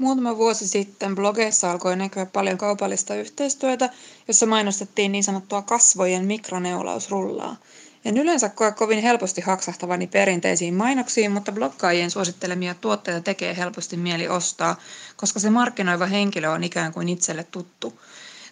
Muutama 0.00 0.36
vuosi 0.36 0.68
sitten 0.68 1.14
blogeissa 1.14 1.70
alkoi 1.70 1.96
näkyä 1.96 2.26
paljon 2.26 2.58
kaupallista 2.58 3.14
yhteistyötä, 3.14 3.90
jossa 4.28 4.46
mainostettiin 4.46 5.12
niin 5.12 5.24
sanottua 5.24 5.62
kasvojen 5.62 6.24
mikroneulausrullaa. 6.24 7.56
En 8.04 8.18
yleensä 8.18 8.48
koe 8.48 8.72
kovin 8.72 9.02
helposti 9.02 9.40
haksahtavani 9.40 10.06
perinteisiin 10.06 10.74
mainoksiin, 10.74 11.32
mutta 11.32 11.52
blokkaajien 11.52 12.10
suosittelemia 12.10 12.74
tuotteita 12.74 13.20
tekee 13.20 13.56
helposti 13.56 13.96
mieli 13.96 14.28
ostaa, 14.28 14.76
koska 15.16 15.40
se 15.40 15.50
markkinoiva 15.50 16.06
henkilö 16.06 16.50
on 16.50 16.64
ikään 16.64 16.92
kuin 16.92 17.08
itselle 17.08 17.44
tuttu. 17.44 18.00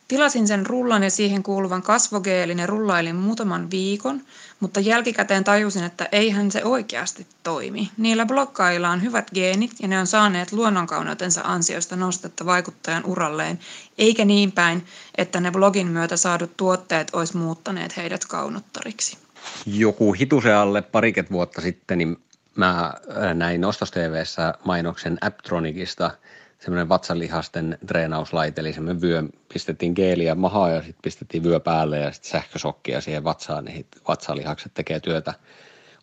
Tilasin 0.09 0.49
sen 0.49 0.66
rullan 0.66 1.03
ja 1.03 1.11
siihen 1.11 1.42
kuuluvan 1.42 1.83
kasvogeelin 1.83 2.59
ja 2.59 2.66
rullailin 2.66 3.16
muutaman 3.16 3.71
viikon, 3.71 4.21
mutta 4.61 4.81
jälkikäteen 4.81 5.44
tajusin, 5.44 5.85
että 5.85 6.09
eihän 6.12 6.51
se 6.51 6.64
oikeasti 6.64 7.27
toimi. 7.42 7.90
Niillä 7.97 8.27
blokkailla 8.27 8.90
on 8.90 9.03
hyvät 9.03 9.31
geenit 9.35 9.71
ja 9.81 9.88
ne 9.88 9.99
on 9.99 10.07
saaneet 10.07 10.53
luonnonkauneutensa 10.53 11.40
ansiosta 11.44 11.97
nostetta 11.97 12.47
vaikuttajan 12.47 13.05
uralleen, 13.05 13.59
eikä 13.99 14.25
niin 14.25 14.53
päin, 14.53 14.87
että 15.18 15.40
ne 15.40 15.51
blogin 15.51 15.87
myötä 15.87 16.16
saadut 16.16 16.57
tuotteet 16.57 17.14
olisi 17.14 17.37
muuttaneet 17.37 17.97
heidät 17.97 18.25
kaunottariksi. 18.25 19.18
joku 19.66 20.12
hitusen 20.12 20.57
alle 20.57 20.83
pariket 20.83 21.31
vuotta 21.31 21.61
sitten, 21.61 21.99
niin 21.99 22.16
mä 22.57 22.94
näin 23.35 23.64
Ostos 23.64 23.90
TVssä 23.90 24.55
mainoksen 24.64 25.18
Apptronicista, 25.21 26.11
semmoinen 26.59 26.88
vatsanlihasten 26.88 27.79
treenauslaite, 27.87 28.61
eli 28.61 28.73
semmoinen 28.73 29.03
vyö, 29.03 29.23
pistettiin 29.53 29.92
geeliä 29.92 30.35
mahaan 30.35 30.75
ja 30.75 30.83
sitten 30.83 31.03
pistettiin 31.03 31.42
vyö 31.42 31.61
päälle 31.61 31.99
ja 31.99 32.12
sitten 32.12 32.31
sähkösokkia 32.31 33.01
siihen 33.01 33.25
vatsaan, 33.25 33.64
niin 33.64 33.87
vatsalihakset 34.09 34.75
tekee 34.75 35.01
työtä. 35.01 35.35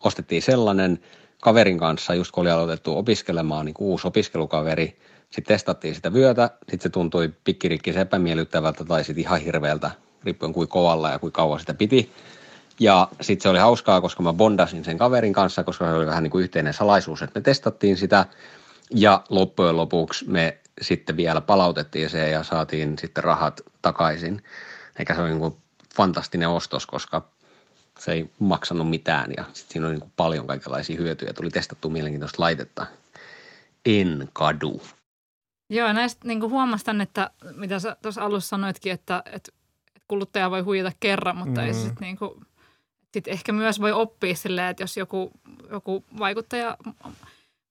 Ostettiin 0.04 0.42
sellainen 0.42 0.98
kaverin 1.42 1.78
kanssa, 1.78 2.14
just 2.14 2.30
kun 2.32 2.42
oli 2.42 2.50
aloitettu 2.50 2.98
opiskelemaan, 2.98 3.66
niin 3.66 3.74
uusi 3.78 4.08
opiskelukaveri, 4.08 4.98
sitten 5.30 5.54
testattiin 5.54 5.94
sitä 5.94 6.12
vyötä, 6.12 6.50
sitten 6.58 6.80
se 6.80 6.88
tuntui 6.88 7.32
pikkirikkis 7.44 7.96
epämiellyttävältä 7.96 8.84
tai 8.84 9.04
sitten 9.04 9.24
ihan 9.24 9.40
hirveältä, 9.40 9.90
riippuen 10.24 10.52
kuin 10.52 10.68
kovalla 10.68 11.10
ja 11.10 11.18
kuin 11.18 11.32
kauan 11.32 11.60
sitä 11.60 11.74
piti. 11.74 12.12
Ja 12.80 13.08
sitten 13.20 13.42
se 13.42 13.48
oli 13.48 13.58
hauskaa, 13.58 14.00
koska 14.00 14.22
mä 14.22 14.32
bondasin 14.32 14.84
sen 14.84 14.98
kaverin 14.98 15.32
kanssa, 15.32 15.64
koska 15.64 15.84
se 15.84 15.92
oli 15.92 16.06
vähän 16.06 16.22
niin 16.22 16.30
kuin 16.30 16.42
yhteinen 16.42 16.74
salaisuus, 16.74 17.22
että 17.22 17.40
me 17.40 17.42
testattiin 17.42 17.96
sitä. 17.96 18.26
Ja 18.90 19.24
loppujen 19.28 19.76
lopuksi 19.76 20.28
me 20.28 20.58
sitten 20.80 21.16
vielä 21.16 21.40
palautettiin 21.40 22.10
se 22.10 22.30
ja 22.30 22.42
saatiin 22.42 22.98
sitten 22.98 23.24
rahat 23.24 23.60
takaisin. 23.82 24.42
Eikä 24.98 25.14
se 25.14 25.20
oli 25.20 25.28
niin 25.28 25.38
kuin 25.38 25.56
fantastinen 25.96 26.48
ostos, 26.48 26.86
koska 26.86 27.28
se 27.98 28.12
ei 28.12 28.30
maksanut 28.38 28.90
mitään 28.90 29.32
ja 29.36 29.44
sitten 29.44 29.72
siinä 29.72 29.86
oli 29.86 29.94
niin 29.94 30.00
kuin 30.00 30.12
paljon 30.16 30.46
kaikenlaisia 30.46 30.96
hyötyjä. 30.96 31.32
Tuli 31.32 31.50
testattua 31.50 31.90
mielenkiintoista 31.90 32.42
laitetta. 32.42 32.86
En 33.86 34.28
kadu. 34.32 34.82
Joo, 35.70 35.92
näistä 35.92 36.28
niin 36.28 36.42
huomastan, 36.42 37.00
että 37.00 37.30
mitä 37.54 37.78
sä 37.78 37.96
tuossa 38.02 38.22
alussa 38.22 38.48
sanoitkin, 38.48 38.92
että, 38.92 39.22
että 39.32 39.52
kuluttaja 40.08 40.50
voi 40.50 40.60
huijata 40.60 40.92
kerran, 41.00 41.36
mutta 41.36 41.60
mm. 41.60 41.66
ei 41.66 41.74
sitten 41.74 41.96
niin 42.00 42.16
kuin, 42.16 42.46
sit 43.14 43.28
ehkä 43.28 43.52
myös 43.52 43.80
voi 43.80 43.92
oppia 43.92 44.34
silleen, 44.34 44.68
että 44.68 44.82
jos 44.82 44.96
joku, 44.96 45.32
joku 45.70 46.04
vaikuttaja 46.18 46.76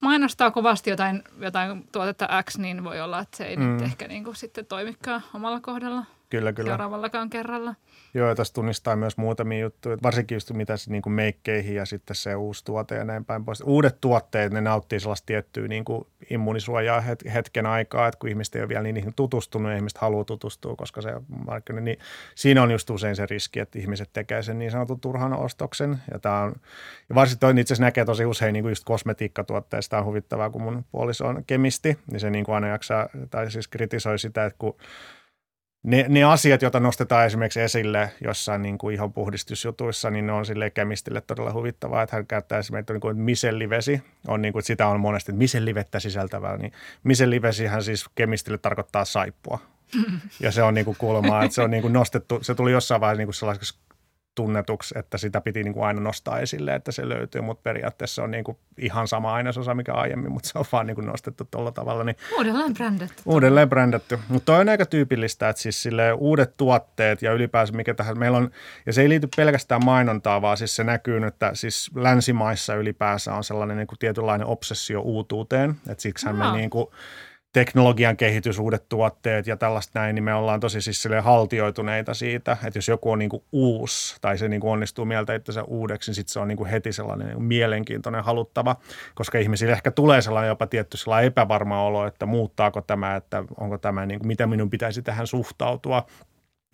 mainostaa 0.02 0.52
kovasti 0.52 0.90
jotain, 0.90 1.24
jotain 1.40 1.88
tuotetta 1.92 2.44
X, 2.44 2.58
niin 2.58 2.84
voi 2.84 3.02
olla, 3.02 3.20
että 3.20 3.38
se 3.38 3.46
ei 3.46 3.58
mm. 3.58 3.64
nyt 3.64 3.82
ehkä 3.82 4.08
niin 4.08 4.24
kuin 4.24 4.36
sitten 4.36 4.66
toimikaan 4.66 5.24
omalla 5.34 5.60
kohdalla 5.60 6.06
Kyllä, 6.40 6.54
kyllä. 6.54 6.70
seuraavallakaan 6.70 7.30
kerralla. 7.30 7.76
Joo, 8.14 8.30
ja 8.30 8.36
tässä 8.36 8.54
tunnistaa 8.54 8.96
myös 8.96 9.18
muutamia 9.18 9.60
juttuja, 9.60 9.98
varsinkin 10.04 10.36
just 10.36 10.52
mitä 10.54 10.78
se 10.78 10.92
niin 10.92 11.02
kuin 11.02 11.14
meikkeihin 11.14 11.76
ja 11.76 11.86
sitten 11.86 12.16
se 12.16 12.36
uusi 12.36 12.66
tuote 12.66 12.96
ja 12.96 13.04
näin 13.04 13.26
päin 13.26 13.46
pois. 13.46 13.62
Uudet 13.62 14.02
tuotteet, 14.02 14.54
ne 14.54 14.62
nauttii 14.62 15.00
sellaista 15.00 15.26
tiettyä 15.26 15.68
niin 15.68 15.86
kuin 15.86 16.08
immunisuojaa 16.30 17.00
het- 17.00 17.32
hetken 17.32 17.66
aikaa, 17.66 18.08
että 18.08 18.20
kun 18.20 18.30
ihmiset 18.30 18.56
ei 18.56 18.62
ole 18.62 18.70
vielä 18.70 18.84
niin 18.84 18.94
niihin 18.94 19.14
tutustunut 19.16 19.72
ja 19.72 19.78
ihmiset 19.78 19.98
haluaa 19.98 20.24
tutustua, 20.24 20.76
koska 20.76 21.02
se 21.02 21.14
markkina, 21.46 21.82
niin 21.82 22.00
siinä 22.36 22.64
on 22.64 22.72
just 22.72 22.90
usein 22.90 23.16
se 23.16 23.26
riski, 23.26 23.60
että 23.60 23.80
ihmiset 23.80 24.10
tekee 24.14 24.44
sen 24.44 24.60
niin 24.60 24.72
sanotun 24.72 25.00
turhan 25.00 25.34
ostoksen. 25.34 25.98
Ja, 26.12 26.20
tämä 26.20 26.42
on, 26.42 26.56
ja 27.10 27.16
varsinkin 27.16 27.40
toi 27.40 27.52
itse 27.52 27.62
asiassa 27.62 27.84
näkee 27.84 28.06
tosi 28.06 28.26
usein 28.26 28.54
niin 28.54 28.64
kuin 28.64 28.72
just 28.72 28.84
kosmetiikkatuotteista, 28.84 29.90
Tämä 29.90 30.02
on 30.02 30.08
huvittavaa, 30.08 30.50
kun 30.50 30.62
mun 30.62 30.86
puoliso 30.92 31.28
on 31.28 31.44
kemisti, 31.48 31.98
niin 32.12 32.20
se 32.20 32.30
niin 32.30 32.46
kuin 32.46 32.56
aina 32.56 32.68
jaksaa, 32.68 33.10
tai 33.30 33.52
siis 33.52 33.68
kritisoi 33.68 34.20
sitä, 34.20 34.46
että 34.46 34.60
kun 34.60 34.76
ne, 35.86 36.06
ne 36.10 36.24
asiat, 36.24 36.62
joita 36.62 36.80
nostetaan 36.80 37.26
esimerkiksi 37.26 37.62
esille 37.62 38.12
jossain 38.24 38.62
niin 38.62 38.78
kuin 38.78 38.96
ihonpuhdistusjutuissa, 38.96 40.10
niin 40.10 40.28
ne 40.28 40.34
on 40.34 40.46
sille 40.46 40.70
kemistille 40.70 41.22
todella 41.22 41.54
huvittavaa, 41.54 42.04
että 42.04 42.16
hän 42.16 42.28
käyttää 42.28 42.60
esimerkiksi 42.60 42.94
niin 42.94 43.02
kuin, 43.02 43.18
misellivesi, 43.18 44.02
on 44.28 44.42
niin 44.42 44.52
kuin, 44.54 44.60
että 44.60 44.68
sitä 44.68 44.88
on 44.88 45.00
monesti, 45.00 45.32
että 45.32 45.40
misellivettä 45.40 46.00
sisältävää, 46.00 46.58
niin 46.58 46.72
misellivesihän 47.04 47.84
siis 47.84 48.06
kemistille 48.16 48.58
tarkoittaa 48.58 49.06
saippua. 49.06 49.60
Ja 50.40 50.52
se 50.52 50.64
on 50.64 50.74
niin 50.74 50.86
kuin 50.86 50.98
kuulemaa, 50.98 51.44
että 51.44 51.56
se 51.56 51.62
on 51.62 51.72
niin 51.72 51.82
kuin 51.82 51.94
nostettu, 51.94 52.40
se 52.42 52.56
tuli 52.56 52.72
jossain 52.72 53.02
vaiheessa 53.02 53.18
niin 53.18 53.28
kuin 53.28 53.34
sellaiseksi 53.36 53.80
tunnetuksi, 54.36 55.00
että 55.00 55.18
sitä 55.18 55.42
piti 55.42 55.64
niin 55.64 55.74
kuin 55.74 55.86
aina 55.86 56.02
nostaa 56.02 56.40
esille, 56.40 56.76
että 56.76 56.92
se 56.92 57.10
löytyy, 57.10 57.42
mutta 57.42 57.62
periaatteessa 57.64 58.16
se 58.16 58.22
on 58.22 58.32
niin 58.32 58.44
kuin 58.44 58.58
ihan 58.78 59.08
sama 59.08 59.34
ainesosa, 59.34 59.76
mikä 59.76 59.94
aiemmin, 59.94 60.32
mutta 60.32 60.50
se 60.50 60.60
on 60.60 60.66
vaan 60.72 60.88
niin 60.88 60.96
kuin 60.96 61.08
nostettu 61.08 61.48
tuolla 61.52 61.72
tavalla, 61.72 62.04
niin 62.04 62.16
Uudelleen 62.38 62.74
brändätty. 62.74 63.24
Uudelleen 63.26 63.70
brändätty. 63.70 64.20
Mutta 64.28 64.46
toi 64.46 64.62
on 64.62 64.70
aika 64.70 64.86
tyypillistä, 64.86 65.50
että 65.50 65.62
siis 65.62 65.84
sille 65.84 66.14
uudet 66.14 66.58
tuotteet 66.58 67.22
ja 67.22 67.34
ylipäänsä 67.34 67.74
mikä 67.74 67.94
tähän 67.94 68.20
meillä 68.20 68.38
on, 68.38 68.52
ja 68.86 68.94
se 68.94 69.02
ei 69.02 69.10
liity 69.10 69.28
pelkästään 69.36 69.86
mainontaa, 69.86 70.42
vaan 70.42 70.58
siis 70.58 70.76
se 70.76 70.84
näkyy, 70.84 71.26
että 71.26 71.52
siis 71.54 71.92
länsimaissa 71.96 72.76
ylipäänsä 72.76 73.34
on 73.34 73.44
sellainen 73.44 73.78
niin 73.78 73.88
kuin 73.88 74.00
tietynlainen 74.00 74.48
obsessio 74.48 75.02
uutuuteen, 75.02 75.76
että 75.90 76.02
siksihän 76.02 76.42
Aa. 76.42 76.52
me 76.52 76.58
niin 76.58 76.70
kuin 76.70 76.88
teknologian 77.56 78.18
kehitys, 78.18 78.60
uudet 78.60 78.90
tuotteet 78.90 79.48
ja 79.48 79.58
tällaista 79.58 80.00
näin, 80.00 80.16
niin 80.16 80.24
me 80.24 80.34
ollaan 80.34 80.60
tosi 80.60 80.82
siis 80.82 81.08
haltioituneita 81.22 82.14
siitä, 82.14 82.58
että 82.66 82.78
jos 82.78 82.88
joku 82.88 83.12
on 83.12 83.20
niin 83.20 83.30
kuin 83.30 83.44
uusi 83.52 84.16
tai 84.22 84.38
se 84.38 84.48
niin 84.48 84.62
kuin 84.62 84.72
onnistuu 84.72 85.06
mieltä 85.06 85.36
itsensä 85.36 85.64
uudeksi, 85.64 86.10
niin 86.10 86.16
sitten 86.16 86.34
se 86.34 86.40
on 86.40 86.48
niin 86.48 86.58
kuin 86.58 86.70
heti 86.70 86.94
sellainen 86.94 87.28
niin 87.28 87.36
kuin 87.36 87.46
mielenkiintoinen, 87.46 88.24
haluttava, 88.24 88.76
koska 89.16 89.38
ihmisille 89.38 89.74
ehkä 89.74 89.92
tulee 89.92 90.22
sellainen 90.22 90.50
jopa 90.50 90.68
tietty 90.68 90.98
sellainen 90.98 91.28
epävarma 91.28 91.84
olo, 91.84 92.08
että 92.08 92.26
muuttaako 92.26 92.82
tämä, 92.82 93.16
että 93.16 93.44
onko 93.60 93.78
tämä, 93.78 94.06
niin 94.06 94.20
kuin, 94.20 94.28
miten 94.28 94.50
minun 94.50 94.70
pitäisi 94.70 95.02
tähän 95.02 95.28
suhtautua. 95.28 96.06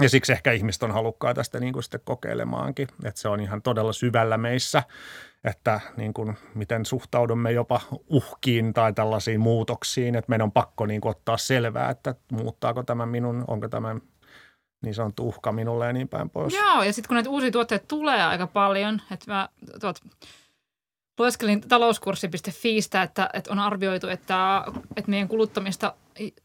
Ja 0.01 0.09
siksi 0.09 0.31
ehkä 0.31 0.51
ihmiset 0.51 0.83
on 0.83 0.91
halukkaita 0.91 1.43
sitä 1.43 1.59
niin 1.59 1.73
kuin 1.73 1.83
sitten 1.83 2.01
kokeilemaankin, 2.03 2.87
että 3.05 3.21
se 3.21 3.27
on 3.27 3.39
ihan 3.39 3.61
todella 3.61 3.93
syvällä 3.93 4.37
meissä, 4.37 4.83
että 5.43 5.79
niin 5.97 6.13
kuin, 6.13 6.37
miten 6.55 6.85
suhtaudumme 6.85 7.51
jopa 7.51 7.81
uhkiin 8.09 8.73
tai 8.73 8.93
tällaisiin 8.93 9.39
muutoksiin, 9.39 10.15
että 10.15 10.29
meidän 10.29 10.43
on 10.45 10.51
pakko 10.51 10.85
niin 10.85 11.01
kuin 11.01 11.11
ottaa 11.11 11.37
selvää, 11.37 11.89
että 11.89 12.15
muuttaako 12.31 12.83
tämä 12.83 13.05
minun, 13.05 13.43
onko 13.47 13.69
tämä 13.69 13.95
niin 14.83 14.95
sanottu 14.95 15.27
uhka 15.27 15.51
minulle 15.51 15.85
ja 15.85 15.93
niin 15.93 16.07
päin 16.07 16.29
pois. 16.29 16.53
Joo, 16.53 16.83
ja 16.83 16.93
sitten 16.93 17.07
kun 17.07 17.15
näitä 17.15 17.29
uusia 17.29 17.51
tuotteita 17.51 17.85
tulee 17.87 18.23
aika 18.23 18.47
paljon, 18.47 19.01
että 19.11 19.31
mä 19.31 19.49
tuot 19.81 19.99
lueskelin 21.19 21.61
talouskurssi.fiistä, 21.61 23.01
että, 23.01 23.29
että 23.33 23.51
on 23.51 23.59
arvioitu, 23.59 24.07
että, 24.07 24.63
että 24.95 25.11
meidän 25.11 25.27
kuluttamista 25.27 25.93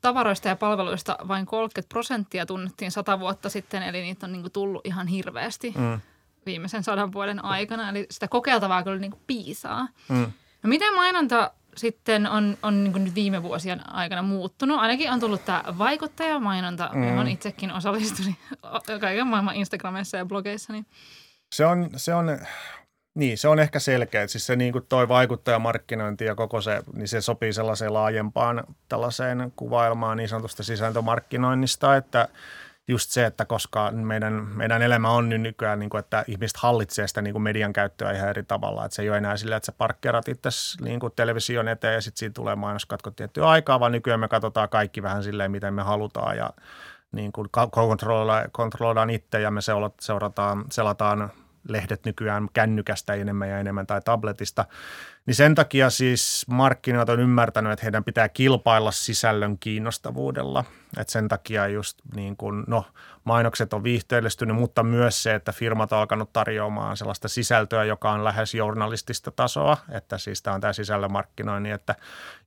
tavaroista 0.01 0.49
ja 0.49 0.57
palveluista 0.57 1.19
vain 1.29 1.47
30 1.47 1.89
prosenttia 1.89 2.47
tunnettiin 2.47 2.91
sata 2.91 3.21
vuotta 3.21 3.49
sitten, 3.49 3.83
eli 3.83 4.03
niitä 4.03 4.27
on 4.27 4.33
niin 4.33 4.43
kuin 4.43 4.53
tullut 4.53 4.87
ihan 4.87 5.07
hirveästi 5.07 5.75
mm. 5.77 6.01
Viimeisen 6.47 6.85
sadan 6.85 7.13
vuoden 7.13 7.45
aikana. 7.45 7.91
Eli 7.91 8.07
sitä 8.11 8.29
kokeiltavaa 8.29 8.83
kyllä 8.83 8.99
niin 8.99 9.11
kuin 9.11 9.23
piisaa. 9.27 9.89
Mm. 10.09 10.33
No 10.63 10.69
miten 10.69 10.95
mainonta 10.95 11.51
sitten 11.77 12.27
on, 12.27 12.59
on 12.63 12.85
niin 12.85 13.05
nyt 13.05 13.15
viime 13.15 13.43
vuosien 13.43 13.93
aikana 13.93 14.23
muuttunut. 14.23 14.79
Ainakin 14.79 15.11
on 15.11 15.21
tullut 15.21 15.45
tämä 15.45 15.65
vaikuttajamainonta, 15.79 16.91
mm. 16.93 17.09
johon 17.09 17.29
itsekin 17.29 17.73
osallistuin 17.73 18.37
kaiken 19.01 19.27
maailman 19.27 19.57
Instagramissa 19.57 20.17
ja 20.17 20.25
blogeissa. 20.25 20.73
Niin. 20.73 20.87
Se 21.55 21.67
on, 21.67 21.91
se 21.97 22.15
on 22.15 22.39
niin, 23.15 23.39
se 23.39 23.49
on 23.49 23.59
ehkä 23.59 23.79
selkeä. 23.79 24.27
Siis 24.27 24.47
se 24.47 24.57
niin 24.57 24.73
kuin 24.73 24.87
toi 24.89 25.09
vaikuttajamarkkinointi 25.09 26.25
ja 26.25 26.35
koko 26.35 26.61
se, 26.61 26.83
niin 26.93 27.09
se 27.09 27.21
sopii 27.21 27.53
sellaiseen 27.53 27.95
laajempaan 27.95 28.65
tällaiseen 28.89 29.53
kuvailmaan 29.57 30.17
niin 30.17 30.29
sanotusta 30.29 30.63
sisältömarkkinoinnista, 30.63 31.97
että 31.97 32.29
just 32.89 33.11
se, 33.11 33.27
että 33.27 33.45
koska 33.45 33.91
meidän, 33.91 34.33
meidän 34.35 34.83
elämä 34.83 35.11
on 35.11 35.29
nyt 35.29 35.41
nykyään, 35.41 35.79
niin 35.79 35.91
kuin, 35.91 35.99
että 35.99 36.25
ihmiset 36.29 36.57
hallitsee 36.57 37.09
sitä 37.09 37.23
niin 37.23 37.35
kuin 37.35 37.43
median 37.43 37.73
käyttöä 37.73 38.13
ihan 38.13 38.29
eri 38.29 38.43
tavalla. 38.43 38.85
Että 38.85 38.95
se 38.95 39.03
ei 39.03 39.09
ole 39.09 39.19
enää 39.19 39.37
sillä, 39.37 39.57
että 39.57 39.67
sä 39.67 39.73
parkkeerat 39.73 40.29
itse 40.29 40.49
niin 40.81 41.01
kuin 41.01 41.13
television 41.17 41.69
eteen 41.69 41.95
ja 41.95 42.01
sitten 42.01 42.19
siitä 42.19 42.35
tulee 42.35 42.57
mainoskatko 42.57 43.11
tiettyä 43.11 43.49
aikaa, 43.49 43.81
vaan 43.81 43.93
nykyään 43.93 44.21
me 44.21 44.29
katsotaan 44.29 44.69
kaikki 44.69 45.03
vähän 45.03 45.23
silleen, 45.23 45.51
miten 45.51 45.75
me 45.75 45.83
halutaan 45.83 46.37
ja 46.37 46.51
niin 47.13 47.33
kuin 47.33 47.49
kontrolloidaan 48.53 49.11
itse 49.11 49.41
ja 49.41 49.51
me 49.51 49.61
seurataan, 50.01 50.65
selataan 50.71 51.31
lehdet 51.69 52.05
nykyään 52.05 52.49
kännykästä 52.53 53.15
enemmän 53.15 53.49
ja 53.49 53.59
enemmän 53.59 53.87
tai 53.87 54.01
tabletista. 54.01 54.65
Niin 55.27 55.35
sen 55.35 55.55
takia 55.55 55.91
siis 55.91 56.45
markkinat 56.49 57.09
on 57.09 57.21
ymmärtänyt, 57.21 57.73
että 57.73 57.85
heidän 57.85 58.05
pitää 58.05 58.29
kilpailla 58.29 58.91
sisällön 58.91 59.59
kiinnostavuudella. 59.59 60.65
Et 60.99 61.09
sen 61.09 61.29
takia 61.29 61.69
just 61.69 61.99
niin 62.15 62.37
kuin, 62.37 62.65
no 62.67 62.85
mainokset 63.27 63.73
on 63.73 63.85
viihteellistynyt, 63.85 64.57
mutta 64.57 64.83
myös 64.83 65.23
se, 65.23 65.35
että 65.35 65.53
firmat 65.53 65.93
on 65.93 65.99
alkanut 65.99 66.33
tarjoamaan 66.33 66.97
sellaista 66.97 67.29
sisältöä, 67.29 67.85
joka 67.85 68.11
on 68.11 68.25
lähes 68.25 68.55
journalistista 68.55 69.31
tasoa, 69.31 69.77
että 69.91 70.19
siis 70.19 70.43
tämä 70.43 70.55
on 70.55 70.61
tämä 70.61 70.73
sisällömarkkinoinnin, 70.73 71.73
että 71.73 71.95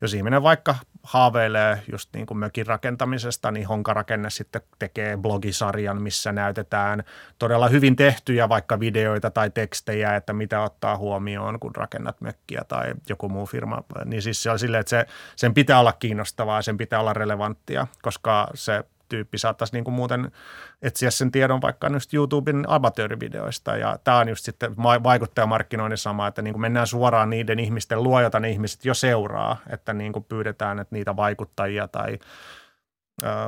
jos 0.02 0.14
ihminen 0.14 0.44
vaikka 0.44 0.76
haaveilee 1.04 1.82
just 1.92 2.10
niin 2.14 2.26
kuin 2.26 2.38
mökin 2.38 2.68
rakentamisesta, 2.68 3.52
niin 3.52 3.68
Honkarakenne 3.68 4.30
sitten 4.30 4.62
tekee 4.80 5.18
blogisarjan, 5.18 6.02
missä 6.02 6.32
näytetään 6.32 7.04
todella 7.40 7.68
hyvin 7.68 7.96
tehtyjä 7.96 8.50
vaikka 8.50 8.80
videoita 8.80 9.32
tai 9.32 9.50
tekstejä, 9.50 10.16
että 10.16 10.34
mitä 10.34 10.62
ottaa 10.62 10.98
huomioon, 10.98 11.60
kun 11.60 11.76
rakennat 11.76 12.22
mökkiä 12.22 12.62
tai 12.68 12.94
joku 13.10 13.30
muu 13.30 13.46
firma, 13.46 13.84
niin 14.06 14.22
siis 14.22 14.44
se 14.44 14.52
on 14.52 14.60
silleen, 14.60 14.82
että 14.82 14.90
se, 14.90 15.06
sen 15.36 15.54
pitää 15.54 15.80
olla 15.80 15.94
kiinnostavaa 15.94 16.58
ja 16.58 16.62
sen 16.62 16.78
pitää 16.78 17.00
olla 17.00 17.14
relevanttia, 17.14 17.88
koska 18.02 18.48
se 18.54 18.84
tyyppi 19.10 19.38
saattaisi 19.38 19.74
niin 19.74 19.84
kuin 19.84 19.94
muuten 19.94 20.32
etsiä 20.82 21.12
sen 21.12 21.32
tiedon 21.32 21.62
vaikka 21.62 21.90
nyt 21.90 22.14
YouTuben 22.14 22.66
amatöörivideoista. 22.68 23.78
Ja 23.78 24.00
tämä 24.04 24.18
on 24.18 24.30
just 24.30 24.46
sitten 24.46 24.78
vaikuttajamarkkinoinnin 24.78 25.98
sama, 25.98 26.28
että 26.28 26.42
niin 26.42 26.54
kuin 26.54 26.62
mennään 26.62 26.88
suoraan 26.88 27.30
niiden 27.30 27.60
ihmisten 27.60 28.04
luo, 28.04 28.22
jota 28.22 28.40
ne 28.40 28.50
ihmiset 28.50 28.86
jo 28.86 28.94
seuraa, 28.94 29.58
että 29.70 29.94
niin 29.94 30.14
kuin 30.14 30.26
pyydetään, 30.30 30.80
että 30.80 30.96
niitä 30.96 31.16
vaikuttajia 31.16 31.88
tai 31.88 32.20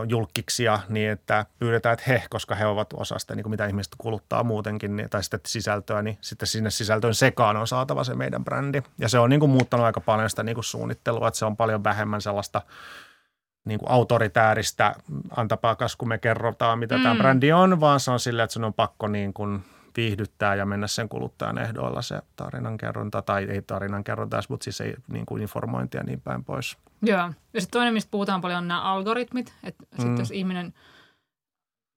julkiksia 0.08 0.80
niin, 0.90 1.12
että 1.12 1.46
pyydetään, 1.60 1.94
että 1.94 2.06
he, 2.08 2.24
koska 2.30 2.56
he 2.56 2.66
ovat 2.66 2.94
osa 2.94 3.20
sitä, 3.20 3.36
niin 3.36 3.44
kuin 3.44 3.52
mitä 3.52 3.66
ihmiset 3.66 3.94
kuluttaa 3.98 4.44
muutenkin, 4.44 4.96
niin, 4.96 5.10
tai 5.10 5.24
sitten 5.24 5.40
sisältöä, 5.48 6.02
niin 6.02 6.18
sitten 6.22 6.48
sinne 6.48 6.70
sisältöön 6.70 7.16
sekaan 7.16 7.58
on 7.58 7.68
saatava 7.68 8.04
se 8.04 8.16
meidän 8.16 8.44
brändi. 8.44 8.82
Ja 8.98 9.10
se 9.10 9.20
on 9.20 9.30
niin 9.30 9.40
kuin 9.40 9.50
muuttanut 9.50 9.86
aika 9.86 10.02
paljon 10.02 10.30
sitä 10.30 10.44
niin 10.44 10.56
kuin 10.56 10.64
suunnittelua, 10.64 11.28
että 11.28 11.38
se 11.38 11.46
on 11.46 11.58
paljon 11.58 11.84
vähemmän 11.84 12.22
sellaista 12.22 12.62
niin 13.66 13.80
kuin 13.80 13.92
autoritääristä, 13.92 14.96
antapakas 15.36 15.96
kun 15.96 16.08
me 16.08 16.18
kerrotaan, 16.18 16.80
mitä 16.80 16.98
mm. 16.98 17.04
tämä 17.04 17.16
brändi 17.16 17.52
on, 17.52 17.80
vaan 17.80 18.00
se 18.00 18.12
on 18.12 18.20
silleen, 18.20 18.44
että 18.44 18.54
sun 18.54 18.64
on 18.64 18.74
pakko 18.74 19.08
niin 19.08 19.34
kuin 19.34 19.64
viihdyttää 19.98 20.56
ja 20.56 20.66
mennä 20.66 20.88
sen 20.88 21.10
kuluttajan 21.10 21.58
ehdoilla 21.58 22.02
se 22.02 22.22
tarinankerronta, 22.36 23.22
tai 23.22 23.44
ei 23.44 23.62
tarinankerronta, 23.62 24.42
mutta 24.50 24.64
siis 24.64 24.82
ei 24.82 24.94
niin 25.08 25.26
kuin 25.26 25.42
informointia 25.42 26.00
ja 26.00 26.04
niin 26.04 26.22
päin 26.22 26.44
pois. 26.44 26.78
Joo. 27.02 27.32
Ja 27.54 27.62
sitten 27.62 27.80
toinen, 27.80 27.94
mistä 27.94 28.12
puhutaan 28.12 28.42
paljon, 28.42 28.58
on 28.58 28.68
nämä 28.68 28.82
algoritmit. 28.82 29.54
Että 29.64 29.84
mm. 29.92 30.02
sitten 30.02 30.20
jos 30.20 30.32
ihminen, 30.32 30.74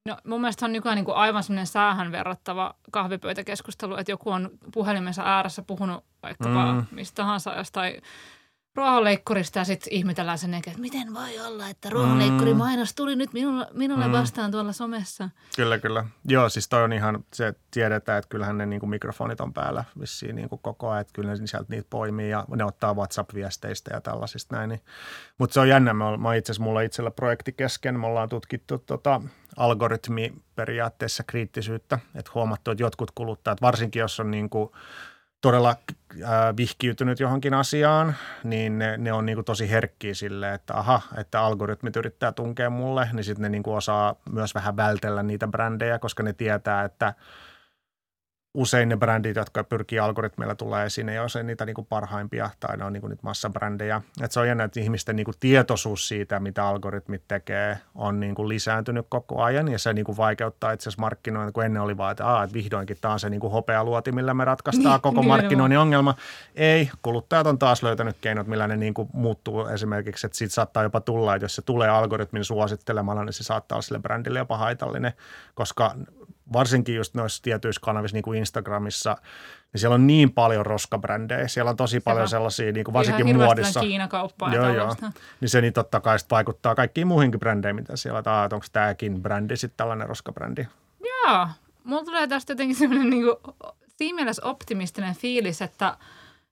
no 0.08 0.16
mun 0.26 0.40
mielestä 0.40 0.66
on 0.66 0.72
nykyään 0.72 0.96
niin 0.96 1.04
kuin 1.04 1.16
aivan 1.16 1.42
semmoinen 1.42 1.66
säähän 1.66 2.12
verrattava 2.12 2.74
kahvipöytäkeskustelu, 2.90 3.96
että 3.96 4.12
joku 4.12 4.30
on 4.30 4.50
puhelimessa 4.72 5.22
ääressä 5.24 5.62
puhunut 5.62 6.04
vaikkapa 6.22 6.72
mm. 6.72 6.86
mistä 6.90 7.14
tahansa 7.14 7.54
jostain 7.54 8.02
ruohonleikkurista 8.74 9.58
ja 9.58 9.64
sitten 9.64 9.92
ihmetellään 9.92 10.38
sen 10.38 10.54
että 10.54 10.70
miten 10.78 11.14
voi 11.14 11.40
olla, 11.46 11.68
että 11.68 11.88
mm. 11.88 11.94
tuli 12.96 13.16
nyt 13.16 13.32
minulle, 13.32 13.66
minulle 13.72 14.06
mm. 14.06 14.12
vastaan 14.12 14.50
tuolla 14.50 14.72
somessa. 14.72 15.30
Kyllä, 15.56 15.78
kyllä. 15.78 16.04
Joo, 16.24 16.48
siis 16.48 16.68
toi 16.68 16.82
on 16.82 16.92
ihan, 16.92 17.24
se 17.32 17.54
tiedetään, 17.70 18.18
että 18.18 18.28
kyllähän 18.28 18.58
ne 18.58 18.66
niinku 18.66 18.86
mikrofonit 18.86 19.40
on 19.40 19.52
päällä 19.52 19.84
vissiin 20.00 20.36
niinku 20.36 20.58
koko 20.58 20.90
ajan, 20.90 21.00
että 21.00 21.12
kyllä 21.12 21.30
ne 21.30 21.46
sieltä 21.46 21.66
niitä 21.68 21.86
poimii 21.90 22.30
ja 22.30 22.44
ne 22.56 22.64
ottaa 22.64 22.94
WhatsApp-viesteistä 22.94 23.94
ja 23.94 24.00
tällaisista 24.00 24.56
näin. 24.56 24.68
Niin. 24.68 24.80
Mutta 25.38 25.54
se 25.54 25.60
on 25.60 25.68
jännä, 25.68 25.94
mä, 25.94 26.16
mä 26.16 26.34
itse 26.34 26.52
asiassa 26.52 26.64
mulla 26.64 26.80
itsellä 26.80 27.10
projekti 27.10 27.52
kesken, 27.52 28.00
me 28.00 28.06
ollaan 28.06 28.28
tutkittu 28.28 28.78
tota, 28.78 29.20
algoritmi 29.56 30.32
periaatteessa 30.54 31.24
kriittisyyttä, 31.26 31.98
että 32.14 32.30
huomattu, 32.34 32.70
että 32.70 32.82
jotkut 32.82 33.10
kuluttajat, 33.10 33.62
varsinkin 33.62 34.00
jos 34.00 34.20
on 34.20 34.30
niinku, 34.30 34.72
todella 35.44 35.70
äh, 35.70 36.56
vihkiytynyt 36.56 37.20
johonkin 37.20 37.54
asiaan, 37.54 38.14
niin 38.44 38.78
ne, 38.78 38.96
ne 38.96 39.12
on 39.12 39.26
niin 39.26 39.36
kuin 39.36 39.44
tosi 39.44 39.70
herkkiä 39.70 40.14
sille, 40.14 40.54
että 40.54 40.74
aha, 40.74 41.00
että 41.16 41.40
algoritmit 41.40 41.96
yrittää 41.96 42.32
tunkea 42.32 42.70
mulle, 42.70 43.08
niin 43.12 43.24
sitten 43.24 43.42
ne 43.42 43.48
niin 43.48 43.62
kuin 43.62 43.76
osaa 43.76 44.14
myös 44.32 44.54
vähän 44.54 44.76
vältellä 44.76 45.22
niitä 45.22 45.46
brändejä, 45.46 45.98
koska 45.98 46.22
ne 46.22 46.32
tietää, 46.32 46.84
että– 46.84 47.14
usein 48.54 48.88
ne 48.88 48.96
brändit, 48.96 49.36
jotka 49.36 49.64
pyrkii 49.64 49.98
algoritmeilla 49.98 50.54
tulee 50.54 50.86
esiin, 50.86 51.08
ei 51.08 51.18
ole 51.18 51.42
niitä 51.42 51.66
niin 51.66 51.74
kuin 51.74 51.86
parhaimpia 51.86 52.50
tai 52.60 52.76
ne 52.76 52.84
on 52.84 52.92
niin 52.92 53.00
kuin 53.00 53.10
niitä 53.10 53.22
massabrändejä. 53.22 54.02
Et 54.22 54.32
se 54.32 54.40
on 54.40 54.48
jännä, 54.48 54.64
että 54.64 54.80
ihmisten 54.80 55.16
niin 55.16 55.24
kuin 55.24 55.34
tietoisuus 55.40 56.08
siitä, 56.08 56.40
mitä 56.40 56.66
algoritmit 56.66 57.22
tekee, 57.28 57.78
on 57.94 58.20
niin 58.20 58.34
kuin 58.34 58.48
lisääntynyt 58.48 59.06
koko 59.08 59.42
ajan 59.42 59.68
ja 59.68 59.78
se 59.78 59.92
niin 59.92 60.04
kuin 60.04 60.16
vaikeuttaa 60.16 60.72
itse 60.72 60.82
asiassa 60.88 61.00
markkinoinnin, 61.00 61.52
kun 61.52 61.64
ennen 61.64 61.82
oli 61.82 61.96
vaan, 61.96 62.12
että, 62.12 62.26
Aa, 62.26 62.44
että 62.44 62.54
vihdoinkin 62.54 62.96
tämä 63.00 63.14
on 63.14 63.20
se 63.20 63.30
niin 63.30 63.40
kuin 63.40 63.52
hopealuoti, 63.52 64.12
millä 64.12 64.34
me 64.34 64.44
ratkaistaan 64.44 64.94
niin, 64.94 65.00
koko 65.00 65.22
markkinoinnin 65.22 65.78
ongelma. 65.78 66.14
Ei, 66.54 66.90
kuluttajat 67.02 67.46
on 67.46 67.58
taas 67.58 67.82
löytänyt 67.82 68.16
keinot, 68.20 68.46
millä 68.46 68.68
ne 68.68 68.76
niin 68.76 68.94
kuin 68.94 69.08
muuttuu 69.12 69.66
esimerkiksi, 69.66 70.26
että 70.26 70.38
siitä 70.38 70.54
saattaa 70.54 70.82
jopa 70.82 71.00
tulla, 71.00 71.34
että 71.34 71.44
jos 71.44 71.54
se 71.54 71.62
tulee 71.62 71.88
algoritmin 71.88 72.44
suosittelemalla, 72.44 73.24
niin 73.24 73.32
se 73.32 73.44
saattaa 73.44 73.76
olla 73.76 73.82
sille 73.82 73.98
brändille 73.98 74.38
jopa 74.38 74.56
haitallinen, 74.56 75.12
koska 75.54 75.94
varsinkin 76.52 76.94
just 76.94 77.14
noissa 77.14 77.42
tietyissä 77.42 77.80
kanavissa, 77.80 78.16
niin 78.16 78.22
kuin 78.22 78.38
Instagramissa, 78.38 79.16
niin 79.72 79.80
siellä 79.80 79.94
on 79.94 80.06
niin 80.06 80.32
paljon 80.32 80.66
roskabrändejä. 80.66 81.48
Siellä 81.48 81.70
on 81.70 81.76
tosi 81.76 82.00
paljon 82.00 82.28
sellaisia, 82.28 82.72
niin 82.72 82.84
kuin 82.84 82.92
varsinkin 82.92 83.28
Ihan 83.28 83.40
muodissa. 83.40 83.80
Kiinakauppaa 83.80 84.54
joo, 84.54 84.74
joo. 84.74 84.96
Niin 85.40 85.48
se 85.48 85.60
niin 85.60 85.72
totta 85.72 86.00
kai 86.00 86.18
vaikuttaa 86.30 86.74
kaikkiin 86.74 87.06
muihinkin 87.06 87.40
brändeihin, 87.40 87.76
mitä 87.76 87.96
siellä 87.96 88.16
on, 88.16 88.44
että 88.44 88.56
onko 88.56 88.66
tämäkin 88.72 89.22
brändi 89.22 89.56
sitten 89.56 89.76
tällainen 89.76 90.08
roskabrändi. 90.08 90.66
Joo, 91.04 91.48
mulla 91.84 92.04
tulee 92.04 92.26
tästä 92.26 92.52
jotenkin 92.52 92.76
semmoinen 92.76 93.10
niin 93.10 93.22
kuin, 93.22 93.54
siinä 93.96 94.16
mielessä 94.16 94.42
optimistinen 94.44 95.14
fiilis, 95.14 95.62
että– 95.62 95.96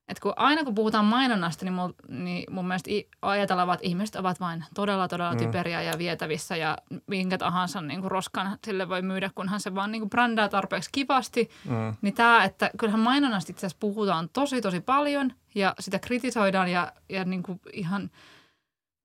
et 0.09 0.21
kun 0.21 0.33
aina 0.37 0.65
kun 0.65 0.75
puhutaan 0.75 1.05
mainonnasta, 1.05 1.65
niin, 1.65 1.73
mul, 1.73 1.93
niin 2.09 2.55
mun 2.55 2.67
mielestä 2.69 2.91
ajatellaan, 3.23 3.75
että 3.75 3.87
ihmiset 3.87 4.17
ovat 4.17 4.41
vain 4.41 4.65
todella, 4.75 5.09
todella 5.09 5.33
mm. 5.33 5.39
typeriä 5.39 5.83
ja 5.83 5.99
vietävissä 5.99 6.57
ja 6.57 6.79
minkä 7.07 7.39
tahansa 7.39 7.81
niin 7.81 8.01
kuin 8.01 8.11
roskan 8.11 8.59
sille 8.67 8.89
voi 8.89 9.03
myydä, 9.03 9.31
kunhan 9.35 9.61
se 9.61 9.75
vaan 9.75 9.93
niin 9.93 10.01
kuin 10.01 10.11
brändää 10.11 10.49
tarpeeksi 10.49 10.91
kivasti. 10.93 11.51
Mm. 11.65 11.95
Niin 12.03 12.15
tämä, 12.15 12.45
että 12.45 12.71
kyllähän 12.79 13.01
mainonnasta 13.01 13.53
itse 13.53 13.67
asiassa 13.67 13.81
puhutaan 13.81 14.29
tosi, 14.29 14.61
tosi 14.61 14.81
paljon 14.81 15.33
ja 15.55 15.75
sitä 15.81 15.99
kritisoidaan 15.99 16.69
ja, 16.69 16.93
ja 17.09 17.25
niin 17.25 17.43
kuin 17.43 17.61
ihan 17.73 18.11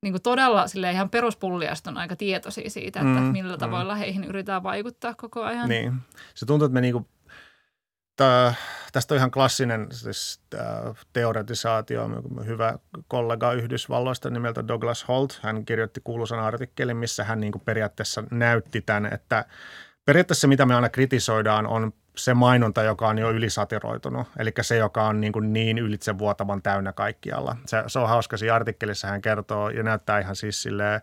niin 0.01 0.13
kuin 0.13 0.21
todella 0.21 0.67
sille 0.67 0.91
ihan 0.91 1.09
peruspulliasta 1.09 1.89
on 1.89 1.97
aika 1.97 2.15
tietoisia 2.15 2.69
siitä, 2.69 2.99
että 2.99 3.21
mm, 3.21 3.25
millä 3.25 3.57
tavoilla 3.57 3.93
mm. 3.93 3.99
heihin 3.99 4.23
yritetään 4.23 4.63
vaikuttaa 4.63 5.13
koko 5.13 5.43
ajan. 5.43 5.69
Niin. 5.69 5.93
Se 6.33 6.45
tuntuu, 6.45 6.65
että 6.65 6.73
me 6.73 6.81
niin 6.81 6.93
kuin 6.93 7.07
Tää, 8.17 8.53
tästä 8.91 9.13
on 9.13 9.17
ihan 9.17 9.31
klassinen 9.31 9.87
siis, 9.91 10.41
teoretisaatio. 11.13 12.09
Hyvä 12.45 12.79
kollega 13.07 13.53
Yhdysvalloista 13.53 14.29
nimeltä 14.29 14.67
Douglas 14.67 15.07
Holt. 15.07 15.39
Hän 15.43 15.65
kirjoitti 15.65 16.01
kuuluisan 16.03 16.39
artikkelin, 16.39 16.97
missä 16.97 17.23
hän 17.23 17.39
niin 17.39 17.53
periaatteessa 17.65 18.23
näytti 18.31 18.81
tämän, 18.81 19.13
että 19.13 19.45
periaatteessa 20.05 20.47
mitä 20.47 20.65
me 20.65 20.75
aina 20.75 20.89
kritisoidaan 20.89 21.67
on 21.67 21.93
se 22.15 22.33
mainonta, 22.33 22.83
joka 22.83 23.07
on 23.07 23.17
jo 23.17 23.31
ylisatiroitunut, 23.31 24.27
eli 24.39 24.53
se, 24.61 24.77
joka 24.77 25.07
on 25.07 25.21
niin, 25.21 25.33
kuin 25.33 25.53
niin 25.53 25.77
ylitsevuotavan 25.77 26.61
täynnä 26.61 26.93
kaikkialla. 26.93 27.55
Se, 27.65 27.83
se 27.87 27.99
on 27.99 28.09
hauska, 28.09 28.37
siinä 28.37 28.55
artikkelissa 28.55 29.07
hän 29.07 29.21
kertoo 29.21 29.69
ja 29.69 29.83
näyttää 29.83 30.19
ihan 30.19 30.35
siis 30.35 30.61
silleen 30.61 31.01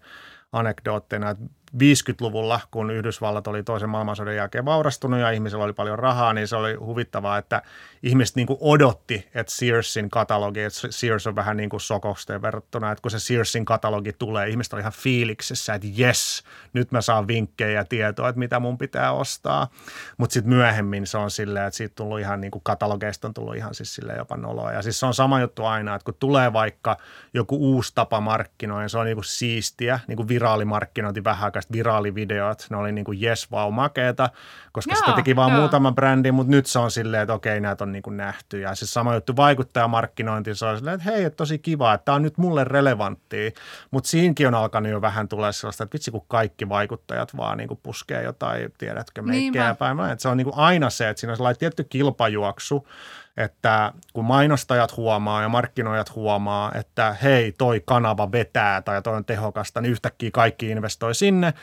anekdootteina, 0.55 1.30
että 1.30 1.44
50-luvulla, 1.74 2.61
kun 2.70 2.90
Yhdysvallat 2.90 3.46
oli 3.46 3.62
toisen 3.62 3.88
maailmansodan 3.88 4.36
jälkeen 4.36 4.64
vaurastunut 4.64 5.20
ja 5.20 5.30
ihmisillä 5.30 5.64
oli 5.64 5.72
paljon 5.72 5.98
rahaa, 5.98 6.32
niin 6.32 6.48
se 6.48 6.57
oli 6.57 6.74
huvittavaa, 6.74 7.38
että 7.38 7.62
ihmiset 8.02 8.36
niin 8.36 8.46
odotti, 8.61 9.28
että 9.34 9.52
Searsin 9.52 10.11
katalogi, 10.11 10.61
että 10.61 10.78
Sears 10.90 11.26
on 11.26 11.36
vähän 11.36 11.57
niin 11.57 11.70
kuin 11.70 11.80
Sokosteen 11.80 12.42
verrattuna, 12.42 12.92
että 12.92 13.02
kun 13.02 13.11
se 13.11 13.18
Searsin 13.18 13.64
katalogi 13.64 14.12
tulee, 14.12 14.48
ihmiset 14.48 14.72
oli 14.72 14.80
ihan 14.80 14.92
fiiliksessä, 14.92 15.74
että 15.74 15.88
jes, 15.90 16.44
nyt 16.72 16.92
mä 16.92 17.00
saan 17.00 17.28
vinkkejä 17.28 17.70
ja 17.70 17.84
tietoa, 17.84 18.28
että 18.28 18.38
mitä 18.38 18.61
mun 18.61 18.78
pitää 18.78 19.12
ostaa. 19.12 19.68
Mutta 20.16 20.34
sitten 20.34 20.55
myöhemmin 20.55 21.07
se 21.07 21.18
on 21.18 21.30
silleen, 21.30 21.66
että 21.66 21.76
siitä 21.76 21.94
tullut 21.94 22.20
ihan 22.20 22.40
niin 22.40 22.50
kuin 22.50 22.62
katalogeista 22.64 23.28
on 23.28 23.34
tullut 23.34 23.57
ihan 23.57 23.74
siis 23.74 23.94
silleen 23.94 24.18
jopa 24.18 24.36
noloa. 24.36 24.72
Ja 24.72 24.82
siis 24.82 25.00
se 25.00 25.07
on 25.07 25.14
sama 25.14 25.40
juttu 25.40 25.64
aina, 25.64 25.94
että 25.94 26.05
kun 26.05 26.14
tulee 26.20 26.52
vaikka 26.52 26.96
joku 27.34 27.57
uusi 27.57 27.92
tapa 27.94 28.20
markkinoida, 28.20 28.88
se 28.88 28.98
on 28.98 29.07
niin 29.07 29.16
kuin 29.16 29.24
siistiä, 29.24 30.00
niin 30.09 30.16
kuin 30.16 30.28
viraalimarkkinointi 30.45 31.24
vähän 31.24 31.45
aikaa 31.45 31.62
viraalivideot, 31.72 32.66
ne 32.70 32.76
oli 32.76 32.92
niin 32.92 33.05
kuin 33.05 33.24
yes, 33.24 33.53
wow, 33.53 33.74
makeeta, 33.74 34.30
koska 34.72 34.92
joo, 34.92 34.99
sitä 34.99 35.12
teki 35.12 35.36
vaan 35.36 35.51
joo. 35.51 35.61
muutama 35.61 35.92
brändi, 35.92 36.32
mutta 36.32 36.51
nyt 36.51 36.66
se 36.66 36.78
on 36.78 36.90
silleen, 36.90 37.22
että 37.22 37.34
okei, 37.34 37.61
näitä 37.61 37.84
on 37.84 37.92
niin 37.92 38.03
kuin 38.03 38.16
nähty. 38.16 38.61
Ja 38.61 38.74
siis 38.74 38.95
sama 38.95 39.14
juttu 39.14 39.36
vaikuttajamarkkinointi, 39.36 40.55
se 40.55 40.66
on 40.66 40.76
silleen, 40.76 40.95
että 40.95 41.11
hei, 41.11 41.24
että 41.24 41.36
tosi 41.36 41.59
kiva, 41.59 41.95
että 41.95 42.05
tämä 42.05 42.16
on 42.16 42.22
nyt 42.22 42.38
mulle 42.38 42.64
relevanttia, 42.64 43.51
mutta 43.90 44.09
siinkin 44.09 44.49
on 44.49 44.55
alkanut 44.55 44.92
jo 44.92 45.01
vähän 45.01 45.28
tulee 45.28 45.53
sellaista, 45.53 45.84
että 45.84 45.95
vitsi 45.95 46.11
kun 46.11 46.24
kaikki 46.28 46.68
vaikuttajat 46.68 47.36
vaan 47.36 47.59
niin 47.59 47.68
kuin 47.68 47.80
puskee 47.82 48.22
jotain, 48.22 48.72
tiedätkö, 48.78 49.22
meikkejä 49.22 49.74
päin. 49.74 49.97
Se 50.18 50.28
on 50.28 50.36
niin 50.36 50.45
kuin 50.45 50.59
aina 50.59 50.90
se, 50.90 51.09
että 51.09 51.20
siinä 51.20 51.32
on 51.32 51.36
sellainen 51.36 51.59
tietty 51.59 51.84
kilpajuoksu, 51.84 52.88
että 53.37 53.93
kun 54.12 54.24
mainostajat 54.24 54.97
huomaa 54.97 55.43
ja 55.43 55.49
markkinoijat 55.49 56.14
huomaa, 56.14 56.72
että 56.74 57.16
hei, 57.22 57.53
toi 57.53 57.82
kanava 57.85 58.32
vetää 58.32 58.82
tai 58.82 59.03
toi 59.03 59.16
on 59.16 59.24
tehokasta, 59.24 59.80
niin 59.80 59.93
yhtäkkiä 59.93 60.30
kaikki 60.32 60.68
investoi 60.68 61.14
sinne. 61.14 61.55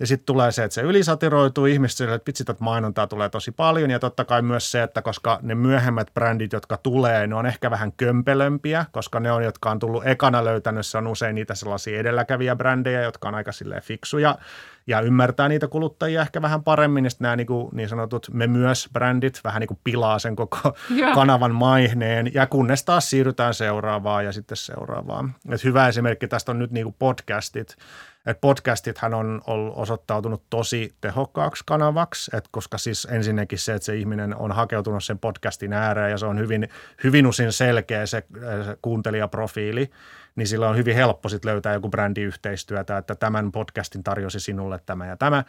Ja 0.00 0.06
sitten 0.06 0.26
tulee 0.26 0.52
se, 0.52 0.64
että 0.64 0.74
se 0.74 0.82
ylisatiroituu 0.82 1.66
ihmisille, 1.66 2.14
että 2.14 2.24
pitsit, 2.24 2.48
että 2.48 2.64
mainontaa 2.64 3.06
tulee 3.06 3.28
tosi 3.28 3.52
paljon. 3.52 3.90
Ja 3.90 3.98
totta 3.98 4.24
kai 4.24 4.42
myös 4.42 4.70
se, 4.70 4.82
että 4.82 5.02
koska 5.02 5.38
ne 5.42 5.54
myöhemmät 5.54 6.10
brändit, 6.14 6.52
jotka 6.52 6.76
tulee, 6.76 7.26
ne 7.26 7.34
on 7.34 7.46
ehkä 7.46 7.70
vähän 7.70 7.92
kömpelömpiä, 7.92 8.86
koska 8.92 9.20
ne 9.20 9.32
on, 9.32 9.44
jotka 9.44 9.70
on 9.70 9.78
tullut 9.78 10.06
ekana 10.06 10.44
löytänyt, 10.44 10.86
se 10.86 10.98
on 10.98 11.06
usein 11.06 11.34
niitä 11.34 11.54
sellaisia 11.54 12.00
edelläkäviä 12.00 12.56
brändejä, 12.56 13.02
jotka 13.02 13.28
on 13.28 13.34
aika 13.34 13.52
silleen 13.52 13.82
fiksuja 13.82 14.38
ja 14.86 15.00
ymmärtää 15.00 15.48
niitä 15.48 15.68
kuluttajia 15.68 16.22
ehkä 16.22 16.42
vähän 16.42 16.64
paremmin, 16.64 17.02
niin 17.02 17.10
nämä 17.18 17.36
niin, 17.36 17.46
kuin, 17.46 17.68
niin 17.72 17.88
sanotut 17.88 18.28
me 18.32 18.46
myös 18.46 18.88
brändit 18.92 19.40
vähän 19.44 19.60
niin 19.60 19.68
kuin 19.68 19.80
pilaa 19.84 20.18
sen 20.18 20.36
koko 20.36 20.76
yeah. 20.96 21.14
kanavan 21.14 21.54
maineen, 21.54 22.34
ja 22.34 22.46
kunnes 22.46 22.84
taas 22.84 23.10
siirrytään 23.10 23.54
seuraavaan 23.54 24.24
ja 24.24 24.32
sitten 24.32 24.56
seuraavaan. 24.56 25.34
Et 25.48 25.64
hyvä 25.64 25.88
esimerkki 25.88 26.28
tästä 26.28 26.52
on 26.52 26.58
nyt 26.58 26.70
niin 26.70 26.84
kuin 26.84 26.96
podcastit, 26.98 27.76
että 28.26 28.40
podcastithan 28.40 29.14
on, 29.14 29.40
on 29.46 29.72
osoittautunut 29.76 30.42
tosi 30.50 30.94
tehokkaaksi 31.00 31.64
kanavaksi, 31.66 32.30
että 32.36 32.48
koska 32.52 32.78
siis 32.78 33.08
ensinnäkin 33.10 33.58
se, 33.58 33.74
että 33.74 33.86
se 33.86 33.96
ihminen 33.96 34.36
on 34.36 34.52
hakeutunut 34.52 35.04
sen 35.04 35.18
podcastin 35.18 35.72
ääreen 35.72 36.10
ja 36.10 36.18
se 36.18 36.26
on 36.26 36.38
hyvin, 36.38 36.68
hyvin 37.04 37.26
usein 37.26 37.52
selkeä 37.52 38.06
se, 38.06 38.22
se 38.64 38.76
kuuntelijaprofiili, 38.82 39.90
niin 40.36 40.48
sillä 40.48 40.68
on 40.68 40.76
hyvin 40.76 40.94
helppo 40.94 41.28
sit 41.28 41.44
löytää 41.44 41.72
joku 41.72 41.88
brändiyhteistyötä, 41.88 42.98
että 42.98 43.14
tämän 43.14 43.52
podcastin 43.52 44.02
tarjosi 44.02 44.40
sinulle 44.40 44.80
tämä 44.86 45.06
ja 45.06 45.16
tämä. 45.16 45.44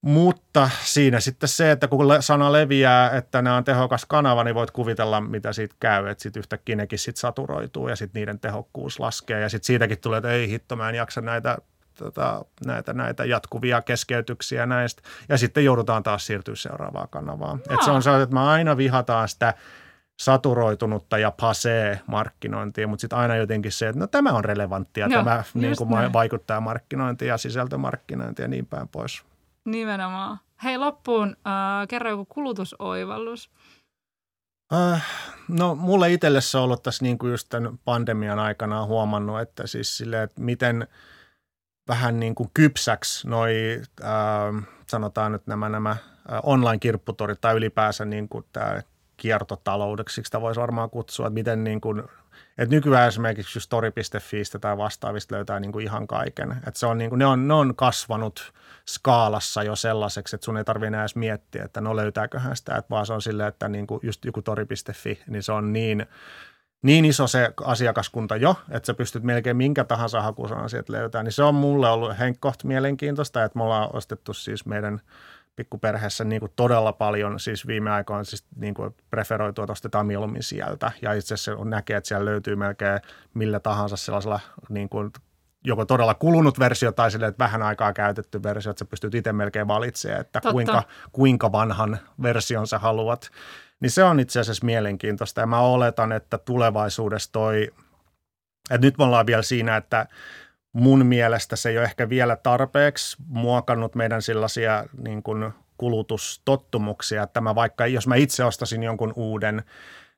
Mutta 0.00 0.70
siinä 0.82 1.20
sitten 1.20 1.48
se, 1.48 1.70
että 1.70 1.88
kun 1.88 2.06
sana 2.20 2.52
leviää, 2.52 3.10
että 3.10 3.42
nämä 3.42 3.56
on 3.56 3.64
tehokas 3.64 4.04
kanava, 4.04 4.44
niin 4.44 4.54
voit 4.54 4.70
kuvitella, 4.70 5.20
mitä 5.20 5.52
siitä 5.52 5.74
käy. 5.80 6.08
Että 6.08 6.22
sitten 6.22 6.40
yhtäkkiä 6.40 6.76
nekin 6.76 6.98
sit 6.98 7.16
saturoituu 7.16 7.88
ja 7.88 7.96
sitten 7.96 8.20
niiden 8.20 8.38
tehokkuus 8.38 9.00
laskee. 9.00 9.40
Ja 9.40 9.48
sitten 9.48 9.66
siitäkin 9.66 9.98
tulee, 9.98 10.16
että 10.16 10.30
ei 10.30 10.48
hitto, 10.48 10.76
mä 10.76 10.88
en 10.88 10.94
jaksa 10.94 11.20
näitä 11.20 11.58
tota, 11.98 12.44
näitä, 12.66 12.92
näitä 12.92 13.24
jatkuvia 13.24 13.82
keskeytyksiä 13.82 14.66
näistä. 14.66 15.02
Ja 15.28 15.38
sitten 15.38 15.64
joudutaan 15.64 16.02
taas 16.02 16.26
siirtyä 16.26 16.54
seuraavaan 16.54 17.08
kanavaan. 17.08 17.62
No. 17.68 17.74
Et 17.74 17.84
se 17.84 17.90
on 17.90 18.02
se, 18.02 18.22
että 18.22 18.34
me 18.34 18.40
aina 18.40 18.76
vihataan 18.76 19.28
sitä 19.28 19.54
saturoitunutta 20.20 21.18
ja 21.18 21.30
pasee 21.30 22.00
markkinointia, 22.06 22.88
mutta 22.88 23.00
sitten 23.00 23.18
aina 23.18 23.36
jotenkin 23.36 23.72
se, 23.72 23.88
että 23.88 23.98
no 23.98 24.06
tämä 24.06 24.32
on 24.32 24.44
relevanttia, 24.44 25.06
Joo, 25.06 25.24
tämä 25.24 25.44
niin 25.54 25.76
kuin 25.76 25.90
vaikuttaa 26.12 26.60
markkinointi 26.60 27.26
ja 27.26 27.36
sisältömarkkinointi 27.36 28.42
ja 28.42 28.48
niin 28.48 28.66
päin 28.66 28.88
pois. 28.88 29.22
Nimenomaan. 29.64 30.38
Hei 30.64 30.78
loppuun, 30.78 31.36
äh, 31.46 31.88
kerro 31.88 32.10
joku 32.10 32.24
kulutusoivallus. 32.24 33.50
Äh, 34.74 35.04
no 35.48 35.74
mulle 35.74 36.12
itselle 36.12 36.40
se 36.40 36.58
on 36.58 36.64
ollut 36.64 36.82
tässä 36.82 37.04
niin 37.04 37.18
kuin 37.18 37.30
just 37.30 37.48
tämän 37.48 37.78
pandemian 37.84 38.38
aikana 38.38 38.84
huomannut, 38.84 39.40
että 39.40 39.66
siis 39.66 39.96
sille, 39.96 40.22
että 40.22 40.40
miten 40.40 40.88
vähän 41.88 42.20
niin 42.20 42.34
kuin 42.34 42.50
kypsäksi 42.54 43.28
noi, 43.28 43.82
äh, 44.04 44.64
sanotaan 44.86 45.32
nyt 45.32 45.46
nämä, 45.46 45.68
nämä 45.68 45.90
äh, 45.90 45.98
online-kirpputorit 46.42 47.40
tai 47.40 47.54
ylipäänsä 47.54 48.04
niin 48.04 48.28
kuin 48.28 48.44
tämä 48.52 48.82
kiertotaloudeksi, 49.16 50.22
sitä 50.24 50.40
voisi 50.40 50.60
varmaan 50.60 50.90
kutsua, 50.90 51.26
että 51.26 51.34
miten 51.34 51.64
niin 51.64 51.80
kuin, 51.80 52.02
että 52.58 52.74
nykyään 52.74 53.08
esimerkiksi 53.08 53.58
just 53.58 53.70
tori.fiistä 53.70 54.58
tai 54.58 54.76
vastaavista 54.76 55.34
löytää 55.34 55.60
niin 55.60 55.72
kuin 55.72 55.84
ihan 55.84 56.06
kaiken. 56.06 56.52
Että 56.52 56.80
se 56.80 56.86
on 56.86 56.98
niin 56.98 57.10
kuin, 57.10 57.18
ne, 57.18 57.26
on, 57.26 57.48
ne 57.48 57.54
on 57.54 57.76
kasvanut 57.76 58.52
skaalassa 58.88 59.62
jo 59.62 59.76
sellaiseksi, 59.76 60.36
että 60.36 60.44
sun 60.44 60.56
ei 60.56 60.64
tarvitse 60.64 60.86
enää 60.86 61.02
edes 61.02 61.16
miettiä, 61.16 61.64
että 61.64 61.80
no 61.80 61.96
löytääköhän 61.96 62.56
sitä, 62.56 62.76
että 62.76 62.90
vaan 62.90 63.06
se 63.06 63.12
on 63.12 63.22
silleen, 63.22 63.48
että 63.48 63.68
niin 63.68 63.86
kuin 63.86 64.00
just 64.02 64.24
joku 64.24 64.42
tori.fi, 64.42 65.22
niin 65.26 65.42
se 65.42 65.52
on 65.52 65.72
niin, 65.72 66.06
niin 66.82 67.04
iso 67.04 67.26
se 67.26 67.52
asiakaskunta 67.64 68.36
jo, 68.36 68.54
että 68.70 68.86
sä 68.86 68.94
pystyt 68.94 69.22
melkein 69.22 69.56
minkä 69.56 69.84
tahansa 69.84 70.22
hakusanan 70.22 70.70
sieltä 70.70 70.92
löytää, 70.92 71.22
niin 71.22 71.32
se 71.32 71.42
on 71.42 71.54
mulle 71.54 71.88
ollut 71.88 72.18
henkkoht 72.18 72.64
mielenkiintoista, 72.64 73.44
että 73.44 73.58
me 73.58 73.62
ollaan 73.62 73.90
ostettu 73.92 74.34
siis 74.34 74.66
meidän– 74.66 75.00
pikkuperheessä 75.56 76.24
niin 76.24 76.40
kuin 76.40 76.52
todella 76.56 76.92
paljon 76.92 77.40
siis 77.40 77.66
viime 77.66 77.90
aikoina 77.90 78.24
siis 78.24 78.44
niin 78.56 78.74
kuin 78.74 78.94
preferoitua, 79.10 79.64
että 79.64 79.72
ostetaan 79.72 80.06
mieluummin 80.06 80.42
sieltä. 80.42 80.92
Ja 81.02 81.12
itse 81.12 81.34
asiassa 81.34 81.64
näkee, 81.64 81.96
että 81.96 82.08
siellä 82.08 82.24
löytyy 82.24 82.56
melkein 82.56 83.00
millä 83.34 83.60
tahansa 83.60 83.96
sellaisella 83.96 84.40
niin 84.68 84.88
kuin 84.88 85.10
joko 85.64 85.84
todella 85.84 86.14
kulunut 86.14 86.58
versio 86.58 86.92
tai 86.92 87.10
sille, 87.10 87.26
että 87.26 87.44
vähän 87.44 87.62
aikaa 87.62 87.92
käytetty 87.92 88.42
versio, 88.42 88.70
että 88.70 88.78
sä 88.78 88.84
pystyt 88.84 89.14
itse 89.14 89.32
melkein 89.32 89.68
valitsemaan, 89.68 90.20
että 90.20 90.40
kuinka, 90.40 90.82
kuinka 91.12 91.52
vanhan 91.52 91.98
version 92.22 92.66
sä 92.66 92.78
haluat. 92.78 93.30
Niin 93.80 93.90
se 93.90 94.04
on 94.04 94.20
itse 94.20 94.40
asiassa 94.40 94.66
mielenkiintoista. 94.66 95.40
Ja 95.40 95.46
mä 95.46 95.60
oletan, 95.60 96.12
että 96.12 96.38
tulevaisuudessa 96.38 97.32
toi, 97.32 97.70
että 98.70 98.86
nyt 98.86 98.98
me 98.98 99.04
ollaan 99.04 99.26
vielä 99.26 99.42
siinä, 99.42 99.76
että 99.76 100.06
mun 100.72 101.06
mielestä 101.06 101.56
se 101.56 101.68
ei 101.68 101.78
ole 101.78 101.84
ehkä 101.84 102.08
vielä 102.08 102.36
tarpeeksi 102.36 103.16
muokannut 103.28 103.94
meidän 103.94 104.22
sellaisia 104.22 104.84
niin 104.98 105.22
kuin 105.22 105.52
kulutustottumuksia, 105.78 107.22
että 107.22 107.40
mä 107.40 107.54
vaikka, 107.54 107.86
jos 107.86 108.06
mä 108.06 108.16
itse 108.16 108.44
ostasin 108.44 108.82
jonkun 108.82 109.12
uuden, 109.16 109.62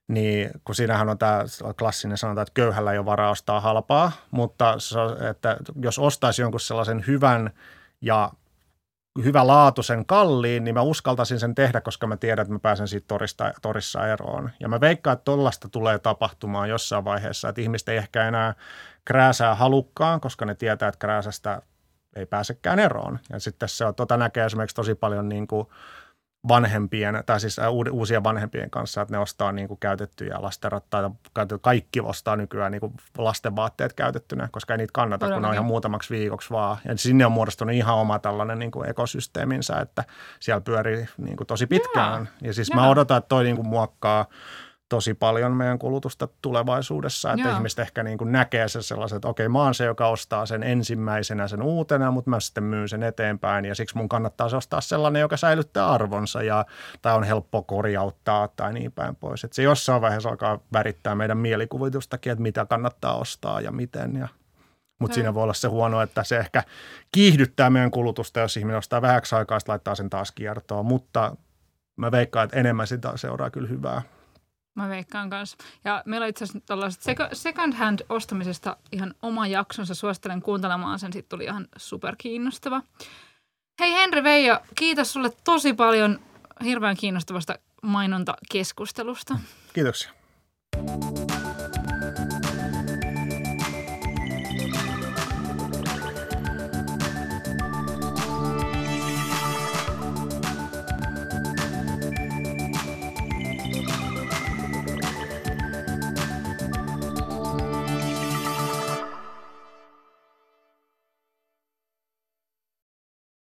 niin 0.09 0.51
kun 0.65 0.75
siinähän 0.75 1.09
on 1.09 1.19
tämä 1.19 1.45
klassinen 1.79 2.19
sanonta, 2.19 2.43
että 2.43 2.55
köyhällä 2.55 2.93
ei 2.93 2.99
ole 2.99 3.07
varaa 3.07 3.31
ostaa 3.31 3.61
halpaa, 3.61 4.13
mutta 4.31 4.79
se, 4.79 4.99
että 5.31 5.57
jos 5.83 5.99
ostaisi 5.99 6.43
jonkun 6.43 6.61
sellaisen 6.61 7.05
hyvän 7.07 7.51
ja 8.01 8.31
hyvälaatuisen 9.25 10.07
kalliin, 10.07 10.65
niin 10.65 10.75
mä 10.75 10.83
uskaltaisin 10.83 11.41
sen 11.41 11.55
tehdä, 11.55 11.81
koska 11.81 12.07
mä 12.07 12.17
tiedän, 12.17 12.43
että 12.43 12.53
mä 12.53 12.59
pääsen 12.59 12.89
siitä 12.89 13.05
torista, 13.09 13.53
torissa 13.63 14.09
eroon. 14.09 14.51
Ja 14.61 14.69
mä 14.69 14.81
veikkaan, 14.81 15.13
että 15.13 15.25
tollasta 15.25 15.69
tulee 15.69 15.99
tapahtumaan 15.99 16.69
jossain 16.69 17.05
vaiheessa, 17.05 17.49
että 17.49 17.61
ihmiset 17.61 17.89
ei 17.89 17.97
ehkä 17.97 18.29
enää 18.29 18.55
krääsää 19.05 19.55
halukkaan, 19.55 20.21
koska 20.21 20.45
ne 20.45 20.55
tietää, 20.55 20.89
että 20.89 20.99
krääsästä 20.99 21.63
ei 22.17 22.27
pääsekään 22.27 22.79
eroon. 22.79 23.19
Ja 23.31 23.41
sitten 23.41 23.69
se 23.69 23.85
on, 23.85 23.95
tota 23.95 24.17
näkee 24.17 24.47
esimerkiksi 24.47 24.77
tosi 24.77 24.95
paljon 24.95 25.29
niin 25.29 25.47
kuin 25.47 25.69
vanhempien, 26.49 27.23
tai 27.27 27.41
siis 27.41 27.57
uusien 27.91 28.25
vanhempien 28.25 28.71
kanssa, 28.71 29.03
että 29.03 29.15
ne 29.15 29.19
ostaa 29.19 29.53
niin 29.53 29.69
kuin 29.69 29.81
käytettyjä 29.81 30.37
lastenrattaita, 30.39 31.11
kaikki 31.61 32.01
ostaa 32.01 32.37
nykyään 32.37 32.73
niin 32.73 32.81
kuin 32.81 32.93
lastenvaatteet 33.19 33.93
käytettynä, 33.93 34.49
koska 34.53 34.75
ei 34.75 34.79
niitä 34.79 34.91
kannata, 34.93 35.27
Todella. 35.27 35.37
kun 35.37 35.43
ne 35.43 35.49
on 35.49 35.55
ihan 35.55 35.65
muutamaksi 35.65 36.15
viikoksi 36.15 36.51
vaan. 36.51 36.77
Ja 36.85 36.99
sinne 36.99 37.27
on 37.27 37.33
muodostunut 37.33 37.75
ihan 37.75 37.97
oma 37.97 38.19
tällainen 38.19 38.59
niin 38.59 38.71
kuin 38.71 38.91
ekosysteeminsä, 38.91 39.81
että 39.81 40.05
siellä 40.41 40.61
pyörii 40.61 41.09
niin 41.17 41.37
kuin 41.37 41.47
tosi 41.47 41.67
pitkään. 41.67 42.23
Jaa. 42.23 42.33
Ja 42.43 42.55
siis 42.55 42.69
Jaa. 42.69 42.81
mä 42.81 42.89
odotan, 42.89 43.19
että 43.19 43.29
toi 43.29 43.45
niin 43.45 43.57
kuin 43.57 43.69
muokkaa 43.69 44.27
tosi 44.89 45.15
paljon 45.15 45.57
meidän 45.57 45.79
kulutusta 45.79 46.29
tulevaisuudessa, 46.43 47.33
että 47.33 47.49
Joo. 47.49 47.57
ihmiset 47.57 47.79
ehkä 47.79 48.03
niin 48.03 48.19
kuin 48.19 48.33
näkee 48.33 48.69
sen 48.69 48.83
sellaiset, 48.83 49.17
että 49.17 49.29
okei, 49.29 49.49
mä 49.49 49.63
oon 49.63 49.75
se, 49.75 49.85
joka 49.85 50.09
ostaa 50.09 50.47
sen 50.47 50.63
ensimmäisenä 50.63 51.49
sen 51.49 51.63
uutena, 51.63 52.11
mutta 52.11 52.31
mä 52.31 52.41
sitten 52.41 52.65
myyn 52.65 52.89
sen 52.89 53.03
eteenpäin 53.03 53.65
ja 53.65 53.75
siksi 53.75 53.97
mun 53.97 54.09
kannattaa 54.09 54.49
ostaa 54.57 54.81
sellainen, 54.81 55.21
joka 55.21 55.37
säilyttää 55.37 55.91
arvonsa 55.91 56.43
ja 56.43 56.65
tai 57.03 57.15
on 57.15 57.25
helppo 57.25 57.63
korjauttaa 57.63 58.49
tai 58.49 58.73
niin 58.73 58.93
päin 58.93 59.17
pois. 59.17 59.45
Että 59.45 59.55
se 59.55 59.63
jossain 59.63 60.03
vaiheessa 60.03 60.29
alkaa 60.29 60.59
värittää 60.73 61.15
meidän 61.15 61.39
mielikuvitustakin, 61.39 62.33
että 62.33 62.43
mitä 62.43 62.67
kannattaa 62.67 63.19
ostaa 63.19 63.61
ja 63.61 63.73
miten 63.73 64.17
ja 64.17 64.29
mutta 64.99 65.15
siinä 65.15 65.35
voi 65.35 65.43
olla 65.43 65.55
se 65.55 65.69
huono, 65.69 66.03
että 66.03 66.25
se 66.25 66.39
ehkä 66.39 66.63
kiihdyttää 67.13 67.71
meidän 67.71 67.91
kulutusta, 67.91 68.41
jos 68.41 68.57
ihminen 68.57 68.79
ostaa 68.79 69.03
vähäksi 69.03 69.35
aikaa, 69.35 69.59
laittaa 69.69 69.95
sen 69.95 70.11
taas 70.11 70.33
kiertoon. 70.33 70.87
Mutta 70.87 71.37
mä 71.97 72.11
veikkaan, 72.11 72.45
että 72.45 72.57
enemmän 72.57 72.87
sitä 72.87 73.13
seuraa 73.17 73.51
kyllä 73.51 73.69
hyvää. 73.69 74.03
Mä 74.79 74.89
veikkaan 74.89 75.31
kanssa. 75.31 75.57
Ja 75.85 76.03
meillä 76.07 76.25
on 76.25 76.31
itse 76.31 76.45
asiassa 76.45 77.29
second 77.33 77.75
hand 77.75 78.01
ostamisesta 78.09 78.77
ihan 78.93 79.15
oma 79.23 79.47
jaksonsa. 79.47 79.95
Suosittelen 79.95 80.43
kuuntelemaan 80.43 80.99
sen. 80.99 81.13
Siitä 81.13 81.29
tuli 81.29 81.45
ihan 81.45 81.69
superkiinnostava. 81.77 82.83
Hei 83.81 83.93
Henri 83.93 84.23
Veijo, 84.23 84.61
kiitos 84.75 85.13
sulle 85.13 85.33
tosi 85.45 85.73
paljon 85.73 86.21
hirveän 86.65 86.97
kiinnostavasta 86.97 87.59
mainontakeskustelusta. 87.83 89.39
Kiitoksia. 89.73 90.11